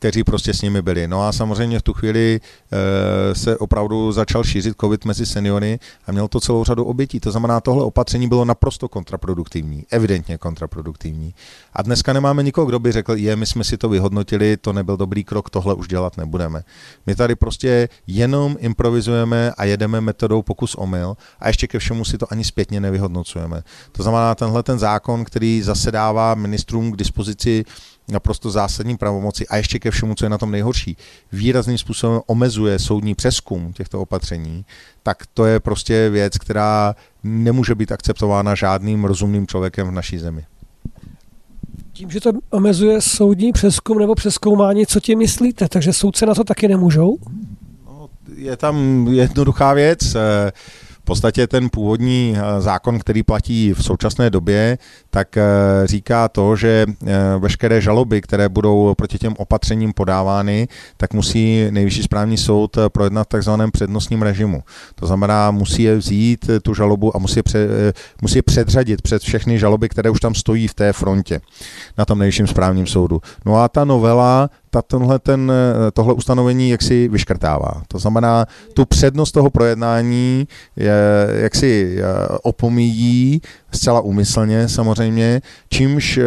kteří 0.03 0.23
prostě 0.23 0.53
s 0.53 0.61
nimi 0.61 0.81
byli. 0.81 1.07
No 1.07 1.27
a 1.27 1.31
samozřejmě 1.31 1.79
v 1.79 1.81
tu 1.81 1.93
chvíli 1.93 2.39
e, 2.39 3.35
se 3.35 3.57
opravdu 3.57 4.11
začal 4.11 4.43
šířit 4.43 4.75
covid 4.81 5.05
mezi 5.05 5.25
seniory 5.25 5.79
a 6.07 6.11
měl 6.11 6.27
to 6.27 6.39
celou 6.39 6.63
řadu 6.63 6.83
obětí. 6.83 7.19
To 7.19 7.31
znamená, 7.31 7.61
tohle 7.61 7.83
opatření 7.83 8.27
bylo 8.27 8.45
naprosto 8.45 8.87
kontraproduktivní, 8.87 9.85
evidentně 9.91 10.37
kontraproduktivní. 10.37 11.33
A 11.73 11.81
dneska 11.81 12.13
nemáme 12.13 12.43
nikoho, 12.43 12.65
kdo 12.65 12.79
by 12.79 12.91
řekl, 12.91 13.15
je, 13.15 13.35
my 13.35 13.45
jsme 13.45 13.63
si 13.63 13.77
to 13.77 13.89
vyhodnotili, 13.89 14.57
to 14.57 14.73
nebyl 14.73 14.97
dobrý 14.97 15.23
krok, 15.23 15.49
tohle 15.49 15.73
už 15.73 15.87
dělat 15.87 16.17
nebudeme. 16.17 16.63
My 17.07 17.15
tady 17.15 17.35
prostě 17.35 17.89
jenom 18.07 18.55
improvizujeme 18.59 19.51
a 19.57 19.63
jedeme 19.63 20.01
metodou 20.01 20.41
pokus 20.41 20.75
omyl 20.75 21.15
a 21.39 21.47
ještě 21.47 21.67
ke 21.67 21.79
všemu 21.79 22.05
si 22.05 22.17
to 22.17 22.25
ani 22.31 22.43
zpětně 22.43 22.79
nevyhodnocujeme. 22.79 23.63
To 23.91 24.03
znamená, 24.03 24.35
tenhle 24.35 24.63
ten 24.63 24.79
zákon, 24.79 25.23
který 25.23 25.61
zase 25.61 25.91
dává 25.91 26.35
ministrům 26.35 26.91
k 26.91 26.97
dispozici 26.97 27.65
naprosto 28.07 28.51
zásadní 28.51 28.97
pravomoci 28.97 29.47
a 29.47 29.57
ještě 29.57 29.79
ke 29.79 29.91
všemu, 29.91 30.15
co 30.15 30.25
je 30.25 30.29
na 30.29 30.37
tom 30.37 30.51
nejhorší, 30.51 30.97
výrazným 31.31 31.77
způsobem 31.77 32.21
omezuje 32.25 32.79
soudní 32.79 33.15
přeskum 33.15 33.73
těchto 33.73 34.01
opatření, 34.01 34.65
tak 35.03 35.23
to 35.33 35.45
je 35.45 35.59
prostě 35.59 36.09
věc, 36.09 36.37
která 36.37 36.95
nemůže 37.23 37.75
být 37.75 37.91
akceptována 37.91 38.55
žádným 38.55 39.03
rozumným 39.03 39.47
člověkem 39.47 39.87
v 39.87 39.91
naší 39.91 40.17
zemi. 40.17 40.45
Tím, 41.93 42.11
že 42.11 42.21
to 42.21 42.31
omezuje 42.49 43.01
soudní 43.01 43.51
přeskum 43.51 43.99
nebo 43.99 44.15
přeskoumání, 44.15 44.85
co 44.85 44.99
tím 44.99 45.19
myslíte? 45.19 45.69
Takže 45.69 45.93
soudce 45.93 46.25
na 46.25 46.35
to 46.35 46.43
taky 46.43 46.67
nemůžou? 46.67 47.17
No, 47.85 48.09
je 48.35 48.57
tam 48.57 49.07
jednoduchá 49.07 49.73
věc. 49.73 50.15
V 51.03 51.05
podstatě 51.05 51.47
ten 51.47 51.69
původní 51.69 52.35
eh, 52.37 52.61
zákon, 52.61 52.99
který 52.99 53.23
platí 53.23 53.73
v 53.73 53.83
současné 53.83 54.29
době, 54.29 54.77
tak 55.09 55.37
eh, 55.37 55.43
říká 55.85 56.27
to, 56.27 56.55
že 56.55 56.85
eh, 56.87 57.13
veškeré 57.39 57.81
žaloby, 57.81 58.21
které 58.21 58.49
budou 58.49 58.95
proti 58.95 59.17
těm 59.17 59.33
opatřením 59.37 59.93
podávány, 59.93 60.67
tak 60.97 61.13
musí 61.13 61.67
nejvyšší 61.71 62.03
správní 62.03 62.37
soud 62.37 62.77
projednat 62.87 63.23
v 63.23 63.29
takzvaném 63.29 63.71
přednostním 63.71 64.21
režimu. 64.21 64.63
To 64.95 65.07
znamená, 65.07 65.51
musí 65.51 65.83
je 65.83 65.95
vzít 65.95 66.49
tu 66.61 66.73
žalobu 66.73 67.15
a 67.15 67.19
musí 67.19 67.39
je, 67.39 67.43
před, 67.43 67.69
musí 68.21 68.37
je 68.37 68.43
předřadit 68.43 69.01
před 69.01 69.21
všechny 69.21 69.59
žaloby, 69.59 69.89
které 69.89 70.09
už 70.09 70.19
tam 70.19 70.35
stojí 70.35 70.67
v 70.67 70.73
té 70.73 70.93
frontě 70.93 71.41
na 71.97 72.05
tom 72.05 72.19
nejvyšším 72.19 72.47
správním 72.47 72.87
soudu. 72.87 73.21
No 73.45 73.55
a 73.55 73.67
ta 73.69 73.85
novela 73.85 74.49
tenhle, 74.81 75.19
ten, 75.19 75.51
tohle 75.93 76.13
ustanovení 76.13 76.69
jaksi 76.69 77.07
vyškrtává. 77.07 77.81
To 77.87 77.99
znamená, 77.99 78.45
tu 78.73 78.85
přednost 78.85 79.31
toho 79.31 79.49
projednání 79.49 80.47
je, 80.75 80.93
jaksi 81.41 81.97
opomíjí 82.43 83.41
zcela 83.75 84.01
úmyslně 84.01 84.69
samozřejmě, 84.69 85.41
čímž 85.69 86.17
eh, 86.17 86.23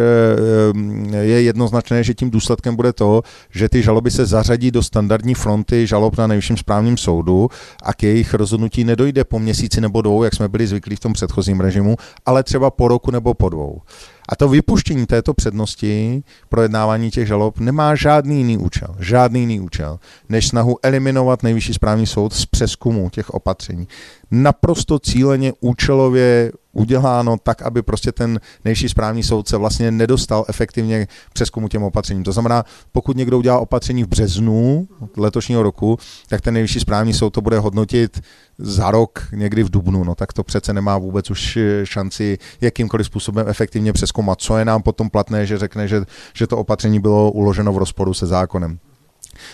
je 1.17 1.41
jednoznačné, 1.41 2.03
že 2.03 2.13
tím 2.13 2.31
důsledkem 2.31 2.75
bude 2.75 2.93
to, 2.93 3.21
že 3.49 3.69
ty 3.69 3.83
žaloby 3.83 4.11
se 4.11 4.25
zařadí 4.25 4.71
do 4.71 4.83
standardní 4.83 5.33
fronty 5.33 5.87
žalob 5.87 6.17
na 6.17 6.27
nejvyšším 6.27 6.57
správním 6.57 6.97
soudu 6.97 7.49
a 7.83 7.93
k 7.93 8.03
jejich 8.03 8.33
rozhodnutí 8.33 8.83
nedojde 8.83 9.23
po 9.23 9.39
měsíci 9.39 9.81
nebo 9.81 10.01
dvou, 10.01 10.23
jak 10.23 10.35
jsme 10.35 10.47
byli 10.47 10.67
zvyklí 10.67 10.95
v 10.95 10.99
tom 10.99 11.13
předchozím 11.13 11.59
režimu, 11.59 11.95
ale 12.25 12.43
třeba 12.43 12.71
po 12.71 12.87
roku 12.87 13.11
nebo 13.11 13.33
po 13.33 13.49
dvou. 13.49 13.81
A 14.29 14.35
to 14.35 14.49
vypuštění 14.49 15.05
této 15.05 15.33
přednosti 15.33 16.23
projednávání 16.49 17.11
těch 17.11 17.27
žalob 17.27 17.59
nemá 17.59 17.95
žádný 17.95 18.37
jiný 18.37 18.57
účel, 18.57 18.95
žádný 18.99 19.39
jiný 19.39 19.59
účel, 19.59 19.99
než 20.29 20.47
snahu 20.47 20.77
eliminovat 20.83 21.43
nejvyšší 21.43 21.73
správní 21.73 22.07
soud 22.07 22.33
z 22.33 22.45
přeskumu 22.45 23.09
těch 23.09 23.29
opatření. 23.29 23.87
Naprosto 24.31 24.99
cíleně, 24.99 25.53
účelově 25.59 26.51
uděláno 26.77 27.37
tak, 27.43 27.61
aby 27.61 27.81
prostě 27.81 28.11
ten 28.11 28.39
nejvyšší 28.65 28.89
správní 28.89 29.23
soudce 29.23 29.57
vlastně 29.57 29.91
nedostal 29.91 30.45
efektivně 30.47 31.07
přeskumu 31.33 31.67
těm 31.67 31.83
opatřením. 31.83 32.23
To 32.23 32.31
znamená, 32.31 32.63
pokud 32.91 33.17
někdo 33.17 33.37
udělá 33.37 33.59
opatření 33.59 34.03
v 34.03 34.07
březnu 34.07 34.87
letošního 35.17 35.63
roku, 35.63 35.97
tak 36.29 36.41
ten 36.41 36.53
nejvyšší 36.53 36.79
správní 36.79 37.13
soud 37.13 37.29
to 37.29 37.41
bude 37.41 37.59
hodnotit 37.59 38.21
za 38.57 38.91
rok 38.91 39.27
někdy 39.33 39.63
v 39.63 39.69
dubnu, 39.69 40.03
no 40.03 40.15
tak 40.15 40.33
to 40.33 40.43
přece 40.43 40.73
nemá 40.73 40.97
vůbec 40.97 41.31
už 41.31 41.57
šanci 41.83 42.37
jakýmkoliv 42.61 43.05
způsobem 43.05 43.47
efektivně 43.49 43.93
přeskoumat, 43.93 44.41
co 44.41 44.57
je 44.57 44.65
nám 44.65 44.81
potom 44.81 45.09
platné, 45.09 45.45
že 45.45 45.57
řekne, 45.57 45.87
že, 45.87 46.01
že 46.33 46.47
to 46.47 46.57
opatření 46.57 46.99
bylo 46.99 47.31
uloženo 47.31 47.73
v 47.73 47.77
rozporu 47.77 48.13
se 48.13 48.25
zákonem. 48.25 48.79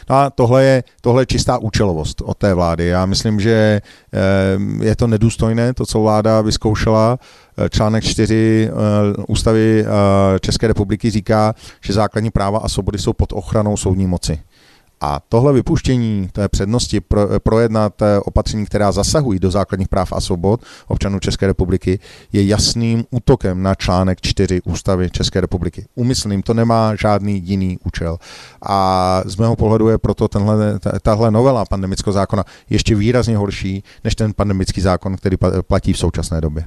No 0.09 0.15
a 0.15 0.29
tohle 0.29 0.63
je, 0.63 0.83
tohle 1.01 1.21
je 1.21 1.25
čistá 1.25 1.57
účelovost 1.57 2.21
od 2.21 2.37
té 2.37 2.53
vlády. 2.53 2.87
Já 2.87 3.05
myslím, 3.05 3.39
že 3.39 3.81
eh, 4.13 4.85
je 4.85 4.95
to 4.95 5.07
nedůstojné, 5.07 5.73
to, 5.73 5.85
co 5.85 6.01
vláda 6.01 6.41
vyzkoušela. 6.41 7.19
Eh, 7.57 7.69
článek 7.69 8.03
4 8.03 8.69
eh, 8.69 9.23
ústavy 9.27 9.85
České 10.41 10.67
republiky 10.67 11.09
říká, 11.09 11.55
že 11.81 11.93
základní 11.93 12.31
práva 12.31 12.59
a 12.59 12.69
svobody 12.69 12.97
jsou 12.97 13.13
pod 13.13 13.33
ochranou 13.33 13.77
soudní 13.77 14.07
moci. 14.07 14.39
A 15.05 15.19
tohle 15.29 15.53
vypuštění 15.53 16.29
té 16.31 16.49
přednosti 16.49 17.01
pro, 17.01 17.39
projednat 17.39 18.01
eh, 18.01 18.19
opatření, 18.19 18.65
která 18.65 18.91
zasahují 18.91 19.39
do 19.39 19.51
základních 19.51 19.87
práv 19.87 20.13
a 20.13 20.21
svobod 20.21 20.61
občanů 20.87 21.19
České 21.19 21.47
republiky, 21.47 21.99
je 22.33 22.45
jasným 22.45 23.03
útokem 23.11 23.63
na 23.63 23.75
článek 23.75 24.21
4 24.21 24.61
ústavy 24.61 25.09
České 25.09 25.41
republiky. 25.41 25.85
Umyslným 25.95 26.41
to 26.41 26.53
nemá 26.53 26.95
žádný 26.95 27.41
jiný 27.45 27.77
účel. 27.85 28.17
A 28.61 29.21
z 29.25 29.35
mého 29.35 29.55
pohledu 29.55 29.89
je 29.89 29.97
proto 29.97 30.27
tenhle, 30.27 30.79
tahle 31.01 31.31
novela 31.31 31.65
pandemického 31.65 32.13
zákona 32.13 32.43
ještě 32.69 32.95
výrazně 32.95 33.37
horší 33.37 33.83
než 34.03 34.15
ten 34.15 34.33
pandemický 34.33 34.81
zákon, 34.81 35.15
který 35.15 35.37
platí 35.67 35.93
v 35.93 35.97
současné 35.97 36.41
době. 36.41 36.65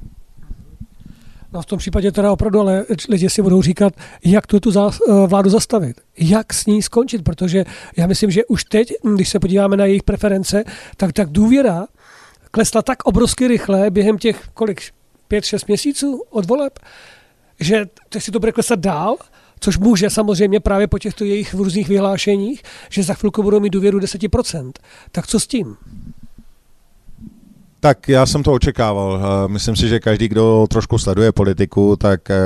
No 1.57 1.63
v 1.63 1.67
tom 1.67 1.79
případě 1.79 2.13
teda 2.13 2.33
opravdu, 2.33 2.61
ale 2.61 2.85
lidi 3.09 3.31
si 3.31 3.43
budou 3.43 3.63
říkat, 3.63 3.93
jak 4.25 4.47
tu, 4.47 4.61
tu 4.61 4.71
eh, 4.79 4.91
vládu 5.27 5.51
zastavit, 5.51 6.01
jak 6.19 6.55
s 6.55 6.67
ní 6.67 6.83
skončit, 6.83 7.25
protože 7.25 7.65
já 7.97 8.07
myslím, 8.07 8.31
že 8.31 8.45
už 8.45 8.65
teď, 8.65 8.93
když 9.15 9.29
se 9.29 9.39
podíváme 9.39 9.77
na 9.77 9.85
jejich 9.85 10.03
preference, 10.03 10.65
tak 10.97 11.13
tak 11.13 11.31
důvěra 11.31 11.87
klesla 12.51 12.83
tak 12.83 13.05
obrovsky 13.05 13.49
rychle 13.49 13.91
během 13.91 14.19
těch 14.19 14.49
kolik, 14.55 14.83
pět, 15.29 15.45
šest 15.45 15.69
měsíců 15.69 16.23
od 16.31 16.47
voleb, 16.47 16.79
že 17.61 17.87
teď 18.09 18.23
si 18.23 18.31
to 18.31 18.41
bude 18.41 18.53
klesat 18.53 18.79
dál, 18.79 19.17
což 19.61 19.79
může 19.79 20.11
samozřejmě 20.11 20.61
právě 20.61 20.87
po 20.87 20.99
těchto 20.99 21.25
jejich 21.25 21.55
různých 21.55 21.89
vyhlášeních, 21.89 22.63
že 22.91 23.03
za 23.03 23.15
chvilku 23.15 23.43
budou 23.43 23.61
mít 23.61 23.71
důvěru 23.71 23.99
10%. 23.99 24.73
Tak 25.13 25.27
co 25.27 25.41
s 25.41 25.47
tím? 25.47 25.77
Tak 27.87 28.09
já 28.09 28.27
jsem 28.27 28.43
to 28.43 28.53
očekával. 28.53 29.21
Myslím 29.49 29.77
si, 29.77 29.89
že 29.89 30.01
každý, 30.01 30.29
kdo 30.29 30.67
trošku 30.71 30.99
sleduje 30.99 31.33
politiku, 31.33 31.97
tak 31.97 32.31
eh, 32.31 32.37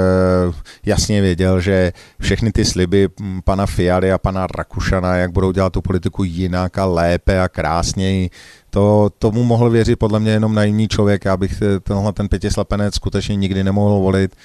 jasně 0.86 1.20
věděl, 1.20 1.60
že 1.60 1.92
všechny 2.20 2.52
ty 2.52 2.64
sliby 2.64 3.08
pana 3.44 3.66
Fialy 3.66 4.12
a 4.12 4.18
pana 4.18 4.46
Rakušana, 4.46 5.16
jak 5.16 5.32
budou 5.32 5.52
dělat 5.52 5.72
tu 5.72 5.82
politiku 5.82 6.24
jinak 6.24 6.78
a 6.78 6.84
lépe 6.84 7.40
a 7.40 7.48
krásněji, 7.48 8.30
to 8.70 9.10
tomu 9.18 9.44
mohl 9.44 9.70
věřit 9.70 9.96
podle 9.96 10.20
mě 10.20 10.30
jenom 10.30 10.54
naivní 10.54 10.88
člověk. 10.88 11.24
Já 11.24 11.36
bych 11.36 11.62
tenhle 11.82 12.12
ten 12.12 12.28
pětislepenec 12.28 12.94
skutečně 12.94 13.36
nikdy 13.36 13.64
nemohl 13.64 14.00
volit. 14.00 14.36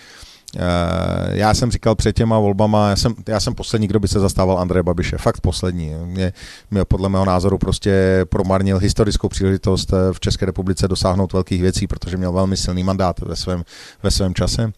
Já 1.32 1.54
jsem 1.54 1.72
říkal 1.72 1.96
před 1.96 2.16
těma 2.16 2.40
volbama, 2.40 2.90
já 2.90 2.96
jsem, 2.96 3.14
já 3.28 3.40
jsem 3.40 3.56
poslední, 3.56 3.88
kdo 3.88 4.00
by 4.00 4.08
se 4.08 4.20
zastával 4.20 4.60
Andreje 4.60 4.84
Babiše, 4.84 5.18
fakt 5.18 5.42
poslední. 5.42 5.94
Mě, 6.06 6.34
mě 6.72 6.86
podle 6.86 7.10
mého 7.10 7.26
názoru 7.26 7.58
prostě 7.58 8.26
promarnil 8.30 8.78
historickou 8.78 9.30
příležitost 9.30 9.94
v 10.12 10.20
České 10.20 10.46
republice 10.46 10.88
dosáhnout 10.88 11.34
velkých 11.34 11.62
věcí, 11.62 11.88
protože 11.88 12.18
měl 12.18 12.32
velmi 12.32 12.58
silný 12.58 12.84
mandát 12.84 13.20
ve 13.20 13.36
svém, 13.36 13.64
ve 14.04 14.12
svém 14.12 14.34
čase. 14.34 14.72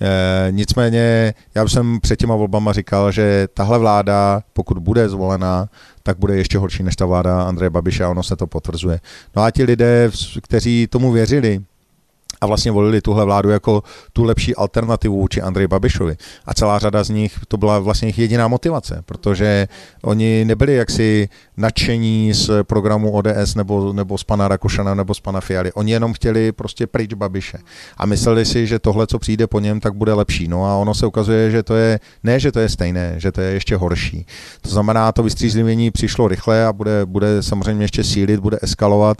E, 0.00 0.46
nicméně 0.50 1.34
já 1.54 1.68
jsem 1.68 2.00
před 2.00 2.18
těma 2.18 2.34
volbama 2.34 2.72
říkal, 2.72 3.12
že 3.12 3.48
tahle 3.54 3.78
vláda, 3.78 4.42
pokud 4.52 4.78
bude 4.78 5.08
zvolená, 5.08 5.68
tak 6.02 6.18
bude 6.18 6.36
ještě 6.36 6.58
horší 6.58 6.82
než 6.82 6.96
ta 6.96 7.06
vláda 7.06 7.42
Andreje 7.42 7.70
Babiše 7.70 8.04
a 8.04 8.08
ono 8.08 8.22
se 8.22 8.36
to 8.36 8.46
potvrzuje. 8.46 9.00
No 9.36 9.42
a 9.42 9.50
ti 9.50 9.64
lidé, 9.64 10.10
kteří 10.42 10.86
tomu 10.86 11.12
věřili, 11.12 11.60
a 12.40 12.46
vlastně 12.46 12.72
volili 12.72 13.00
tuhle 13.00 13.24
vládu 13.24 13.50
jako 13.50 13.82
tu 14.12 14.24
lepší 14.24 14.56
alternativu 14.56 15.20
vůči 15.20 15.42
Andreji 15.42 15.68
Babišovi. 15.68 16.16
A 16.46 16.54
celá 16.54 16.78
řada 16.78 17.04
z 17.04 17.10
nich, 17.10 17.38
to 17.48 17.56
byla 17.56 17.78
vlastně 17.78 18.06
jejich 18.06 18.18
jediná 18.18 18.48
motivace, 18.48 19.02
protože 19.06 19.68
oni 20.02 20.44
nebyli 20.44 20.74
jaksi 20.74 21.28
nadšení 21.56 22.32
z 22.34 22.50
programu 22.62 23.12
ODS 23.12 23.54
nebo, 23.54 23.92
nebo 23.92 24.18
z 24.18 24.24
pana 24.24 24.48
Rakušana 24.48 24.94
nebo 24.94 25.14
z 25.14 25.20
pana 25.20 25.40
Fialy. 25.40 25.72
Oni 25.72 25.92
jenom 25.92 26.12
chtěli 26.12 26.52
prostě 26.52 26.86
pryč 26.86 27.14
Babiše. 27.14 27.58
A 27.96 28.06
mysleli 28.06 28.44
si, 28.44 28.66
že 28.66 28.78
tohle, 28.78 29.06
co 29.06 29.18
přijde 29.18 29.46
po 29.46 29.60
něm, 29.60 29.80
tak 29.80 29.94
bude 29.94 30.14
lepší. 30.14 30.48
No 30.48 30.64
a 30.64 30.76
ono 30.76 30.94
se 30.94 31.06
ukazuje, 31.06 31.50
že 31.50 31.62
to 31.62 31.74
je, 31.74 32.00
ne, 32.24 32.40
že 32.40 32.52
to 32.52 32.60
je 32.60 32.68
stejné, 32.68 33.14
že 33.16 33.32
to 33.32 33.40
je 33.40 33.52
ještě 33.52 33.76
horší. 33.76 34.26
To 34.60 34.68
znamená, 34.70 35.12
to 35.12 35.22
vystřízlivění 35.22 35.90
přišlo 35.90 36.28
rychle 36.28 36.66
a 36.66 36.72
bude, 36.72 37.06
bude 37.06 37.42
samozřejmě 37.42 37.84
ještě 37.84 38.04
sílit, 38.04 38.40
bude 38.40 38.58
eskalovat 38.62 39.18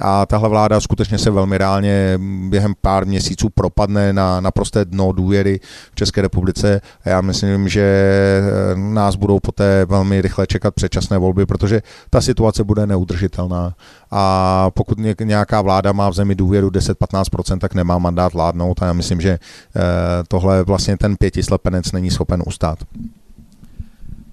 a 0.00 0.26
tahle 0.26 0.48
vláda 0.48 0.80
skutečně 0.80 1.18
se 1.18 1.30
velmi 1.30 1.58
reálně 1.58 2.18
během 2.60 2.74
pár 2.80 3.06
měsíců 3.06 3.48
propadne 3.48 4.12
na 4.12 4.40
naprosté 4.40 4.84
dno 4.84 5.12
důvěry 5.12 5.60
v 5.92 5.94
České 5.94 6.22
republice 6.22 6.80
a 7.04 7.08
já 7.08 7.20
myslím, 7.20 7.68
že 7.68 7.82
eh, 7.82 8.76
nás 8.76 9.16
budou 9.16 9.40
poté 9.40 9.84
velmi 9.84 10.20
rychle 10.20 10.46
čekat 10.46 10.74
předčasné 10.74 11.18
volby, 11.18 11.46
protože 11.46 11.82
ta 12.10 12.20
situace 12.20 12.64
bude 12.64 12.86
neudržitelná 12.86 13.74
a 14.10 14.70
pokud 14.70 14.98
nějaká 15.24 15.62
vláda 15.62 15.92
má 15.92 16.10
v 16.10 16.14
zemi 16.14 16.34
důvěru 16.34 16.68
10-15%, 16.68 17.58
tak 17.58 17.74
nemá 17.74 17.98
mandát 17.98 18.32
vládnout 18.32 18.82
a 18.82 18.86
já 18.86 18.92
myslím, 18.92 19.20
že 19.20 19.30
eh, 19.30 19.80
tohle 20.28 20.64
vlastně 20.64 20.96
ten 20.96 21.16
pětislepenec 21.16 21.92
není 21.92 22.10
schopen 22.10 22.42
ustát. 22.46 22.78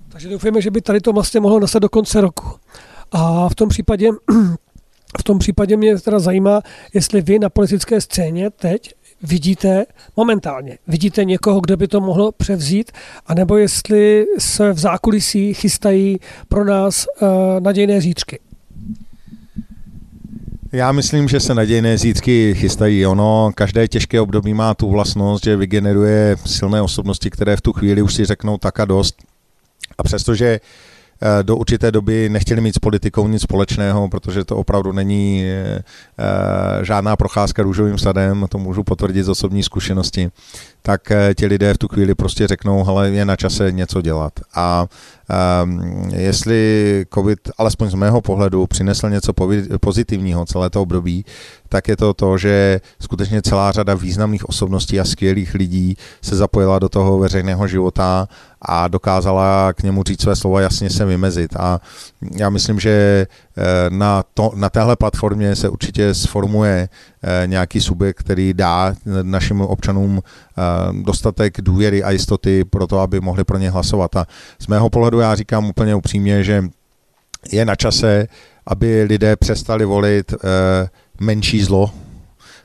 Takže 0.09 0.29
doufujeme, 0.29 0.61
že 0.61 0.71
by 0.71 0.81
tady 0.81 0.99
to 0.99 1.13
vlastně 1.13 1.39
mohlo 1.39 1.59
nastat 1.59 1.79
do 1.79 1.89
konce 1.89 2.21
roku. 2.21 2.45
A 3.11 3.49
v 3.49 3.55
tom 3.55 3.69
případě 3.69 4.09
v 5.17 5.23
tom 5.23 5.39
případě 5.39 5.77
mě 5.77 5.97
teda 5.97 6.19
zajímá, 6.19 6.61
jestli 6.93 7.21
vy 7.21 7.39
na 7.39 7.49
politické 7.49 8.01
scéně 8.01 8.49
teď 8.49 8.93
vidíte 9.23 9.85
momentálně, 10.17 10.77
vidíte 10.87 11.25
někoho, 11.25 11.59
kdo 11.59 11.77
by 11.77 11.87
to 11.87 12.01
mohlo 12.01 12.31
převzít, 12.31 12.91
anebo 13.27 13.57
jestli 13.57 14.25
se 14.37 14.73
v 14.73 14.79
zákulisí 14.79 15.53
chystají 15.53 16.19
pro 16.47 16.65
nás 16.65 17.05
uh, 17.21 17.27
nadějné 17.59 18.01
zítřky. 18.01 18.39
Já 20.71 20.91
myslím, 20.91 21.27
že 21.27 21.39
se 21.39 21.53
nadějné 21.53 21.97
zítřky 21.97 22.55
chystají. 22.57 23.05
Ono, 23.05 23.51
každé 23.55 23.87
těžké 23.87 24.21
období 24.21 24.53
má 24.53 24.73
tu 24.73 24.89
vlastnost, 24.89 25.43
že 25.43 25.55
vygeneruje 25.55 26.35
silné 26.45 26.81
osobnosti, 26.81 27.29
které 27.29 27.55
v 27.55 27.61
tu 27.61 27.73
chvíli 27.73 28.01
už 28.01 28.13
si 28.13 28.25
řeknou 28.25 28.57
tak 28.57 28.79
a 28.79 28.85
dost. 28.85 29.15
A 29.97 30.03
přestože 30.03 30.59
uh, 30.59 30.86
do 31.41 31.57
určité 31.57 31.91
doby 31.91 32.29
nechtěli 32.29 32.61
mít 32.61 32.75
s 32.75 32.79
politikou 32.79 33.27
nic 33.27 33.41
společného, 33.41 34.09
protože 34.09 34.45
to 34.45 34.57
opravdu 34.57 34.91
není 34.91 35.43
eh, 35.45 35.83
eh, 36.19 36.85
žádná 36.85 37.15
procházka 37.15 37.63
růžovým 37.63 37.97
sadem, 37.97 38.45
to 38.49 38.57
můžu 38.57 38.83
potvrdit 38.83 39.23
z 39.23 39.29
osobní 39.29 39.63
zkušenosti, 39.63 40.29
tak 40.87 41.11
ti 41.35 41.45
lidé 41.45 41.73
v 41.73 41.77
tu 41.77 41.87
chvíli 41.87 42.15
prostě 42.15 42.47
řeknou, 42.47 42.87
ale 42.87 43.09
je 43.09 43.25
na 43.25 43.35
čase 43.35 43.71
něco 43.71 44.01
dělat. 44.01 44.33
A 44.55 44.87
um, 45.63 46.09
jestli 46.15 47.05
COVID, 47.13 47.39
alespoň 47.57 47.89
z 47.89 47.93
mého 47.93 48.21
pohledu, 48.21 48.67
přinesl 48.67 49.09
něco 49.09 49.33
pozitivního 49.79 50.45
celé 50.45 50.69
to 50.69 50.81
období, 50.81 51.25
tak 51.69 51.87
je 51.87 51.97
to 51.97 52.13
to, 52.13 52.37
že 52.37 52.81
skutečně 52.99 53.41
celá 53.41 53.71
řada 53.71 53.93
významných 53.93 54.49
osobností 54.49 54.99
a 54.99 55.05
skvělých 55.05 55.53
lidí 55.53 55.97
se 56.21 56.35
zapojila 56.35 56.79
do 56.79 56.89
toho 56.89 57.19
veřejného 57.19 57.67
života 57.67 58.27
a 58.61 58.87
dokázala 58.87 59.73
k 59.73 59.83
němu 59.83 60.03
říct 60.03 60.21
své 60.21 60.35
slova, 60.35 60.61
jasně 60.61 60.89
se 60.89 61.05
vymezit. 61.05 61.55
A 61.55 61.81
já 62.35 62.49
myslím, 62.49 62.79
že 62.79 62.89
eh, 62.89 63.46
na, 63.89 64.23
to, 64.33 64.51
na 64.55 64.69
téhle 64.69 64.95
platformě 64.95 65.55
se 65.55 65.69
určitě 65.69 66.13
sformuje 66.13 66.89
eh, 67.23 67.47
nějaký 67.47 67.81
subjekt, 67.81 68.19
který 68.19 68.53
dá 68.53 68.95
našim 69.21 69.61
občanům 69.61 70.21
eh, 70.21 70.61
dostatek 71.03 71.61
důvěry 71.61 72.03
a 72.03 72.11
jistoty 72.11 72.65
pro 72.65 72.87
to, 72.87 72.99
aby 72.99 73.19
mohli 73.19 73.43
pro 73.43 73.57
ně 73.57 73.69
hlasovat. 73.69 74.15
A 74.15 74.25
z 74.59 74.67
mého 74.67 74.89
pohledu 74.89 75.19
já 75.19 75.35
říkám 75.35 75.65
úplně 75.65 75.95
upřímně, 75.95 76.43
že 76.43 76.63
je 77.51 77.65
na 77.65 77.75
čase, 77.75 78.27
aby 78.65 79.03
lidé 79.03 79.35
přestali 79.35 79.85
volit 79.85 80.33
menší 81.19 81.63
zlo, 81.63 81.91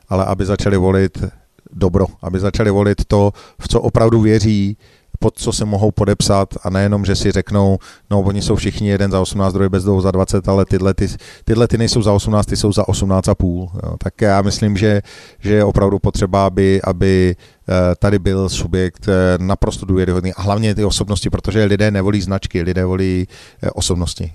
ale 0.09 0.25
aby 0.25 0.45
začali 0.45 0.77
volit 0.77 1.25
dobro, 1.73 2.07
aby 2.23 2.41
začali 2.41 2.71
volit 2.71 3.05
to, 3.05 3.33
v 3.61 3.69
co 3.69 3.81
opravdu 3.81 4.21
věří, 4.21 4.77
pod 5.23 5.39
co 5.39 5.53
se 5.53 5.65
mohou 5.65 5.91
podepsat 5.91 6.55
a 6.63 6.71
nejenom, 6.71 7.05
že 7.05 7.15
si 7.17 7.31
řeknou, 7.31 7.79
no 8.11 8.21
oni 8.21 8.43
jsou 8.43 8.57
všichni 8.57 8.89
jeden 8.89 9.11
za 9.11 9.21
18, 9.21 9.53
druhý 9.53 9.69
bez 9.69 9.85
dvou 9.85 10.01
za 10.01 10.11
20, 10.11 10.49
ale 10.49 10.65
tyhle, 10.65 10.95
ty, 10.95 11.09
tyhle 11.45 11.69
ty 11.69 11.79
nejsou 11.79 12.03
za 12.03 12.13
18, 12.13 12.47
ty 12.47 12.57
jsou 12.57 12.73
za 12.73 12.89
18 12.89 13.29
a 13.29 13.35
půl. 13.35 13.71
Jo. 13.83 13.95
Tak 13.99 14.21
já 14.21 14.43
myslím, 14.43 14.77
že, 14.77 15.03
že 15.39 15.55
je 15.55 15.65
opravdu 15.65 15.99
potřeba, 15.99 16.47
aby, 16.47 16.83
aby 16.83 17.37
eh, 17.69 17.73
tady 17.99 18.19
byl 18.19 18.49
subjekt 18.49 19.09
eh, 19.09 19.39
naprosto 19.39 19.87
důvěryhodný 19.87 20.35
a 20.35 20.43
hlavně 20.43 20.75
ty 20.75 20.85
osobnosti, 20.85 21.31
protože 21.31 21.65
lidé 21.65 21.91
nevolí 21.91 22.21
značky, 22.21 22.63
lidé 22.63 22.85
volí 22.85 23.27
eh, 23.63 23.71
osobnosti. 23.71 24.33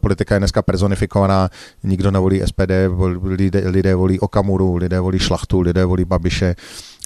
Politika 0.00 0.34
je 0.34 0.38
dneska 0.38 0.62
personifikovaná, 0.62 1.48
nikdo 1.84 2.10
nevolí 2.10 2.42
SPD, 2.46 2.72
lidé, 3.22 3.62
lidé 3.66 3.94
volí 3.94 4.20
Okamuru, 4.20 4.76
lidé 4.76 5.00
volí 5.00 5.18
Šlachtu, 5.18 5.60
lidé 5.60 5.84
volí 5.84 6.04
Babiše, 6.04 6.54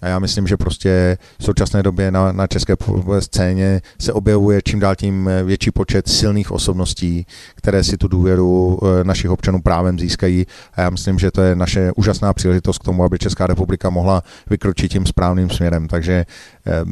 a 0.05 0.09
já 0.09 0.19
myslím, 0.19 0.47
že 0.47 0.57
prostě 0.57 1.19
v 1.39 1.45
současné 1.45 1.83
době 1.83 2.11
na, 2.11 2.33
na 2.33 2.47
české 2.47 2.77
scéně 3.19 3.81
se 4.01 4.13
objevuje 4.13 4.63
čím 4.65 4.81
dál 4.81 4.97
tím 4.97 5.31
větší 5.45 5.71
počet 5.71 6.09
silných 6.09 6.51
osobností, 6.51 7.27
které 7.55 7.85
si 7.85 7.97
tu 7.97 8.09
důvěru 8.09 8.79
eh, 8.83 9.05
našich 9.05 9.31
občanů 9.31 9.63
právem 9.63 9.99
získají. 9.99 10.47
A 10.75 10.81
já 10.81 10.91
myslím, 10.91 11.19
že 11.19 11.31
to 11.31 11.43
je 11.43 11.57
naše 11.57 11.93
úžasná 11.97 12.33
příležitost 12.33 12.79
k 12.79 12.85
tomu, 12.85 13.05
aby 13.05 13.19
Česká 13.19 13.47
republika 13.47 13.91
mohla 13.91 14.23
vykročit 14.51 14.93
tím 14.93 15.07
správným 15.07 15.51
směrem. 15.51 15.89
Takže 15.89 16.25
eh, 16.67 16.85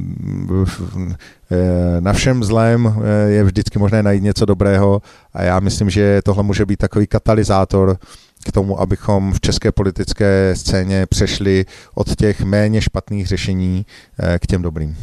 na 2.01 2.13
všem 2.13 2.45
zlém 2.45 2.87
eh, 2.87 3.31
je 3.31 3.45
vždycky 3.45 3.79
možné 3.79 4.03
najít 4.03 4.23
něco 4.23 4.45
dobrého 4.45 5.03
a 5.35 5.43
já 5.43 5.61
myslím, 5.61 5.91
že 5.91 6.23
tohle 6.25 6.43
může 6.43 6.67
být 6.67 6.77
takový 6.77 7.07
katalyzátor 7.07 7.99
k 8.45 8.53
tomu, 8.53 8.81
abychom 8.81 9.33
v 9.33 9.41
české 9.41 9.73
politické 9.73 10.55
scéně 10.57 11.07
přešli 11.07 11.65
od 11.95 12.17
těch 12.17 12.41
méně 12.41 12.81
špatných 12.81 13.27
řešení 13.27 13.87
eh, 14.19 14.39
k 14.39 14.47
těm 14.47 14.63
dobrým. 14.63 14.97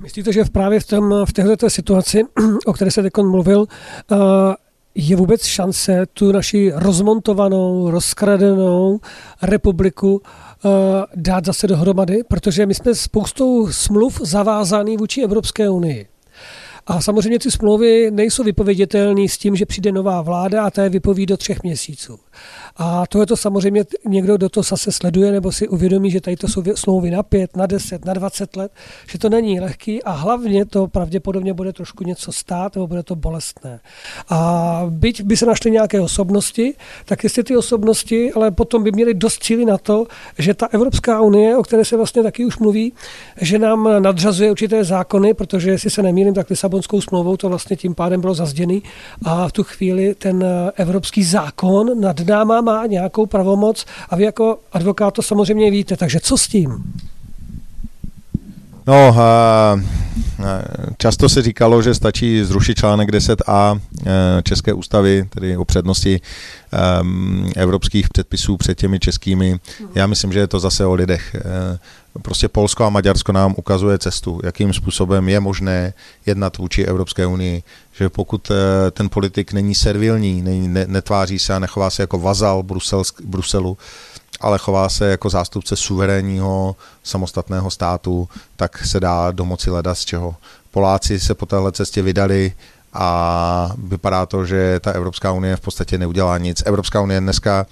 Myslíte, 0.00 0.32
že 0.32 0.44
právě 0.52 0.80
v, 0.80 0.86
tom, 0.86 1.14
v 1.24 1.32
této 1.32 1.70
situaci, 1.70 2.22
o 2.66 2.72
které 2.72 2.90
se 2.90 3.02
teď 3.02 3.12
mluvil, 3.22 3.66
eh, 4.12 4.16
je 4.94 5.16
vůbec 5.16 5.44
šance 5.44 6.06
tu 6.12 6.32
naši 6.32 6.72
rozmontovanou, 6.74 7.90
rozkradenou 7.90 9.00
republiku 9.42 10.22
eh, 10.24 10.68
dát 11.16 11.44
zase 11.44 11.66
dohromady? 11.66 12.22
Protože 12.28 12.66
my 12.66 12.74
jsme 12.74 12.94
spoustou 12.94 13.72
smluv 13.72 14.20
zavázaný 14.24 14.96
vůči 14.96 15.22
Evropské 15.22 15.70
unii. 15.70 16.06
A 16.86 17.00
samozřejmě 17.00 17.38
ty 17.38 17.50
smlouvy 17.50 18.10
nejsou 18.10 18.44
vypověditelné 18.44 19.28
s 19.28 19.38
tím, 19.38 19.56
že 19.56 19.66
přijde 19.66 19.92
nová 19.92 20.22
vláda 20.22 20.64
a 20.64 20.70
ta 20.70 20.82
je 20.82 20.88
vypoví 20.88 21.26
do 21.26 21.36
třech 21.36 21.62
měsíců. 21.62 22.18
A 22.76 23.06
to 23.06 23.20
je 23.20 23.26
to 23.26 23.36
samozřejmě 23.36 23.84
někdo, 24.08 24.36
kdo 24.36 24.48
to 24.48 24.62
zase 24.62 24.92
sleduje 24.92 25.32
nebo 25.32 25.52
si 25.52 25.68
uvědomí, 25.68 26.10
že 26.10 26.20
tady 26.20 26.36
to 26.36 26.48
jsou 26.48 26.62
smlouvy 26.74 27.10
na 27.10 27.22
pět, 27.22 27.56
na 27.56 27.66
deset, 27.66 28.04
na 28.04 28.14
dvacet 28.14 28.56
let, 28.56 28.72
že 29.10 29.18
to 29.18 29.28
není 29.28 29.60
lehký 29.60 30.02
a 30.02 30.10
hlavně 30.10 30.64
to 30.64 30.86
pravděpodobně 30.86 31.54
bude 31.54 31.72
trošku 31.72 32.04
něco 32.04 32.32
stát 32.32 32.74
nebo 32.74 32.86
bude 32.86 33.02
to 33.02 33.16
bolestné. 33.16 33.80
A 34.28 34.82
byť 34.88 35.22
by 35.22 35.36
se 35.36 35.46
našly 35.46 35.70
nějaké 35.70 36.00
osobnosti, 36.00 36.74
tak 37.04 37.24
jestli 37.24 37.44
ty 37.44 37.56
osobnosti, 37.56 38.32
ale 38.32 38.50
potom 38.50 38.82
by 38.82 38.92
měly 38.92 39.14
dost 39.14 39.44
síly 39.44 39.64
na 39.64 39.78
to, 39.78 40.06
že 40.38 40.54
ta 40.54 40.66
Evropská 40.66 41.20
unie, 41.20 41.56
o 41.56 41.62
které 41.62 41.84
se 41.84 41.96
vlastně 41.96 42.22
taky 42.22 42.44
už 42.44 42.58
mluví, 42.58 42.92
že 43.40 43.58
nám 43.58 44.02
nadřazuje 44.02 44.50
určité 44.50 44.84
zákony, 44.84 45.34
protože 45.34 45.70
jestli 45.70 45.90
se 45.90 46.02
nemýlím, 46.02 46.34
tak 46.34 46.50
Lisabonskou 46.50 47.00
smlouvou 47.00 47.36
to 47.36 47.48
vlastně 47.48 47.76
tím 47.76 47.94
pádem 47.94 48.20
bylo 48.20 48.34
zazděný 48.34 48.82
a 49.24 49.48
v 49.48 49.52
tu 49.52 49.62
chvíli 49.62 50.14
ten 50.14 50.44
evropský 50.76 51.24
zákon 51.24 52.00
nad 52.00 52.20
náma 52.26 52.60
má 52.60 52.86
nějakou 52.86 53.26
pravomoc 53.26 53.86
a 54.08 54.16
vy 54.16 54.24
jako 54.24 54.58
advokát 54.72 55.14
to 55.14 55.22
samozřejmě 55.22 55.70
víte, 55.70 55.96
takže 55.96 56.20
co 56.20 56.38
s 56.38 56.48
tím? 56.48 56.84
No, 58.86 59.16
často 60.98 61.28
se 61.28 61.42
říkalo, 61.42 61.82
že 61.82 61.94
stačí 61.94 62.44
zrušit 62.44 62.74
článek 62.74 63.10
10a 63.10 63.80
e, 64.06 64.42
České 64.42 64.72
ústavy, 64.72 65.28
tedy 65.30 65.56
o 65.56 65.64
přednosti 65.64 66.20
evropských 67.56 68.08
předpisů 68.08 68.56
před 68.56 68.78
těmi 68.78 68.98
českými. 68.98 69.58
Já 69.94 70.06
myslím, 70.06 70.32
že 70.32 70.38
je 70.38 70.46
to 70.46 70.60
zase 70.60 70.86
o 70.86 70.94
lidech. 70.94 71.36
Prostě 72.22 72.48
Polsko 72.48 72.84
a 72.84 72.90
Maďarsko 72.90 73.32
nám 73.32 73.54
ukazuje 73.56 73.98
cestu, 73.98 74.40
jakým 74.44 74.72
způsobem 74.72 75.28
je 75.28 75.40
možné 75.40 75.94
jednat 76.26 76.58
vůči 76.58 76.84
Evropské 76.84 77.26
unii, 77.26 77.62
že 77.92 78.08
pokud 78.08 78.50
eh, 78.50 78.90
ten 78.90 79.08
politik 79.08 79.52
není 79.52 79.74
servilní, 79.74 80.42
ne, 80.42 80.86
netváří 80.86 81.38
se 81.38 81.54
a 81.54 81.58
nechová 81.58 81.90
se 81.90 82.02
jako 82.02 82.18
vazal 82.18 82.62
Brusel, 82.62 83.02
Bruselu, 83.24 83.78
ale 84.40 84.58
chová 84.58 84.88
se 84.88 85.10
jako 85.10 85.30
zástupce 85.30 85.76
suverénního 85.76 86.76
samostatného 87.02 87.70
státu, 87.70 88.28
tak 88.56 88.86
se 88.86 89.00
dá 89.00 89.30
domoci 89.30 89.70
leda 89.70 89.94
z 89.94 90.04
čeho. 90.04 90.36
Poláci 90.70 91.20
se 91.20 91.34
po 91.34 91.46
téhle 91.46 91.72
cestě 91.72 92.02
vydali 92.02 92.52
a 92.92 93.70
vypadá 93.78 94.26
to, 94.26 94.46
že 94.46 94.80
ta 94.80 94.92
Evropská 94.92 95.32
unie 95.32 95.56
v 95.56 95.60
podstatě 95.60 95.98
neudělá 95.98 96.38
nic. 96.38 96.62
Evropská 96.66 97.00
unie 97.00 97.16
je 97.16 97.20
dneska 97.20 97.66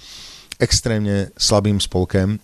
extrémně 0.59 1.27
slabým 1.37 1.79
spolkem, 1.79 2.39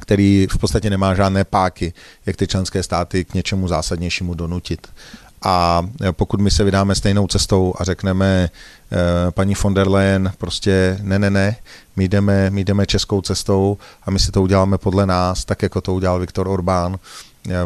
který 0.00 0.46
v 0.50 0.58
podstatě 0.58 0.90
nemá 0.90 1.14
žádné 1.14 1.44
páky, 1.44 1.92
jak 2.26 2.36
ty 2.36 2.46
členské 2.46 2.82
státy 2.82 3.24
k 3.24 3.34
něčemu 3.34 3.68
zásadnějšímu 3.68 4.34
donutit. 4.34 4.86
A 5.42 5.86
pokud 6.12 6.40
my 6.40 6.50
se 6.50 6.64
vydáme 6.64 6.94
stejnou 6.94 7.26
cestou 7.26 7.74
a 7.78 7.84
řekneme 7.84 8.50
eh, 8.92 9.30
paní 9.30 9.54
von 9.62 9.74
der 9.74 9.88
Leyen 9.88 10.32
prostě 10.38 10.98
ne, 11.02 11.18
ne, 11.18 11.30
ne, 11.30 11.56
my 11.96 12.08
jdeme, 12.08 12.50
my 12.50 12.64
jdeme 12.64 12.86
českou 12.86 13.20
cestou 13.20 13.78
a 14.02 14.10
my 14.10 14.18
si 14.18 14.32
to 14.32 14.42
uděláme 14.42 14.78
podle 14.78 15.06
nás, 15.06 15.44
tak 15.44 15.62
jako 15.62 15.80
to 15.80 15.94
udělal 15.94 16.18
Viktor 16.18 16.48
Orbán, 16.48 16.98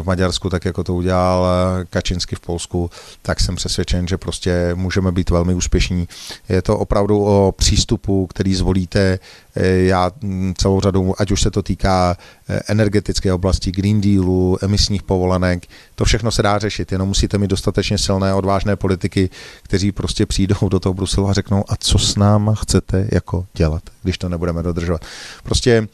v 0.01 0.05
Maďarsku, 0.05 0.49
tak 0.49 0.65
jako 0.65 0.83
to 0.83 0.95
udělal 0.95 1.47
eh, 1.81 1.85
Kačinsky 1.85 2.35
v 2.35 2.39
Polsku, 2.39 2.91
tak 3.21 3.39
jsem 3.39 3.55
přesvědčen, 3.55 4.07
že 4.07 4.17
prostě 4.17 4.71
můžeme 4.75 5.11
být 5.11 5.29
velmi 5.29 5.53
úspěšní. 5.53 6.07
Je 6.49 6.61
to 6.61 6.77
opravdu 6.77 7.25
o 7.25 7.51
přístupu, 7.57 8.27
který 8.27 8.55
zvolíte. 8.55 9.19
Eh, 9.55 9.67
já 9.67 10.11
mm, 10.21 10.53
celou 10.57 10.81
řadu, 10.81 11.13
ať 11.17 11.31
už 11.31 11.41
se 11.41 11.51
to 11.51 11.63
týká 11.63 12.17
eh, 12.49 12.59
energetické 12.67 13.33
oblasti, 13.33 13.71
Green 13.71 14.01
Dealu, 14.01 14.57
emisních 14.61 15.03
povolenek, 15.03 15.67
to 15.95 16.05
všechno 16.05 16.31
se 16.31 16.43
dá 16.43 16.59
řešit, 16.59 16.91
jenom 16.91 17.07
musíte 17.07 17.37
mít 17.37 17.49
dostatečně 17.49 17.97
silné, 17.97 18.33
odvážné 18.33 18.75
politiky, 18.75 19.29
kteří 19.63 19.91
prostě 19.91 20.25
přijdou 20.25 20.69
do 20.69 20.79
toho 20.79 20.93
Bruselu 20.93 21.29
a 21.29 21.33
řeknou, 21.33 21.63
a 21.69 21.75
co 21.75 21.97
s 21.97 22.15
náma 22.15 22.55
chcete 22.55 23.07
jako 23.11 23.45
dělat, 23.53 23.83
když 24.03 24.17
to 24.17 24.29
nebudeme 24.29 24.63
dodržovat. 24.63 25.05
Prostě 25.43 25.87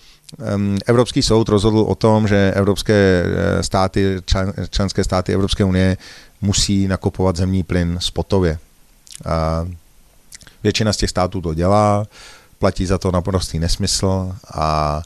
Evropský 0.85 1.21
soud 1.21 1.49
rozhodl 1.49 1.79
o 1.79 1.95
tom, 1.95 2.27
že 2.27 2.51
evropské 2.55 3.23
eh, 3.25 3.63
státy, 3.63 4.21
členské 4.69 5.03
státy 5.03 5.33
Evropské 5.33 5.63
unie 5.63 5.97
musí 6.41 6.87
nakupovat 6.87 7.35
zemní 7.35 7.63
plyn 7.63 7.97
spotově. 8.01 8.59
A 9.25 9.67
většina 10.63 10.93
z 10.93 10.97
těch 10.97 11.09
států 11.09 11.41
to 11.41 11.53
dělá, 11.53 12.05
platí 12.59 12.85
za 12.85 12.97
to 12.97 13.11
naprostý 13.11 13.59
nesmysl 13.59 14.35
a 14.53 15.01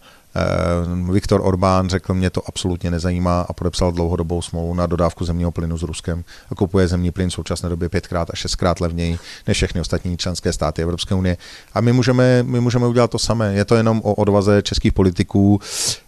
Viktor 1.11 1.41
Orbán 1.43 1.89
řekl, 1.89 2.13
mě 2.13 2.29
to 2.29 2.41
absolutně 2.47 2.91
nezajímá 2.91 3.41
a 3.41 3.53
podepsal 3.53 3.91
dlouhodobou 3.91 4.41
smlouvu 4.41 4.73
na 4.73 4.85
dodávku 4.85 5.25
zemního 5.25 5.51
plynu 5.51 5.77
s 5.77 5.83
Ruskem 5.83 6.23
a 6.51 6.55
kupuje 6.55 6.87
zemní 6.87 7.11
plyn 7.11 7.29
v 7.29 7.33
současné 7.33 7.69
době 7.69 7.89
pětkrát 7.89 8.29
a 8.29 8.35
šestkrát 8.35 8.79
levněji 8.81 9.19
než 9.47 9.57
všechny 9.57 9.81
ostatní 9.81 10.17
členské 10.17 10.53
státy 10.53 10.81
Evropské 10.81 11.15
unie. 11.15 11.37
A 11.73 11.81
my 11.81 11.93
můžeme, 11.93 12.43
my 12.43 12.59
můžeme 12.59 12.87
udělat 12.87 13.11
to 13.11 13.19
samé. 13.19 13.53
Je 13.53 13.65
to 13.65 13.75
jenom 13.75 14.01
o 14.03 14.13
odvaze 14.13 14.61
českých 14.61 14.93
politiků. 14.93 15.59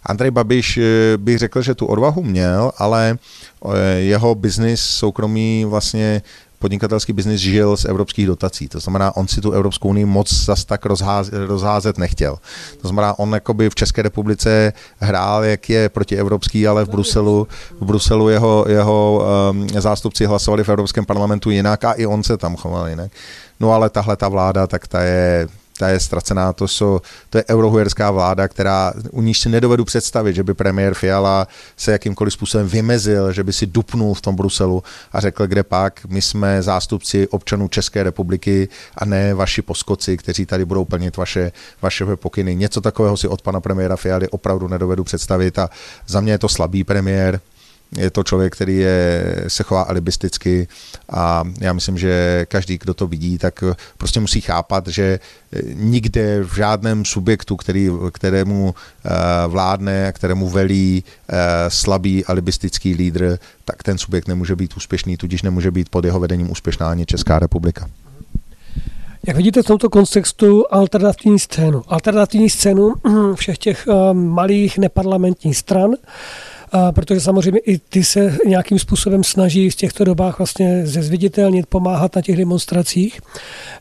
Andrej 0.02 0.30
Babiš 0.30 0.76
eh, 0.76 0.82
bych 1.16 1.38
řekl, 1.38 1.62
že 1.62 1.74
tu 1.74 1.86
odvahu 1.86 2.22
měl, 2.22 2.72
ale 2.78 3.18
eh, 3.64 3.78
jeho 4.00 4.34
biznis 4.34 4.80
soukromý 4.80 5.64
vlastně 5.64 6.22
podnikatelský 6.58 7.12
biznis 7.12 7.40
žil 7.40 7.76
z 7.76 7.84
evropských 7.84 8.26
dotací. 8.26 8.68
To 8.68 8.80
znamená, 8.80 9.16
on 9.16 9.28
si 9.28 9.40
tu 9.40 9.52
Evropskou 9.52 9.88
unii 9.88 10.04
moc 10.04 10.34
zas 10.34 10.64
tak 10.64 10.86
rozházet, 10.86 11.34
rozházet 11.46 11.98
nechtěl. 11.98 12.38
To 12.80 12.88
znamená, 12.88 13.18
on 13.18 13.34
jakoby 13.34 13.70
v 13.70 13.74
České 13.74 14.02
republice 14.02 14.72
hrál, 14.98 15.44
jak 15.44 15.70
je 15.70 15.88
protievropský, 15.88 16.66
ale 16.66 16.84
v 16.84 16.88
Bruselu, 16.88 17.48
v 17.80 17.84
Bruselu 17.84 18.28
jeho, 18.28 18.64
jeho 18.68 19.26
um, 19.50 19.68
zástupci 19.68 20.26
hlasovali 20.26 20.64
v 20.64 20.68
Evropském 20.68 21.04
parlamentu 21.04 21.50
jinak 21.50 21.84
a 21.84 21.92
i 21.92 22.06
on 22.06 22.22
se 22.22 22.36
tam 22.36 22.56
choval 22.56 22.88
jinak. 22.88 23.12
No 23.60 23.72
ale 23.72 23.90
tahle 23.90 24.16
ta 24.16 24.28
vláda, 24.28 24.66
tak 24.66 24.88
ta 24.88 25.02
je 25.02 25.48
ta 25.78 25.88
je 25.88 26.00
ztracená, 26.00 26.52
to, 26.52 26.68
jsou, 26.68 27.00
to 27.30 27.38
je 27.38 27.44
eurohujerská 27.50 28.10
vláda, 28.10 28.48
která 28.48 28.92
u 29.10 29.22
níž 29.22 29.40
si 29.40 29.48
nedovedu 29.48 29.84
představit, 29.84 30.34
že 30.34 30.42
by 30.42 30.54
premiér 30.54 30.94
Fiala 30.94 31.48
se 31.76 31.92
jakýmkoliv 31.92 32.32
způsobem 32.32 32.68
vymezil, 32.68 33.32
že 33.32 33.44
by 33.44 33.52
si 33.52 33.66
dupnul 33.66 34.14
v 34.14 34.20
tom 34.20 34.36
Bruselu 34.36 34.82
a 35.12 35.20
řekl, 35.20 35.46
kde 35.46 35.62
pak, 35.62 36.06
my 36.08 36.22
jsme 36.22 36.62
zástupci 36.62 37.28
občanů 37.28 37.68
České 37.68 38.02
republiky 38.02 38.68
a 38.98 39.04
ne 39.04 39.34
vaši 39.34 39.62
poskoci, 39.62 40.16
kteří 40.16 40.46
tady 40.46 40.64
budou 40.64 40.84
plnit 40.84 41.16
vaše, 41.16 41.52
vaše 41.82 42.04
pokyny. 42.16 42.54
Něco 42.54 42.80
takového 42.80 43.16
si 43.16 43.28
od 43.28 43.42
pana 43.42 43.60
premiéra 43.60 43.96
Fialy 43.96 44.28
opravdu 44.28 44.68
nedovedu 44.68 45.04
představit 45.04 45.58
a 45.58 45.70
za 46.06 46.20
mě 46.20 46.32
je 46.32 46.38
to 46.38 46.48
slabý 46.48 46.84
premiér, 46.84 47.40
je 47.98 48.10
to 48.10 48.22
člověk, 48.22 48.52
který 48.52 48.78
je, 48.78 49.24
se 49.48 49.62
chová 49.62 49.82
alibisticky 49.82 50.68
a 51.12 51.44
já 51.60 51.72
myslím, 51.72 51.98
že 51.98 52.46
každý, 52.48 52.78
kdo 52.78 52.94
to 52.94 53.06
vidí, 53.06 53.38
tak 53.38 53.64
prostě 53.98 54.20
musí 54.20 54.40
chápat, 54.40 54.86
že 54.86 55.18
nikde 55.74 56.44
v 56.44 56.54
žádném 56.54 57.04
subjektu, 57.04 57.56
který, 57.56 57.90
kterému 58.12 58.74
eh, 58.74 59.10
vládne, 59.48 60.12
kterému 60.12 60.48
velí 60.48 61.04
eh, 61.28 61.34
slabý 61.68 62.24
alibistický 62.24 62.94
lídr, 62.94 63.38
tak 63.64 63.82
ten 63.82 63.98
subjekt 63.98 64.28
nemůže 64.28 64.56
být 64.56 64.76
úspěšný, 64.76 65.16
tudíž 65.16 65.42
nemůže 65.42 65.70
být 65.70 65.88
pod 65.88 66.04
jeho 66.04 66.20
vedením 66.20 66.50
úspěšná 66.50 66.90
ani 66.90 67.06
Česká 67.06 67.38
republika. 67.38 67.88
Jak 69.26 69.36
vidíte 69.36 69.62
v 69.62 69.66
tomto 69.66 69.90
kontextu 69.90 70.64
alternativní 70.70 71.38
scénu? 71.38 71.82
Alternativní 71.88 72.50
scénu 72.50 72.92
všech 73.34 73.58
těch 73.58 73.86
eh, 73.88 74.14
malých 74.14 74.78
neparlamentních 74.78 75.56
stran, 75.56 75.90
protože 76.90 77.20
samozřejmě 77.20 77.60
i 77.60 77.78
ty 77.78 78.04
se 78.04 78.36
nějakým 78.46 78.78
způsobem 78.78 79.24
snaží 79.24 79.70
v 79.70 79.74
těchto 79.74 80.04
dobách 80.04 80.38
vlastně 80.38 80.86
zezviditelnit, 80.86 81.66
pomáhat 81.66 82.16
na 82.16 82.22
těch 82.22 82.36
demonstracích. 82.36 83.20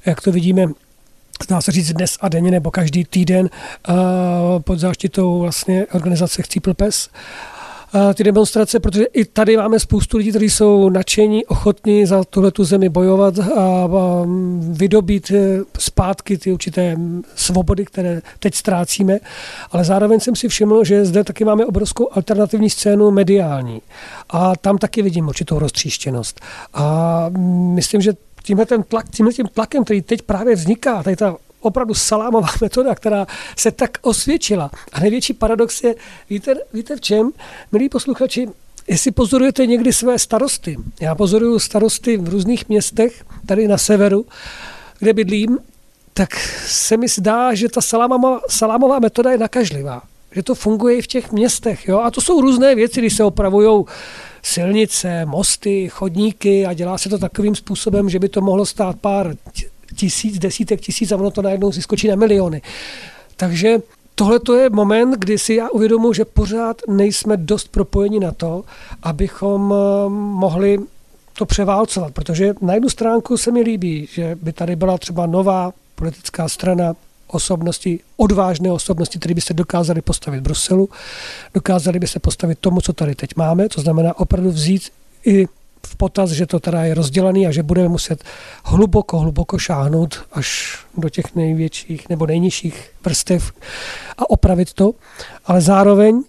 Jak 0.06 0.22
to 0.22 0.32
vidíme 0.32 0.68
dá 1.50 1.62
se 1.62 1.72
říct 1.72 1.94
dnes 1.94 2.18
a 2.22 2.30
denně 2.30 2.52
nebo 2.52 2.72
každý 2.72 3.06
týden 3.06 3.50
pod 4.60 4.80
záštitou 4.80 5.39
vlastně 5.39 5.86
organizace 5.94 6.41
Chcípl 6.41 6.74
pes 6.74 7.10
ty 8.14 8.24
demonstrace, 8.24 8.80
protože 8.80 9.04
i 9.04 9.26
tady 9.26 9.58
máme 9.58 9.80
spoustu 9.80 10.18
lidí, 10.18 10.30
kteří 10.30 10.50
jsou 10.50 10.89
nadšení, 10.89 11.46
ochotní 11.46 12.06
za 12.06 12.24
tuhle 12.24 12.52
tu 12.52 12.64
zemi 12.64 12.89
bojovat 12.89 13.39
a 13.39 13.88
vydobít 14.60 15.32
e, 15.32 15.60
zpátky 15.80 16.38
ty 16.38 16.52
určité 16.52 16.98
svobody, 17.36 17.86
které 17.86 18.22
teď 18.39 18.56
ztrácíme. 18.56 19.20
Ale 19.72 19.84
zároveň 19.84 20.20
jsem 20.20 20.36
si 20.36 20.48
všiml, 20.48 20.84
že 20.84 21.06
zde 21.06 21.24
taky 21.24 21.46
máme 21.46 21.66
obrovskou 21.66 22.10
alternativní 22.12 22.70
scénu 22.70 23.12
mediální. 23.12 23.82
A 24.30 24.56
tam 24.56 24.78
taky 24.78 25.02
vidím 25.02 25.28
určitou 25.28 25.60
roztříštěnost. 25.60 26.41
A 26.74 27.26
myslím, 27.74 28.02
že 28.02 28.14
tímhle 28.44 28.66
ten 28.66 28.84
tlak, 28.84 29.10
tímhle 29.10 29.34
tím 29.34 29.48
tlakem, 29.54 29.84
který 29.84 30.02
teď 30.02 30.22
právě 30.22 30.56
vzniká, 30.56 31.04
tady 31.04 31.16
ta 31.16 31.36
opravdu 31.66 31.93
salámová 31.93 32.47
metoda, 32.61 32.95
která 32.95 33.28
se 33.57 33.72
tak 33.72 33.97
osvědčila. 34.01 34.72
A 34.93 34.99
největší 34.99 35.34
paradox 35.34 35.84
je, 35.84 35.95
víte, 36.30 36.55
víte 36.74 36.95
v 36.95 37.01
čem, 37.01 37.32
milí 37.72 37.89
posluchači, 37.89 38.47
Jestli 38.88 39.11
pozorujete 39.11 39.66
někdy 39.66 39.93
své 39.93 40.20
starosty, 40.20 40.78
já 41.01 41.16
pozoruju 41.16 41.59
starosty 41.59 42.18
v 42.18 42.30
různých 42.30 42.70
městech, 42.70 43.26
tady 43.45 43.68
na 43.68 43.78
severu, 43.78 44.26
kde 44.99 45.14
bydlím, 45.14 45.59
tak 46.14 46.30
se 46.68 46.97
mi 46.97 47.07
zdá, 47.07 47.53
že 47.53 47.70
ta 47.70 47.82
salámová, 47.82 48.39
salámová 48.49 48.99
metoda 48.99 49.32
je 49.32 49.38
nakažlivá. 49.38 50.01
Že 50.32 50.43
to 50.43 50.55
funguje 50.55 50.95
i 50.95 51.01
v 51.01 51.07
těch 51.07 51.32
městech. 51.32 51.88
Jo? 51.88 51.99
A 51.99 52.11
to 52.11 52.22
jsou 52.22 52.41
různé 52.41 52.76
věci, 52.76 52.99
když 52.99 53.16
se 53.16 53.24
opravují 53.24 53.86
silnice, 54.43 55.26
mosty, 55.26 55.89
chodníky 55.89 56.66
a 56.66 56.74
dělá 56.74 56.97
se 56.97 57.09
to 57.09 57.18
takovým 57.18 57.55
způsobem, 57.55 58.09
že 58.09 58.20
by 58.20 58.30
to 58.30 58.41
mohlo 58.41 58.66
stát 58.66 58.95
pár 59.01 59.36
tisíc, 59.94 60.39
desítek 60.39 60.82
tisíc 60.82 61.12
a 61.12 61.16
ono 61.16 61.32
to 61.32 61.41
najednou 61.41 61.72
si 61.72 61.82
skočí 61.82 62.08
na 62.08 62.16
miliony. 62.16 62.62
Takže 63.36 63.78
tohle 64.16 64.39
to 64.39 64.56
je 64.56 64.70
moment, 64.70 65.15
kdy 65.20 65.38
si 65.38 65.53
já 65.53 65.70
uvědomuji, 65.70 66.14
že 66.14 66.26
pořád 66.26 66.82
nejsme 66.88 67.38
dost 67.38 67.68
propojeni 67.68 68.20
na 68.20 68.32
to, 68.32 68.64
abychom 69.03 69.74
eh, 69.74 70.10
mohli 70.10 70.80
to 71.38 71.45
převálcovat, 71.45 72.14
protože 72.14 72.53
na 72.61 72.74
jednu 72.74 72.90
stránku 72.90 73.38
se 73.38 73.52
mi 73.52 73.61
líbí, 73.61 74.07
že 74.11 74.38
by 74.41 74.53
tady 74.53 74.76
byla 74.76 74.98
třeba 74.98 75.26
nová 75.26 75.74
politická 75.95 76.49
strana, 76.49 76.94
osobnosti, 77.28 77.99
odvážné 78.18 78.72
osobnosti, 78.72 79.20
které 79.20 79.36
by 79.36 79.41
se 79.41 79.53
dokázali 79.53 80.02
postavit 80.02 80.41
Bruselu, 80.41 80.90
dokázali 81.53 81.99
by 81.99 82.07
se 82.07 82.20
postavit 82.20 82.60
tomu, 82.60 82.82
co 82.82 82.94
tady 82.94 83.15
teď 83.15 83.30
máme, 83.36 83.70
to 83.70 83.82
znamená 83.82 84.20
opravdu 84.20 84.52
vzít 84.52 84.90
i 85.26 85.48
v 85.88 85.95
potaz, 85.95 86.30
že 86.30 86.45
to 86.45 86.60
teda 86.60 86.84
je 86.84 86.93
rozdělený 86.93 87.47
a 87.47 87.51
že 87.51 87.64
budeme 87.64 87.89
muset 87.89 88.23
hluboko, 88.64 89.19
hluboko 89.19 89.57
šáhnout 89.57 90.26
až 90.31 90.80
do 90.97 91.10
těch 91.10 91.35
největších 91.35 92.10
nebo 92.10 92.26
nejnižších 92.26 92.91
vrstev 93.05 93.51
a 94.18 94.30
opravit 94.30 94.73
to, 94.73 94.91
ale 95.45 95.61
zároveň, 95.61 96.23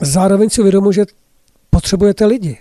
zároveň 0.00 0.50
si 0.50 0.60
uvědomuji, 0.60 0.92
že 0.92 1.06
potřebujete 1.70 2.26
lidi 2.26 2.58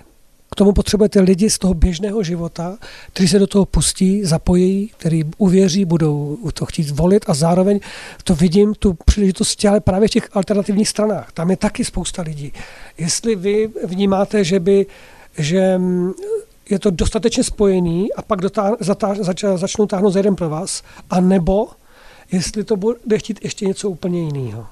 k 0.52 0.56
tomu 0.56 0.72
potřebujete 0.72 1.22
lidi 1.22 1.50
z 1.50 1.58
toho 1.58 1.74
běžného 1.74 2.24
života, 2.24 2.78
kteří 3.14 3.30
se 3.30 3.40
do 3.40 3.48
toho 3.48 3.66
pustí, 3.66 4.26
zapojí, 4.26 4.92
který 4.98 5.24
uvěří, 5.38 5.86
budou 5.86 6.38
to 6.54 6.66
chtít 6.66 6.90
volit 6.90 7.26
a 7.28 7.34
zároveň 7.34 7.80
to 8.24 8.36
vidím, 8.36 8.74
tu 8.74 8.98
příležitost 9.06 9.66
ale 9.66 9.80
právě 9.80 10.08
v 10.08 10.12
těch 10.12 10.30
alternativních 10.34 10.90
stranách. 10.90 11.32
Tam 11.32 11.50
je 11.50 11.58
taky 11.58 11.86
spousta 11.86 12.22
lidí. 12.22 12.54
Jestli 12.98 13.36
vy 13.36 13.70
vnímáte, 13.84 14.44
že 14.44 14.60
by 14.60 14.86
že 15.40 15.78
mm, 15.78 16.14
je 16.70 16.80
to 16.80 16.90
dostatečně 16.90 17.44
spojený 17.44 18.14
a 18.14 18.22
pak 18.22 18.42
dotá, 18.42 18.76
zatá, 18.80 19.16
zač, 19.20 19.44
začnou 19.56 19.86
táhnout 19.86 20.14
za 20.14 20.20
jeden 20.20 20.36
pro 20.36 20.50
vás, 20.50 20.84
a 21.10 21.20
nebo 21.20 21.68
jestli 22.32 22.64
to 22.64 22.78
bude 22.78 23.18
chtít 23.18 23.40
ještě 23.44 23.66
něco 23.66 23.90
úplně 23.90 24.22
jiného. 24.22 24.68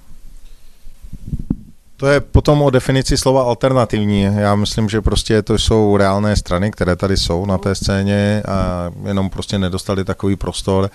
To 1.97 2.07
je 2.07 2.19
potom 2.19 2.61
o 2.61 2.69
definici 2.69 3.17
slova 3.17 3.43
alternativní. 3.43 4.21
Já 4.21 4.55
myslím, 4.55 4.89
že 4.89 5.01
prostě 5.01 5.41
to 5.41 5.57
jsou 5.57 5.97
reálné 5.97 6.35
strany, 6.35 6.71
které 6.71 6.95
tady 6.95 7.17
jsou 7.17 7.45
na 7.45 7.57
té 7.57 7.75
scéně 7.75 8.43
a 8.47 8.89
jenom 9.07 9.29
prostě 9.29 9.59
nedostali 9.59 10.05
takový 10.05 10.35
prostor. 10.35 10.89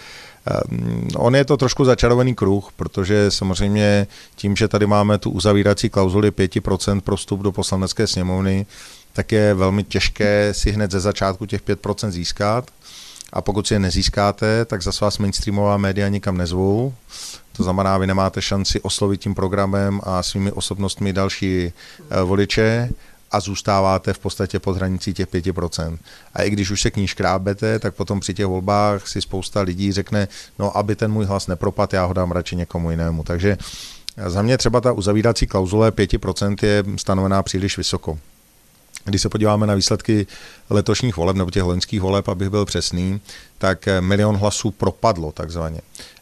Ehm, 0.46 1.08
on 1.16 1.36
je 1.36 1.44
to 1.44 1.56
trošku 1.56 1.84
začarovaný 1.84 2.34
kruh, 2.34 2.68
protože 2.76 3.30
samozřejmě 3.30 4.06
tím, 4.36 4.56
že 4.56 4.68
tady 4.68 4.86
máme 4.86 5.18
tu 5.18 5.30
uzavírací 5.30 5.90
klauzuli 5.90 6.30
5% 6.30 7.00
pro 7.00 7.16
vstup 7.16 7.40
do 7.40 7.52
poslanecké 7.52 8.06
sněmovny, 8.06 8.66
tak 9.12 9.32
je 9.32 9.54
velmi 9.54 9.84
těžké 9.84 10.54
si 10.54 10.70
hned 10.70 10.90
ze 10.90 11.00
začátku 11.00 11.46
těch 11.46 11.62
5% 11.62 12.10
získat. 12.10 12.70
A 13.32 13.40
pokud 13.40 13.66
si 13.66 13.74
je 13.74 13.78
nezískáte, 13.78 14.64
tak 14.64 14.82
zase 14.82 15.04
vás 15.04 15.18
mainstreamová 15.18 15.76
média 15.76 16.08
nikam 16.08 16.36
nezvou. 16.36 16.94
To 17.52 17.62
znamená, 17.62 17.98
vy 17.98 18.06
nemáte 18.06 18.42
šanci 18.42 18.80
oslovit 18.80 19.20
tím 19.20 19.34
programem 19.34 20.00
a 20.04 20.22
svými 20.22 20.52
osobnostmi 20.52 21.12
další 21.12 21.72
eh, 22.10 22.22
voliče 22.22 22.90
a 23.30 23.40
zůstáváte 23.40 24.12
v 24.12 24.18
podstatě 24.18 24.58
pod 24.58 24.76
hranicí 24.76 25.14
těch 25.14 25.28
5%. 25.28 25.98
A 26.34 26.42
i 26.42 26.50
když 26.50 26.70
už 26.70 26.80
se 26.80 26.90
k 26.90 26.96
ní 26.96 27.06
škrábete, 27.06 27.78
tak 27.78 27.94
potom 27.94 28.20
při 28.20 28.34
těch 28.34 28.46
volbách 28.46 29.08
si 29.08 29.20
spousta 29.20 29.60
lidí 29.60 29.92
řekne, 29.92 30.28
no 30.58 30.76
aby 30.76 30.96
ten 30.96 31.12
můj 31.12 31.24
hlas 31.24 31.46
nepropad, 31.46 31.92
já 31.92 32.04
ho 32.04 32.12
dám 32.12 32.32
radši 32.32 32.56
někomu 32.56 32.90
jinému. 32.90 33.22
Takže 33.22 33.58
za 34.26 34.42
mě 34.42 34.58
třeba 34.58 34.80
ta 34.80 34.92
uzavírací 34.92 35.46
klauzule 35.46 35.90
5% 35.90 36.56
je 36.66 36.84
stanovená 36.96 37.42
příliš 37.42 37.76
vysoko. 37.76 38.18
Když 39.04 39.22
se 39.22 39.28
podíváme 39.28 39.66
na 39.66 39.74
výsledky 39.74 40.26
letošních 40.70 41.16
voleb, 41.16 41.36
nebo 41.36 41.50
těch 41.50 41.62
loňských 41.62 42.00
voleb, 42.00 42.28
abych 42.28 42.50
byl 42.50 42.64
přesný, 42.64 43.20
tak 43.58 43.88
milion 44.00 44.36
hlasů 44.36 44.70
propadlo 44.70 45.32
takzvaně. 45.32 45.80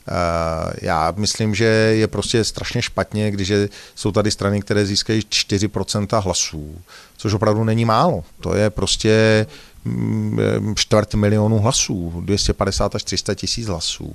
Eh, 0.09 0.73
já 0.83 1.13
myslím, 1.17 1.55
že 1.55 1.65
je 1.65 2.09
prostě 2.09 2.45
strašně 2.45 2.83
špatně, 2.83 3.31
když 3.31 3.53
jsou 3.95 4.13
tady 4.13 4.31
strany, 4.31 4.61
které 4.61 4.87
získají 4.87 5.21
4% 5.21 6.21
hlasů, 6.21 6.79
což 7.17 7.35
opravdu 7.35 7.65
není 7.65 7.85
málo. 7.85 8.25
To 8.41 8.55
je 8.55 8.71
prostě 8.71 9.47
mm, 9.85 10.75
čtvrt 10.77 11.15
milionu 11.15 11.59
hlasů, 11.59 12.21
250 12.25 12.95
až 12.95 13.05
300 13.05 13.35
tisíc 13.35 13.67
hlasů. 13.67 14.15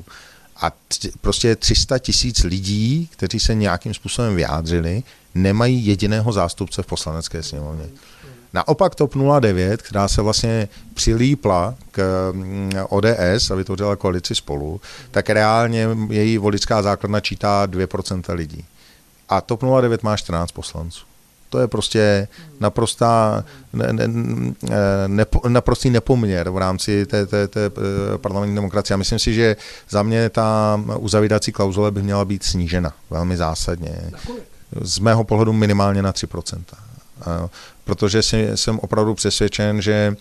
A 0.61 0.71
prostě 1.21 1.55
300 1.55 1.99
tisíc 1.99 2.43
lidí, 2.43 3.09
kteří 3.11 3.39
se 3.39 3.55
nějakým 3.55 3.93
způsobem 3.93 4.35
vyjádřili, 4.35 5.03
nemají 5.35 5.85
jediného 5.85 6.31
zástupce 6.31 6.83
v 6.83 6.85
poslanecké 6.85 7.43
sněmovně. 7.43 7.85
Naopak 8.56 8.95
TOP 8.95 9.15
09, 9.40 9.82
která 9.82 10.07
se 10.07 10.22
vlastně 10.22 10.68
přilípla 10.94 11.76
k 11.91 12.30
mm, 12.32 12.72
ODS 12.90 13.52
a 13.52 13.56
vytvořila 13.56 13.95
koalici 13.95 14.36
spolu, 14.36 14.82
tak 15.11 15.30
reálně 15.30 15.88
její 16.10 16.38
voličská 16.38 16.82
základna 16.82 17.19
čítá 17.19 17.68
2% 17.68 18.36
lidí. 18.36 18.65
A 19.30 19.41
TOP 19.41 19.64
09 19.82 20.03
má 20.03 20.18
14 20.18 20.52
poslanců. 20.52 21.06
To 21.49 21.60
je 21.60 21.68
prostě 21.68 22.27
naprostá, 22.60 23.44
ne, 23.73 23.94
ne, 23.94 24.07
ne, 25.07 25.26
naprostý 25.48 25.90
nepoměr 25.90 26.49
v 26.49 26.57
rámci 26.57 27.06
té, 27.06 27.26
té, 27.26 27.48
té 27.48 27.65
eh, 27.65 28.18
parlamentní 28.18 28.56
demokracie. 28.56 28.95
A 28.95 28.98
myslím 28.98 29.19
si, 29.19 29.34
že 29.34 29.56
za 29.90 30.03
mě 30.03 30.30
ta 30.30 30.80
uzavídací 30.98 31.52
klauzule 31.52 31.91
by 31.91 32.02
měla 32.02 32.26
být 32.26 32.44
snížena 32.44 32.94
velmi 33.10 33.38
zásadně. 33.38 34.11
Z 34.82 34.99
mého 34.99 35.23
pohledu 35.23 35.53
minimálně 35.53 36.02
na 36.02 36.11
3% 36.11 36.64
protože 37.85 38.22
jsem 38.56 38.80
opravdu 38.80 39.14
přesvědčen, 39.14 39.81
že 39.81 40.15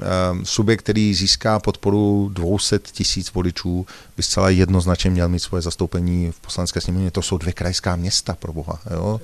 ehm, 0.00 0.44
subjekt, 0.44 0.80
který 0.80 1.14
získá 1.14 1.58
podporu 1.58 2.30
200 2.32 2.78
tisíc 2.78 3.32
voličů, 3.32 3.86
by 4.16 4.22
zcela 4.22 4.50
jednoznačně 4.50 5.10
měl 5.10 5.28
mít 5.28 5.38
svoje 5.38 5.62
zastoupení 5.62 6.30
v 6.30 6.40
poslanecké 6.40 6.80
sněmovně. 6.80 7.10
To 7.10 7.22
jsou 7.22 7.38
dvě 7.38 7.52
krajská 7.52 7.96
města, 7.96 8.34
pro 8.34 8.52
boha. 8.52 8.80
Jo? 8.90 9.20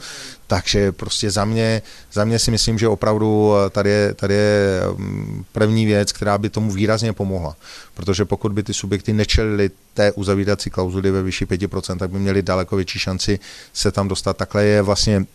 Takže 0.46 0.92
prostě 0.92 1.30
za 1.30 1.44
mě, 1.44 1.82
za 2.12 2.24
mě 2.24 2.38
si 2.38 2.50
myslím, 2.50 2.78
že 2.78 2.88
opravdu 2.88 3.52
eh, 3.66 3.70
tady 3.70 3.90
je, 3.90 4.14
tady 4.14 4.34
je 4.34 4.80
ehm, 4.90 5.44
první 5.52 5.86
věc, 5.86 6.12
která 6.12 6.38
by 6.38 6.50
tomu 6.50 6.70
výrazně 6.70 7.12
pomohla. 7.12 7.56
Protože 7.94 8.24
pokud 8.24 8.52
by 8.52 8.62
ty 8.62 8.74
subjekty 8.74 9.12
nečelili 9.12 9.70
té 9.94 10.12
uzavírací 10.12 10.70
klauzuly 10.70 11.10
ve 11.10 11.22
vyšší 11.22 11.46
5%, 11.46 11.98
tak 11.98 12.10
by 12.10 12.18
měli 12.18 12.42
daleko 12.42 12.76
větší 12.76 12.98
šanci 12.98 13.38
se 13.72 13.92
tam 13.92 14.08
dostat. 14.08 14.36
Takhle 14.36 14.64
je 14.64 14.82
vlastně 14.82 15.26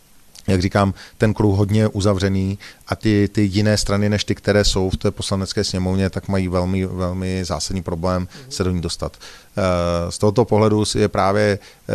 jak 0.47 0.61
říkám, 0.61 0.93
ten 1.17 1.33
kruh 1.33 1.57
hodně 1.57 1.87
uzavřený 1.87 2.57
a 2.91 2.95
ty, 2.95 3.29
ty 3.31 3.41
jiné 3.41 3.77
strany, 3.77 4.09
než 4.09 4.23
ty, 4.23 4.35
které 4.35 4.65
jsou 4.65 4.89
v 4.89 4.97
té 4.97 5.11
poslanecké 5.11 5.63
sněmovně, 5.63 6.09
tak 6.09 6.27
mají 6.27 6.47
velmi, 6.47 6.85
velmi 6.85 7.45
zásadní 7.45 7.83
problém 7.83 8.27
se 8.49 8.63
do 8.63 8.71
ní 8.71 8.81
dostat. 8.81 9.17
Eh, 9.57 10.11
z 10.11 10.17
tohoto 10.17 10.45
pohledu 10.45 10.83
je 10.95 11.07
právě 11.07 11.59
eh, 11.89 11.93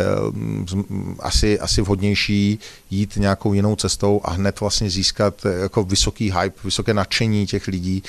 asi, 1.19 1.59
asi 1.59 1.81
vhodnější 1.81 2.59
jít 2.89 3.13
nějakou 3.15 3.53
jinou 3.53 3.75
cestou 3.75 4.21
a 4.23 4.31
hned 4.31 4.59
vlastně 4.59 4.89
získat 4.89 5.45
eh, 5.45 5.59
jako 5.61 5.83
vysoký 5.83 6.31
hype, 6.31 6.59
vysoké 6.63 6.93
nadšení 6.93 7.47
těch 7.47 7.67
lidí, 7.67 8.03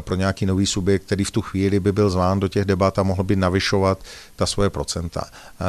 pro 0.00 0.14
nějaký 0.14 0.46
nový 0.46 0.66
subjekt, 0.66 1.02
který 1.02 1.24
v 1.24 1.30
tu 1.30 1.42
chvíli 1.42 1.80
by 1.80 1.92
byl 1.92 2.10
zván 2.10 2.40
do 2.40 2.48
těch 2.48 2.64
debat 2.64 2.98
a 2.98 3.02
mohl 3.02 3.22
by 3.22 3.36
navyšovat 3.36 3.98
ta 4.36 4.46
svoje 4.46 4.70
procenta. 4.70 5.24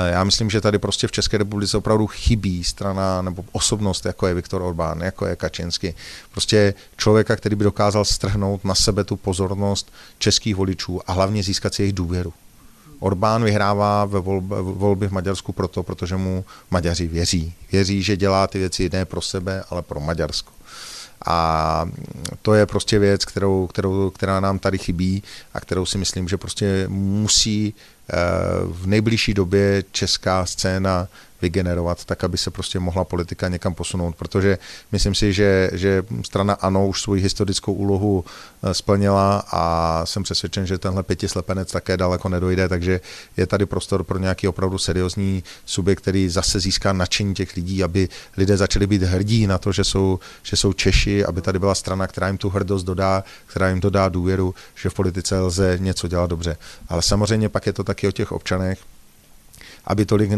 Já 0.07 0.23
myslím, 0.23 0.49
že 0.49 0.61
tady 0.61 0.79
prostě 0.79 1.07
v 1.07 1.11
České 1.11 1.37
republice 1.37 1.77
opravdu 1.77 2.07
chybí 2.07 2.63
strana 2.63 3.21
nebo 3.21 3.45
osobnost, 3.51 4.05
jako 4.05 4.27
je 4.27 4.33
Viktor 4.33 4.61
Orbán, 4.61 5.01
jako 5.01 5.25
je 5.25 5.35
Kačensky. 5.35 5.95
Prostě 6.31 6.42
člověka, 6.97 7.35
který 7.35 7.55
by 7.55 7.63
dokázal 7.63 8.05
strhnout 8.05 8.65
na 8.65 8.75
sebe 8.75 9.03
tu 9.03 9.15
pozornost 9.15 9.93
českých 10.17 10.55
voličů 10.55 11.01
a 11.07 11.13
hlavně 11.13 11.43
získat 11.43 11.73
si 11.73 11.81
jejich 11.81 11.93
důvěru. 11.93 12.33
Orbán 12.99 13.43
vyhrává 13.43 14.05
ve 14.05 14.19
volbě 14.61 15.07
v 15.07 15.11
Maďarsku 15.11 15.53
proto, 15.53 15.83
protože 15.83 16.15
mu 16.15 16.45
Maďaři 16.71 17.07
věří. 17.07 17.53
Věří, 17.71 18.03
že 18.03 18.17
dělá 18.17 18.47
ty 18.47 18.59
věci 18.59 18.89
ne 18.93 19.05
pro 19.05 19.21
sebe, 19.21 19.63
ale 19.69 19.81
pro 19.81 19.99
Maďarsko. 19.99 20.53
A 21.25 21.89
to 22.41 22.53
je 22.53 22.65
prostě 22.65 22.99
věc, 22.99 23.25
kterou, 23.25 23.67
kterou, 23.67 24.09
která 24.09 24.39
nám 24.39 24.59
tady 24.59 24.77
chybí 24.77 25.23
a 25.53 25.59
kterou 25.59 25.85
si 25.85 25.97
myslím, 25.97 26.27
že 26.27 26.37
prostě 26.37 26.85
musí 26.87 27.73
v 28.65 28.87
nejbližší 28.87 29.33
době 29.33 29.83
česká 29.91 30.45
scéna 30.45 31.07
vygenerovat, 31.43 32.05
tak 32.05 32.23
aby 32.23 32.37
se 32.37 32.51
prostě 32.51 32.79
mohla 32.79 33.03
politika 33.03 33.47
někam 33.47 33.73
posunout, 33.73 34.15
protože 34.15 34.57
myslím 34.91 35.15
si, 35.15 35.33
že, 35.33 35.69
že 35.73 36.03
strana 36.25 36.53
ANO 36.53 36.87
už 36.87 37.01
svoji 37.01 37.21
historickou 37.21 37.73
úlohu 37.73 38.23
eh, 38.23 38.73
splnila 38.73 39.43
a 39.51 39.61
jsem 40.05 40.23
přesvědčen, 40.23 40.65
že 40.65 40.77
tenhle 40.77 41.03
pětislepenec 41.03 41.71
také 41.71 41.97
daleko 41.97 42.29
nedojde, 42.29 42.69
takže 42.69 43.01
je 43.37 43.45
tady 43.47 43.65
prostor 43.65 44.03
pro 44.03 44.19
nějaký 44.19 44.47
opravdu 44.47 44.77
seriózní 44.77 45.43
subjekt, 45.65 46.01
který 46.01 46.29
zase 46.29 46.59
získá 46.59 46.93
nadšení 46.93 47.35
těch 47.35 47.55
lidí, 47.55 47.83
aby 47.83 48.09
lidé 48.37 48.57
začali 48.57 48.87
být 48.87 49.03
hrdí 49.03 49.47
na 49.47 49.57
to, 49.57 49.71
že 49.71 49.83
jsou, 49.83 50.19
že 50.43 50.55
jsou 50.55 50.73
Češi, 50.73 51.25
aby 51.25 51.41
tady 51.41 51.59
byla 51.59 51.75
strana, 51.75 52.07
která 52.07 52.27
jim 52.27 52.37
tu 52.37 52.49
hrdost 52.49 52.85
dodá, 52.85 53.23
která 53.45 53.69
jim 53.69 53.79
dodá 53.79 54.09
důvěru, 54.09 54.55
že 54.75 54.89
v 54.89 54.93
politice 54.93 55.39
lze 55.39 55.77
něco 55.81 56.07
dělat 56.07 56.29
dobře. 56.29 56.57
Ale 56.89 57.01
samozřejmě 57.01 57.49
pak 57.49 57.65
je 57.65 57.73
to 57.73 57.83
taky 57.83 58.02
o 58.07 58.11
těch 58.11 58.31
občanech, 58.31 58.79
aby 59.85 60.05
tolik 60.05 60.31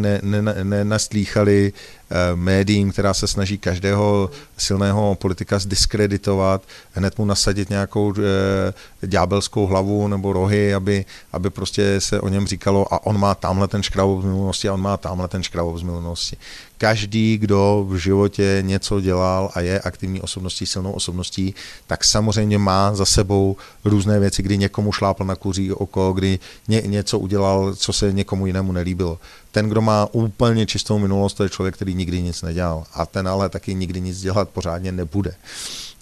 nenaslýchali 0.64 1.62
ne, 1.64 1.72
ne 1.72 1.82
Eh, 2.10 2.36
médiím, 2.36 2.92
která 2.92 3.14
se 3.14 3.28
snaží 3.28 3.58
každého 3.58 4.30
silného 4.58 5.16
politika 5.16 5.60
zdiskreditovat, 5.60 6.62
hned 6.92 7.18
mu 7.18 7.26
nasadit 7.26 7.70
nějakou 7.70 8.14
e, 8.14 9.08
ďábelskou 9.08 9.66
hlavu 9.66 10.08
nebo 10.08 10.34
rohy, 10.34 10.74
aby, 10.74 11.06
aby 11.34 11.50
prostě 11.50 12.02
se 12.02 12.22
o 12.22 12.30
něm 12.30 12.48
říkalo 12.48 12.94
a 12.94 13.06
on 13.06 13.20
má 13.20 13.36
tamhle 13.36 13.68
ten 13.68 13.84
škrabov 13.84 14.22
z 14.22 14.26
minulosti 14.26 14.70
a 14.70 14.74
on 14.74 14.82
má 14.82 14.98
tamhle 14.98 15.28
ten 15.28 15.44
škrabov 15.44 15.80
z 15.80 15.84
minulosti. 15.84 16.38
Každý, 16.78 17.38
kdo 17.38 17.86
v 17.90 17.96
životě 17.96 18.58
něco 18.62 19.02
dělal 19.02 19.52
a 19.54 19.62
je 19.62 19.80
aktivní 19.80 20.22
osobností, 20.22 20.66
silnou 20.66 20.92
osobností, 20.92 21.56
tak 21.88 22.04
samozřejmě 22.04 22.58
má 22.58 22.96
za 22.96 23.06
sebou 23.06 23.58
různé 23.86 24.20
věci, 24.20 24.44
kdy 24.44 24.58
někomu 24.58 24.92
šlápl 24.92 25.26
na 25.26 25.36
kuří 25.36 25.72
oko, 25.72 26.14
kdy 26.14 26.40
ně, 26.68 26.82
něco 26.86 27.20
udělal, 27.20 27.76
co 27.76 27.94
se 27.94 28.14
někomu 28.14 28.48
jinému 28.48 28.72
nelíbilo. 28.72 29.20
Ten, 29.52 29.70
kdo 29.70 29.82
má 29.82 30.08
úplně 30.12 30.66
čistou 30.66 31.00
minulost, 31.00 31.34
to 31.34 31.44
je 31.44 31.50
člověk, 31.50 31.76
který 31.76 31.94
nikdy 31.94 32.22
nic 32.22 32.42
nedělal. 32.42 32.84
A 32.94 33.06
ten 33.06 33.28
ale 33.28 33.50
taky 33.50 33.76
nikdy 33.76 34.02
nic 34.02 34.22
dělat 34.22 34.50
pořádně 34.50 34.92
nebude. 34.92 35.36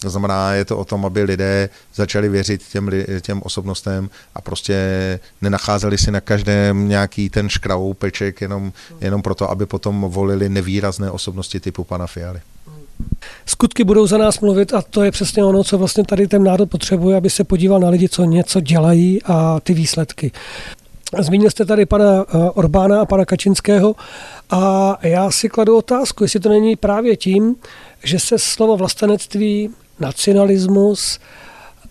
To 0.03 0.09
znamená, 0.09 0.53
je 0.53 0.65
to 0.65 0.77
o 0.77 0.85
tom, 0.85 1.05
aby 1.05 1.23
lidé 1.23 1.69
začali 1.95 2.29
věřit 2.29 2.61
těm, 2.71 2.89
těm 3.21 3.41
osobnostem 3.43 4.09
a 4.35 4.41
prostě 4.41 4.75
nenacházeli 5.41 5.97
si 5.97 6.11
na 6.11 6.21
každém 6.21 6.89
nějaký 6.89 7.29
ten 7.29 7.49
škravoupeček 7.49 8.41
jenom, 8.41 8.73
jenom 9.01 9.21
proto, 9.21 9.51
aby 9.51 9.65
potom 9.65 10.01
volili 10.01 10.49
nevýrazné 10.49 11.11
osobnosti 11.11 11.59
typu 11.59 11.83
pana 11.83 12.07
Fialy. 12.07 12.41
skutky 13.45 13.83
budou 13.83 14.07
za 14.07 14.17
nás 14.17 14.39
mluvit 14.39 14.73
a 14.73 14.81
to 14.81 15.03
je 15.03 15.11
přesně 15.11 15.43
ono, 15.43 15.63
co 15.63 15.77
vlastně 15.77 16.03
tady 16.03 16.27
ten 16.27 16.43
národ 16.43 16.69
potřebuje, 16.69 17.17
aby 17.17 17.29
se 17.29 17.43
podíval 17.43 17.79
na 17.79 17.89
lidi, 17.89 18.09
co 18.09 18.23
něco 18.23 18.59
dělají 18.59 19.23
a 19.23 19.59
ty 19.59 19.73
výsledky. 19.73 20.31
Zmínil 21.19 21.49
jste 21.49 21.65
tady 21.65 21.85
pana 21.85 22.25
eh, 22.27 22.37
Orbána 22.37 23.01
a 23.01 23.05
pana 23.05 23.25
Kačinského 23.25 23.95
a 24.49 24.97
já 25.01 25.31
si 25.31 25.49
kladu 25.49 25.77
otázku, 25.77 26.23
jestli 26.23 26.39
to 26.39 26.49
není 26.49 26.75
právě 26.75 27.17
tím, 27.17 27.55
že 28.03 28.19
se 28.19 28.39
slovo 28.39 28.77
vlastenectví, 28.77 29.69
nacionalismus, 30.03 31.19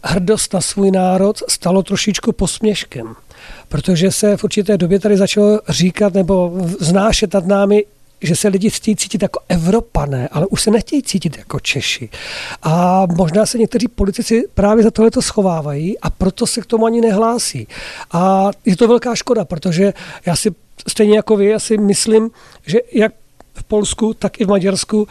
hrdost 0.05 0.55
na 0.55 0.61
svůj 0.61 0.91
národ 0.91 1.43
stalo 1.49 1.83
trošičku 1.83 2.33
posměškem. 2.33 3.15
Protože 3.69 4.11
se 4.11 4.37
v 4.37 4.45
určité 4.45 4.77
době 4.77 5.01
tady 5.01 5.17
začalo 5.17 5.61
říkat 5.69 6.15
nebo 6.15 6.53
znášet 6.81 7.35
nad 7.35 7.47
námi 7.47 7.85
že 8.23 8.37
se 8.37 8.49
lidi 8.49 8.71
chtějí 8.71 8.97
cítit 8.97 9.23
jako 9.23 9.41
Evropané, 9.49 10.29
ale 10.29 10.47
už 10.47 10.63
se 10.63 10.71
nechtějí 10.71 11.03
cítit 11.03 11.39
jako 11.39 11.61
Češi. 11.61 12.09
A 12.63 13.07
možná 13.07 13.47
se 13.47 13.59
někteří 13.59 13.89
politici 13.89 14.45
právě 14.55 14.85
za 14.85 14.91
tohleto 14.91 15.23
schovávají 15.23 15.99
a 15.99 16.11
proto 16.11 16.47
se 16.47 16.61
k 16.61 16.67
tomu 16.67 16.87
ani 16.87 17.01
nehlásí. 17.01 17.67
A 18.13 18.51
je 18.65 18.77
to 18.77 18.89
velká 18.89 19.15
škoda, 19.15 19.45
protože 19.45 19.93
já 20.27 20.37
si 20.37 20.51
stejně 20.89 21.17
jako 21.17 21.37
vy, 21.37 21.47
já 21.47 21.59
si 21.59 21.79
myslím, 21.79 22.31
že 22.67 22.79
jak 22.93 23.13
v 23.55 23.65
Polsku, 23.65 24.15
tak 24.15 24.41
i 24.41 24.45
v 24.45 24.49
Maďarsku 24.49 25.09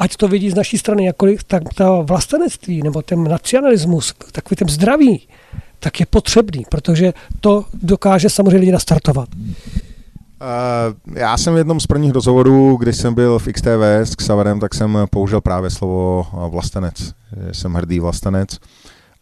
ať 0.00 0.16
to 0.16 0.28
vidí 0.28 0.50
z 0.50 0.54
naší 0.54 0.78
strany 0.78 1.04
jakkoliv, 1.04 1.44
tak 1.44 1.62
ta 1.74 2.00
vlastenectví 2.00 2.82
nebo 2.82 3.02
ten 3.02 3.24
nacionalismus, 3.24 4.14
takový 4.32 4.56
ten 4.56 4.68
zdravý, 4.68 5.28
tak 5.78 6.00
je 6.00 6.06
potřebný, 6.06 6.64
protože 6.68 7.12
to 7.40 7.64
dokáže 7.72 8.30
samozřejmě 8.30 8.58
lidi 8.58 8.72
nastartovat. 8.72 9.28
Uh, 9.34 11.14
já 11.14 11.36
jsem 11.36 11.54
v 11.54 11.58
jednom 11.58 11.80
z 11.80 11.86
prvních 11.86 12.12
rozhovorů, 12.12 12.76
když 12.76 12.96
jsem 12.96 13.14
byl 13.14 13.38
v 13.38 13.48
XTV 13.52 13.82
s 14.04 14.16
Xaverem, 14.16 14.60
tak 14.60 14.74
jsem 14.74 14.98
použil 15.10 15.40
právě 15.40 15.70
slovo 15.70 16.26
vlastenec. 16.50 17.12
Jsem 17.52 17.74
hrdý 17.74 18.00
vlastenec. 18.00 18.58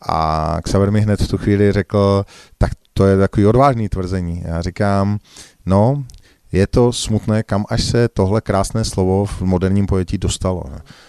A 0.08 0.56
Xaver 0.62 0.90
mi 0.90 1.00
hned 1.00 1.22
v 1.22 1.28
tu 1.28 1.38
chvíli 1.38 1.72
řekl, 1.72 2.24
tak 2.58 2.72
to 2.92 3.06
je 3.06 3.18
takový 3.18 3.46
odvážný 3.46 3.88
tvrzení. 3.88 4.42
Já 4.44 4.62
říkám, 4.62 5.18
no, 5.66 6.04
je 6.52 6.66
to 6.66 6.92
smutné, 6.92 7.42
kam 7.42 7.64
až 7.68 7.84
se 7.84 8.08
tohle 8.08 8.40
krásné 8.40 8.84
slovo 8.84 9.24
v 9.24 9.42
moderním 9.42 9.86
pojetí 9.86 10.18
dostalo. 10.18 10.64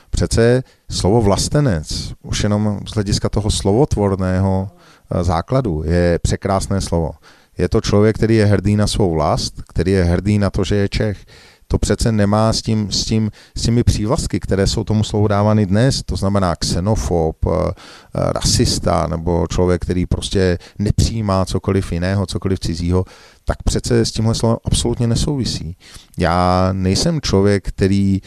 Přece 0.09 0.63
slovo 0.91 1.21
vlastenec, 1.21 2.13
už 2.23 2.43
jenom 2.43 2.79
z 2.87 2.93
hlediska 2.93 3.29
toho 3.29 3.51
slovotvorného 3.51 4.69
eh, 4.71 5.23
základu, 5.23 5.83
je 5.85 6.19
překrásné 6.21 6.81
slovo. 6.81 7.11
Je 7.57 7.69
to 7.69 7.81
člověk, 7.81 8.15
který 8.15 8.35
je 8.35 8.45
hrdý 8.45 8.75
na 8.75 8.87
svou 8.87 9.13
vlast, 9.13 9.61
který 9.67 9.91
je 9.91 10.03
hrdý 10.03 10.39
na 10.39 10.49
to, 10.49 10.63
že 10.63 10.75
je 10.75 10.89
Čech. 10.89 11.25
To 11.67 11.77
přece 11.77 12.11
nemá 12.11 12.53
s, 12.53 12.61
tím, 12.61 12.91
s, 12.91 13.05
tím, 13.05 13.31
s 13.57 13.61
těmi 13.61 13.83
přívlastky, 13.83 14.39
které 14.39 14.67
jsou 14.67 14.83
tomu 14.83 15.03
slovu 15.03 15.27
dávány 15.27 15.65
dnes, 15.65 16.03
to 16.03 16.15
znamená 16.15 16.55
xenofob, 16.55 17.45
eh, 17.45 17.49
eh, 17.49 18.33
rasista 18.33 19.07
nebo 19.07 19.47
člověk, 19.49 19.81
který 19.81 20.05
prostě 20.05 20.57
nepřijímá 20.79 21.45
cokoliv 21.45 21.91
jiného, 21.91 22.25
cokoliv 22.25 22.59
cizího, 22.59 23.05
tak 23.49 23.63
přece 23.63 24.05
s 24.05 24.11
tímhle 24.11 24.35
slovem 24.35 24.57
absolutně 24.65 25.07
nesouvisí. 25.07 25.77
Já 26.17 26.69
nejsem 26.71 27.21
člověk, 27.21 27.67
který 27.67 28.15
e, 28.17 28.21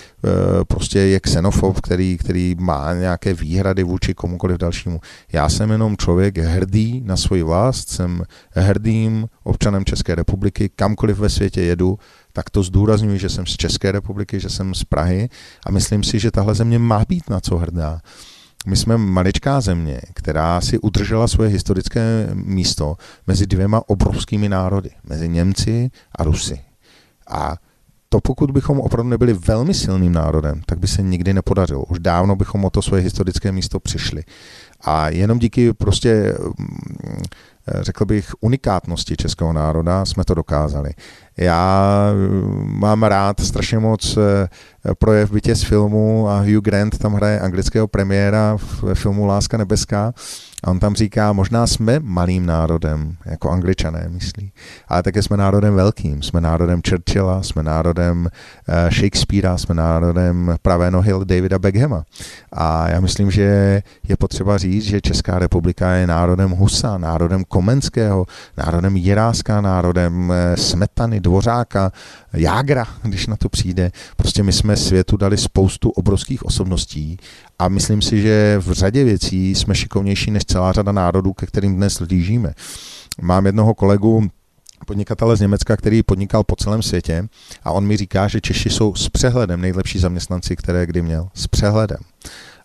prostě 0.64 0.98
je 0.98 1.20
xenofob, 1.20 1.80
který, 1.80 2.18
který 2.18 2.56
má 2.58 2.92
nějaké 2.92 3.34
výhrady 3.34 3.82
vůči 3.82 4.14
komukoliv 4.14 4.58
dalšímu. 4.58 5.00
Já 5.32 5.48
jsem 5.48 5.70
jenom 5.70 5.96
člověk 5.96 6.38
hrdý 6.38 7.02
na 7.04 7.16
svoji 7.16 7.42
vlast, 7.42 7.88
jsem 7.88 8.22
hrdým 8.50 9.26
občanem 9.44 9.84
České 9.84 10.14
republiky, 10.14 10.70
kamkoliv 10.76 11.18
ve 11.18 11.28
světě 11.28 11.62
jedu, 11.62 11.98
tak 12.32 12.50
to 12.50 12.62
zdůraznuju, 12.62 13.16
že 13.16 13.28
jsem 13.28 13.46
z 13.46 13.56
České 13.56 13.92
republiky, 13.92 14.40
že 14.40 14.48
jsem 14.48 14.74
z 14.74 14.84
Prahy 14.84 15.28
a 15.66 15.70
myslím 15.70 16.02
si, 16.02 16.18
že 16.18 16.30
tahle 16.30 16.54
země 16.54 16.78
má 16.78 17.04
být 17.08 17.30
na 17.30 17.40
co 17.40 17.56
hrdá. 17.58 18.00
My 18.66 18.76
jsme 18.76 18.98
maličká 18.98 19.60
země, 19.60 20.00
která 20.14 20.60
si 20.60 20.78
udržela 20.78 21.28
svoje 21.28 21.50
historické 21.50 22.30
místo 22.32 22.96
mezi 23.26 23.46
dvěma 23.46 23.82
obrovskými 23.86 24.48
národy, 24.48 24.90
mezi 25.08 25.28
Němci 25.28 25.90
a 26.18 26.24
Rusy. 26.24 26.60
A 27.30 27.56
to 28.08 28.20
pokud 28.20 28.50
bychom 28.50 28.80
opravdu 28.80 29.10
nebyli 29.10 29.32
velmi 29.32 29.74
silným 29.74 30.12
národem, 30.12 30.62
tak 30.66 30.78
by 30.78 30.86
se 30.86 31.02
nikdy 31.02 31.34
nepodařilo. 31.34 31.84
Už 31.84 31.98
dávno 31.98 32.36
bychom 32.36 32.64
o 32.64 32.70
to 32.70 32.82
svoje 32.82 33.02
historické 33.02 33.52
místo 33.52 33.80
přišli. 33.80 34.22
A 34.80 35.08
jenom 35.08 35.38
díky 35.38 35.72
prostě, 35.72 36.34
mm, 36.58 37.22
řekl 37.80 38.04
bych, 38.04 38.30
unikátnosti 38.40 39.16
českého 39.16 39.52
národa 39.52 40.04
jsme 40.04 40.24
to 40.24 40.34
dokázali. 40.34 40.90
Já 41.36 42.12
mm, 42.14 42.80
mám 42.80 43.02
rád 43.02 43.40
strašně 43.40 43.78
moc 43.78 44.16
eh, 44.16 44.48
projev 44.98 45.32
bytě 45.32 45.54
z 45.54 45.62
filmu 45.62 46.28
a 46.28 46.38
Hugh 46.38 46.64
Grant 46.64 46.98
tam 46.98 47.14
hraje 47.14 47.40
anglického 47.40 47.88
premiéra 47.88 48.56
ve 48.82 48.94
filmu 48.94 49.26
Láska 49.26 49.56
nebeská 49.56 50.12
a 50.64 50.70
on 50.70 50.78
tam 50.78 50.94
říká, 50.94 51.32
možná 51.32 51.66
jsme 51.66 52.00
malým 52.00 52.46
národem, 52.46 53.16
jako 53.24 53.50
angličané 53.50 54.06
myslí, 54.08 54.52
ale 54.88 55.02
také 55.02 55.22
jsme 55.22 55.36
národem 55.36 55.74
velkým, 55.74 56.22
jsme 56.22 56.40
národem 56.40 56.80
Churchilla, 56.88 57.42
jsme 57.42 57.62
národem 57.62 58.28
uh, 58.68 58.90
Shakespearea, 58.90 59.58
jsme 59.58 59.74
národem 59.74 60.56
pravé 60.62 60.90
nohy 60.90 61.12
Davida 61.24 61.58
Beckhama. 61.58 62.04
A 62.52 62.90
já 62.90 63.00
myslím, 63.00 63.30
že 63.30 63.82
je 64.08 64.16
potřeba 64.16 64.58
říct, 64.58 64.84
že 64.84 65.00
Česká 65.00 65.38
republika 65.38 65.92
je 65.92 66.06
národem 66.06 66.50
Husa, 66.50 66.98
národem 66.98 67.44
Komenského, 67.44 68.26
národem 68.56 68.96
Jiráska, 68.96 69.60
národem 69.60 70.30
uh, 70.30 70.36
Smetany, 70.54 71.20
Dvořáka, 71.20 71.92
Jágra, 72.32 72.86
když 73.02 73.26
na 73.26 73.36
to 73.36 73.48
přijde. 73.48 73.90
Prostě 74.16 74.42
my 74.42 74.52
jsme 74.52 74.76
světu 74.76 75.16
dali 75.16 75.36
spoustu 75.36 75.90
obrovských 75.90 76.44
osobností 76.46 77.18
a 77.58 77.68
myslím 77.68 78.02
si, 78.02 78.22
že 78.22 78.58
v 78.58 78.72
řadě 78.72 79.04
věcí 79.04 79.54
jsme 79.54 79.74
šikovnější 79.74 80.30
než 80.30 80.44
celá 80.44 80.72
řada 80.72 80.92
národů, 80.92 81.32
ke 81.32 81.46
kterým 81.46 81.76
dnes 81.76 82.00
lížíme. 82.00 82.54
Mám 83.22 83.46
jednoho 83.46 83.74
kolegu, 83.74 84.28
podnikatele 84.86 85.36
z 85.36 85.40
Německa, 85.40 85.76
který 85.76 86.02
podnikal 86.02 86.44
po 86.44 86.56
celém 86.56 86.82
světě 86.82 87.28
a 87.64 87.70
on 87.72 87.86
mi 87.86 87.96
říká, 87.96 88.28
že 88.28 88.40
Češi 88.40 88.70
jsou 88.70 88.94
s 88.94 89.08
přehledem 89.08 89.60
nejlepší 89.60 89.98
zaměstnanci, 89.98 90.56
které 90.56 90.86
kdy 90.86 91.02
měl. 91.02 91.28
S 91.34 91.46
přehledem. 91.46 91.98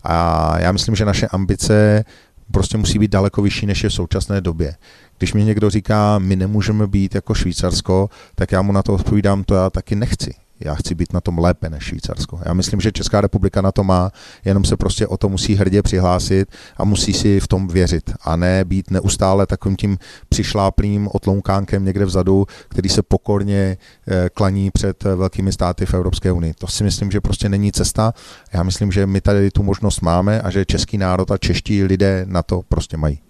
A 0.02 0.54
já 0.60 0.72
myslím, 0.72 0.94
že 0.94 1.04
naše 1.04 1.26
ambice 1.26 2.04
prostě 2.52 2.78
musí 2.78 2.98
být 2.98 3.10
daleko 3.10 3.42
vyšší, 3.42 3.66
než 3.66 3.84
je 3.84 3.90
v 3.90 3.94
současné 3.94 4.40
době. 4.40 4.74
Když 5.18 5.34
mi 5.34 5.44
někdo 5.44 5.70
říká, 5.70 6.18
my 6.18 6.36
nemůžeme 6.36 6.86
být 6.86 7.14
jako 7.14 7.34
Švýcarsko, 7.34 8.10
tak 8.34 8.52
já 8.52 8.62
mu 8.62 8.72
na 8.72 8.82
to 8.82 8.94
odpovídám, 8.94 9.44
to 9.44 9.54
já 9.54 9.70
taky 9.70 9.96
nechci 9.96 10.34
já 10.60 10.74
chci 10.74 10.94
být 10.94 11.12
na 11.12 11.20
tom 11.20 11.38
lépe 11.38 11.70
než 11.70 11.84
Švýcarsko. 11.84 12.40
Já 12.44 12.54
myslím, 12.54 12.80
že 12.80 12.92
Česká 12.92 13.20
republika 13.20 13.60
na 13.60 13.72
to 13.72 13.84
má, 13.84 14.10
jenom 14.44 14.64
se 14.64 14.76
prostě 14.76 15.06
o 15.06 15.16
to 15.16 15.28
musí 15.28 15.54
hrdě 15.54 15.82
přihlásit 15.82 16.48
a 16.76 16.84
musí 16.84 17.12
si 17.12 17.40
v 17.40 17.48
tom 17.48 17.68
věřit 17.68 18.10
a 18.20 18.36
ne 18.36 18.64
být 18.64 18.90
neustále 18.90 19.46
takovým 19.46 19.76
tím 19.76 19.98
přišláplým 20.28 21.08
otlounkánkem 21.12 21.84
někde 21.84 22.04
vzadu, 22.04 22.46
který 22.68 22.88
se 22.88 23.02
pokorně 23.02 23.76
eh, 24.08 24.28
klaní 24.34 24.70
před 24.70 25.04
velkými 25.04 25.52
státy 25.52 25.86
v 25.86 25.94
Evropské 25.94 26.32
unii. 26.32 26.54
To 26.54 26.66
si 26.66 26.84
myslím, 26.84 27.10
že 27.10 27.20
prostě 27.20 27.48
není 27.48 27.72
cesta. 27.72 28.12
Já 28.52 28.62
myslím, 28.62 28.92
že 28.92 29.06
my 29.06 29.20
tady 29.20 29.50
tu 29.50 29.62
možnost 29.62 30.00
máme 30.00 30.42
a 30.42 30.50
že 30.50 30.64
český 30.64 30.98
národ 30.98 31.30
a 31.30 31.38
čeští 31.38 31.84
lidé 31.84 32.24
na 32.28 32.42
to 32.42 32.62
prostě 32.68 32.96
mají. 32.96 33.27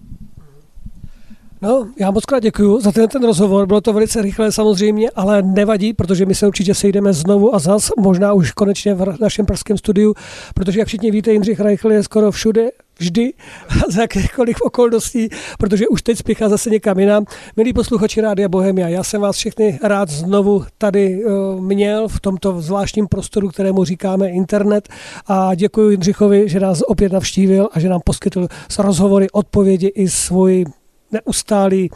No, 1.62 1.88
já 2.00 2.10
moc 2.10 2.24
krát 2.24 2.42
děkuji 2.42 2.80
za 2.80 2.92
ten, 2.92 3.08
ten 3.08 3.24
rozhovor. 3.24 3.66
Bylo 3.66 3.80
to 3.80 3.92
velice 3.92 4.22
rychlé 4.22 4.52
samozřejmě, 4.52 5.10
ale 5.10 5.42
nevadí, 5.42 5.92
protože 5.92 6.26
my 6.26 6.34
se 6.34 6.46
určitě 6.46 6.74
sejdeme 6.74 7.12
znovu 7.12 7.54
a 7.54 7.58
zas, 7.58 7.90
možná 7.98 8.32
už 8.32 8.52
konečně 8.52 8.94
v 8.94 9.20
našem 9.20 9.46
pražském 9.46 9.78
studiu, 9.78 10.14
protože 10.54 10.78
jak 10.78 10.88
všichni 10.88 11.10
víte, 11.10 11.32
Jindřich 11.32 11.60
Reichl 11.60 11.92
je 11.92 12.02
skoro 12.02 12.30
všude, 12.30 12.70
vždy 12.98 13.32
za 13.88 14.00
jakékoliv 14.00 14.56
okolností, 14.62 15.28
protože 15.58 15.88
už 15.88 16.02
teď 16.02 16.18
spěchá 16.18 16.48
zase 16.48 16.70
někam 16.70 16.98
jinam. 16.98 17.24
Milí 17.56 17.72
posluchači 17.72 18.20
Rádia 18.20 18.48
Bohemia, 18.48 18.88
já 18.88 19.04
jsem 19.04 19.20
vás 19.20 19.36
všechny 19.36 19.78
rád 19.82 20.08
znovu 20.08 20.64
tady 20.78 21.24
uh, 21.24 21.60
měl 21.60 22.08
v 22.08 22.20
tomto 22.20 22.60
zvláštním 22.60 23.06
prostoru, 23.06 23.48
kterému 23.48 23.84
říkáme 23.84 24.28
internet 24.28 24.88
a 25.26 25.54
děkuji 25.54 25.90
Jindřichovi, 25.90 26.48
že 26.48 26.60
nás 26.60 26.82
opět 26.86 27.12
navštívil 27.12 27.68
a 27.72 27.80
že 27.80 27.88
nám 27.88 28.00
poskytl 28.04 28.48
z 28.68 28.78
rozhovory, 28.78 29.30
odpovědi 29.30 29.86
i 29.86 30.08
svůj 30.08 30.64
neustálý, 31.12 31.90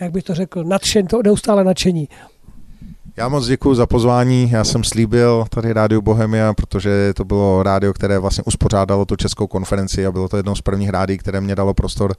jak 0.00 0.12
bych 0.12 0.24
to 0.24 0.34
řekl, 0.34 0.64
nadšen, 0.64 1.06
to 1.06 1.22
neustále 1.22 1.64
nadšení. 1.64 2.08
Já 3.16 3.28
moc 3.28 3.46
děkuji 3.46 3.74
za 3.74 3.86
pozvání. 3.86 4.50
Já 4.50 4.64
jsem 4.64 4.84
slíbil 4.84 5.44
tady 5.50 5.72
Rádio 5.72 6.00
Bohemia, 6.00 6.54
protože 6.54 7.12
to 7.14 7.24
bylo 7.24 7.62
rádio, 7.62 7.92
které 7.92 8.18
vlastně 8.18 8.44
uspořádalo 8.46 9.04
tu 9.04 9.16
českou 9.16 9.46
konferenci 9.46 10.06
a 10.06 10.12
bylo 10.12 10.28
to 10.28 10.36
jedno 10.36 10.56
z 10.56 10.60
prvních 10.60 10.90
rádií, 10.90 11.18
které 11.18 11.40
mě 11.40 11.54
dalo 11.54 11.74
prostor 11.74 12.14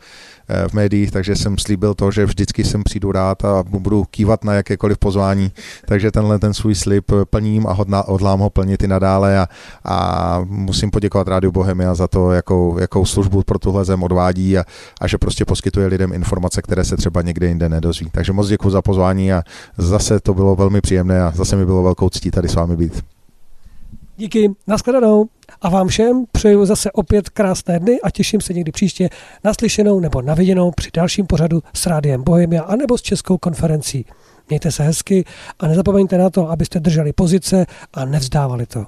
eh, 0.47 0.67
v 0.67 0.73
médiích, 0.73 1.11
takže 1.11 1.35
jsem 1.35 1.57
slíbil 1.57 1.93
to, 1.93 2.11
že 2.11 2.25
vždycky 2.25 2.63
sem 2.63 2.83
přijdu 2.83 3.11
rád 3.11 3.45
a 3.45 3.63
budu 3.63 4.03
kývat 4.03 4.43
na 4.43 4.53
jakékoliv 4.53 4.97
pozvání. 4.97 5.51
Takže 5.85 6.11
tenhle 6.11 6.39
ten 6.39 6.53
svůj 6.53 6.75
slib 6.75 7.11
plním 7.29 7.67
a 7.67 7.73
hodná, 7.73 8.03
hodlám 8.07 8.39
ho 8.39 8.49
plnit 8.49 8.83
i 8.83 8.87
nadále 8.87 9.39
a, 9.39 9.47
a 9.85 10.39
musím 10.45 10.91
poděkovat 10.91 11.27
Rádio 11.27 11.51
Bohemia 11.51 11.95
za 11.95 12.07
to, 12.07 12.31
jakou, 12.31 12.79
jakou 12.79 13.05
službu 13.05 13.43
pro 13.43 13.59
tuhle 13.59 13.85
zem 13.85 14.03
odvádí 14.03 14.57
a, 14.57 14.63
a 15.01 15.07
že 15.07 15.17
prostě 15.17 15.45
poskytuje 15.45 15.87
lidem 15.87 16.13
informace, 16.13 16.61
které 16.61 16.83
se 16.83 16.97
třeba 16.97 17.21
někde 17.21 17.47
jinde 17.47 17.69
nedozví. 17.69 18.09
Takže 18.11 18.33
moc 18.33 18.47
děkuji 18.47 18.69
za 18.69 18.81
pozvání 18.81 19.33
a 19.33 19.43
zase 19.77 20.19
to 20.19 20.33
bylo 20.33 20.55
velmi 20.55 20.82
příjemné 20.83 21.21
a 21.21 21.31
zase 21.31 21.55
mi 21.55 21.65
bylo 21.65 21.83
velkou 21.83 22.09
ctí 22.09 22.31
tady 22.31 22.49
s 22.49 22.55
vámi 22.55 22.75
být. 22.75 23.03
Díky, 24.17 24.51
nashledanou 24.67 25.25
a 25.61 25.69
vám 25.69 25.87
všem 25.87 26.25
přeju 26.31 26.65
zase 26.65 26.91
opět 26.91 27.29
krásné 27.29 27.79
dny 27.79 28.01
a 28.01 28.09
těším 28.09 28.41
se 28.41 28.53
někdy 28.53 28.71
příště 28.71 29.09
naslyšenou 29.43 29.99
nebo 29.99 30.21
naviděnou 30.21 30.71
při 30.71 30.89
dalším 30.93 31.27
pořadu 31.27 31.63
s 31.73 31.85
Rádiem 31.85 32.23
Bohemia 32.23 32.63
anebo 32.63 32.97
s 32.97 33.01
Českou 33.01 33.37
konferencí. 33.37 34.05
Mějte 34.49 34.71
se 34.71 34.83
hezky 34.83 35.25
a 35.59 35.67
nezapomeňte 35.67 36.17
na 36.17 36.29
to, 36.29 36.49
abyste 36.49 36.79
drželi 36.79 37.13
pozice 37.13 37.65
a 37.93 38.05
nevzdávali 38.05 38.65
to. 38.65 38.85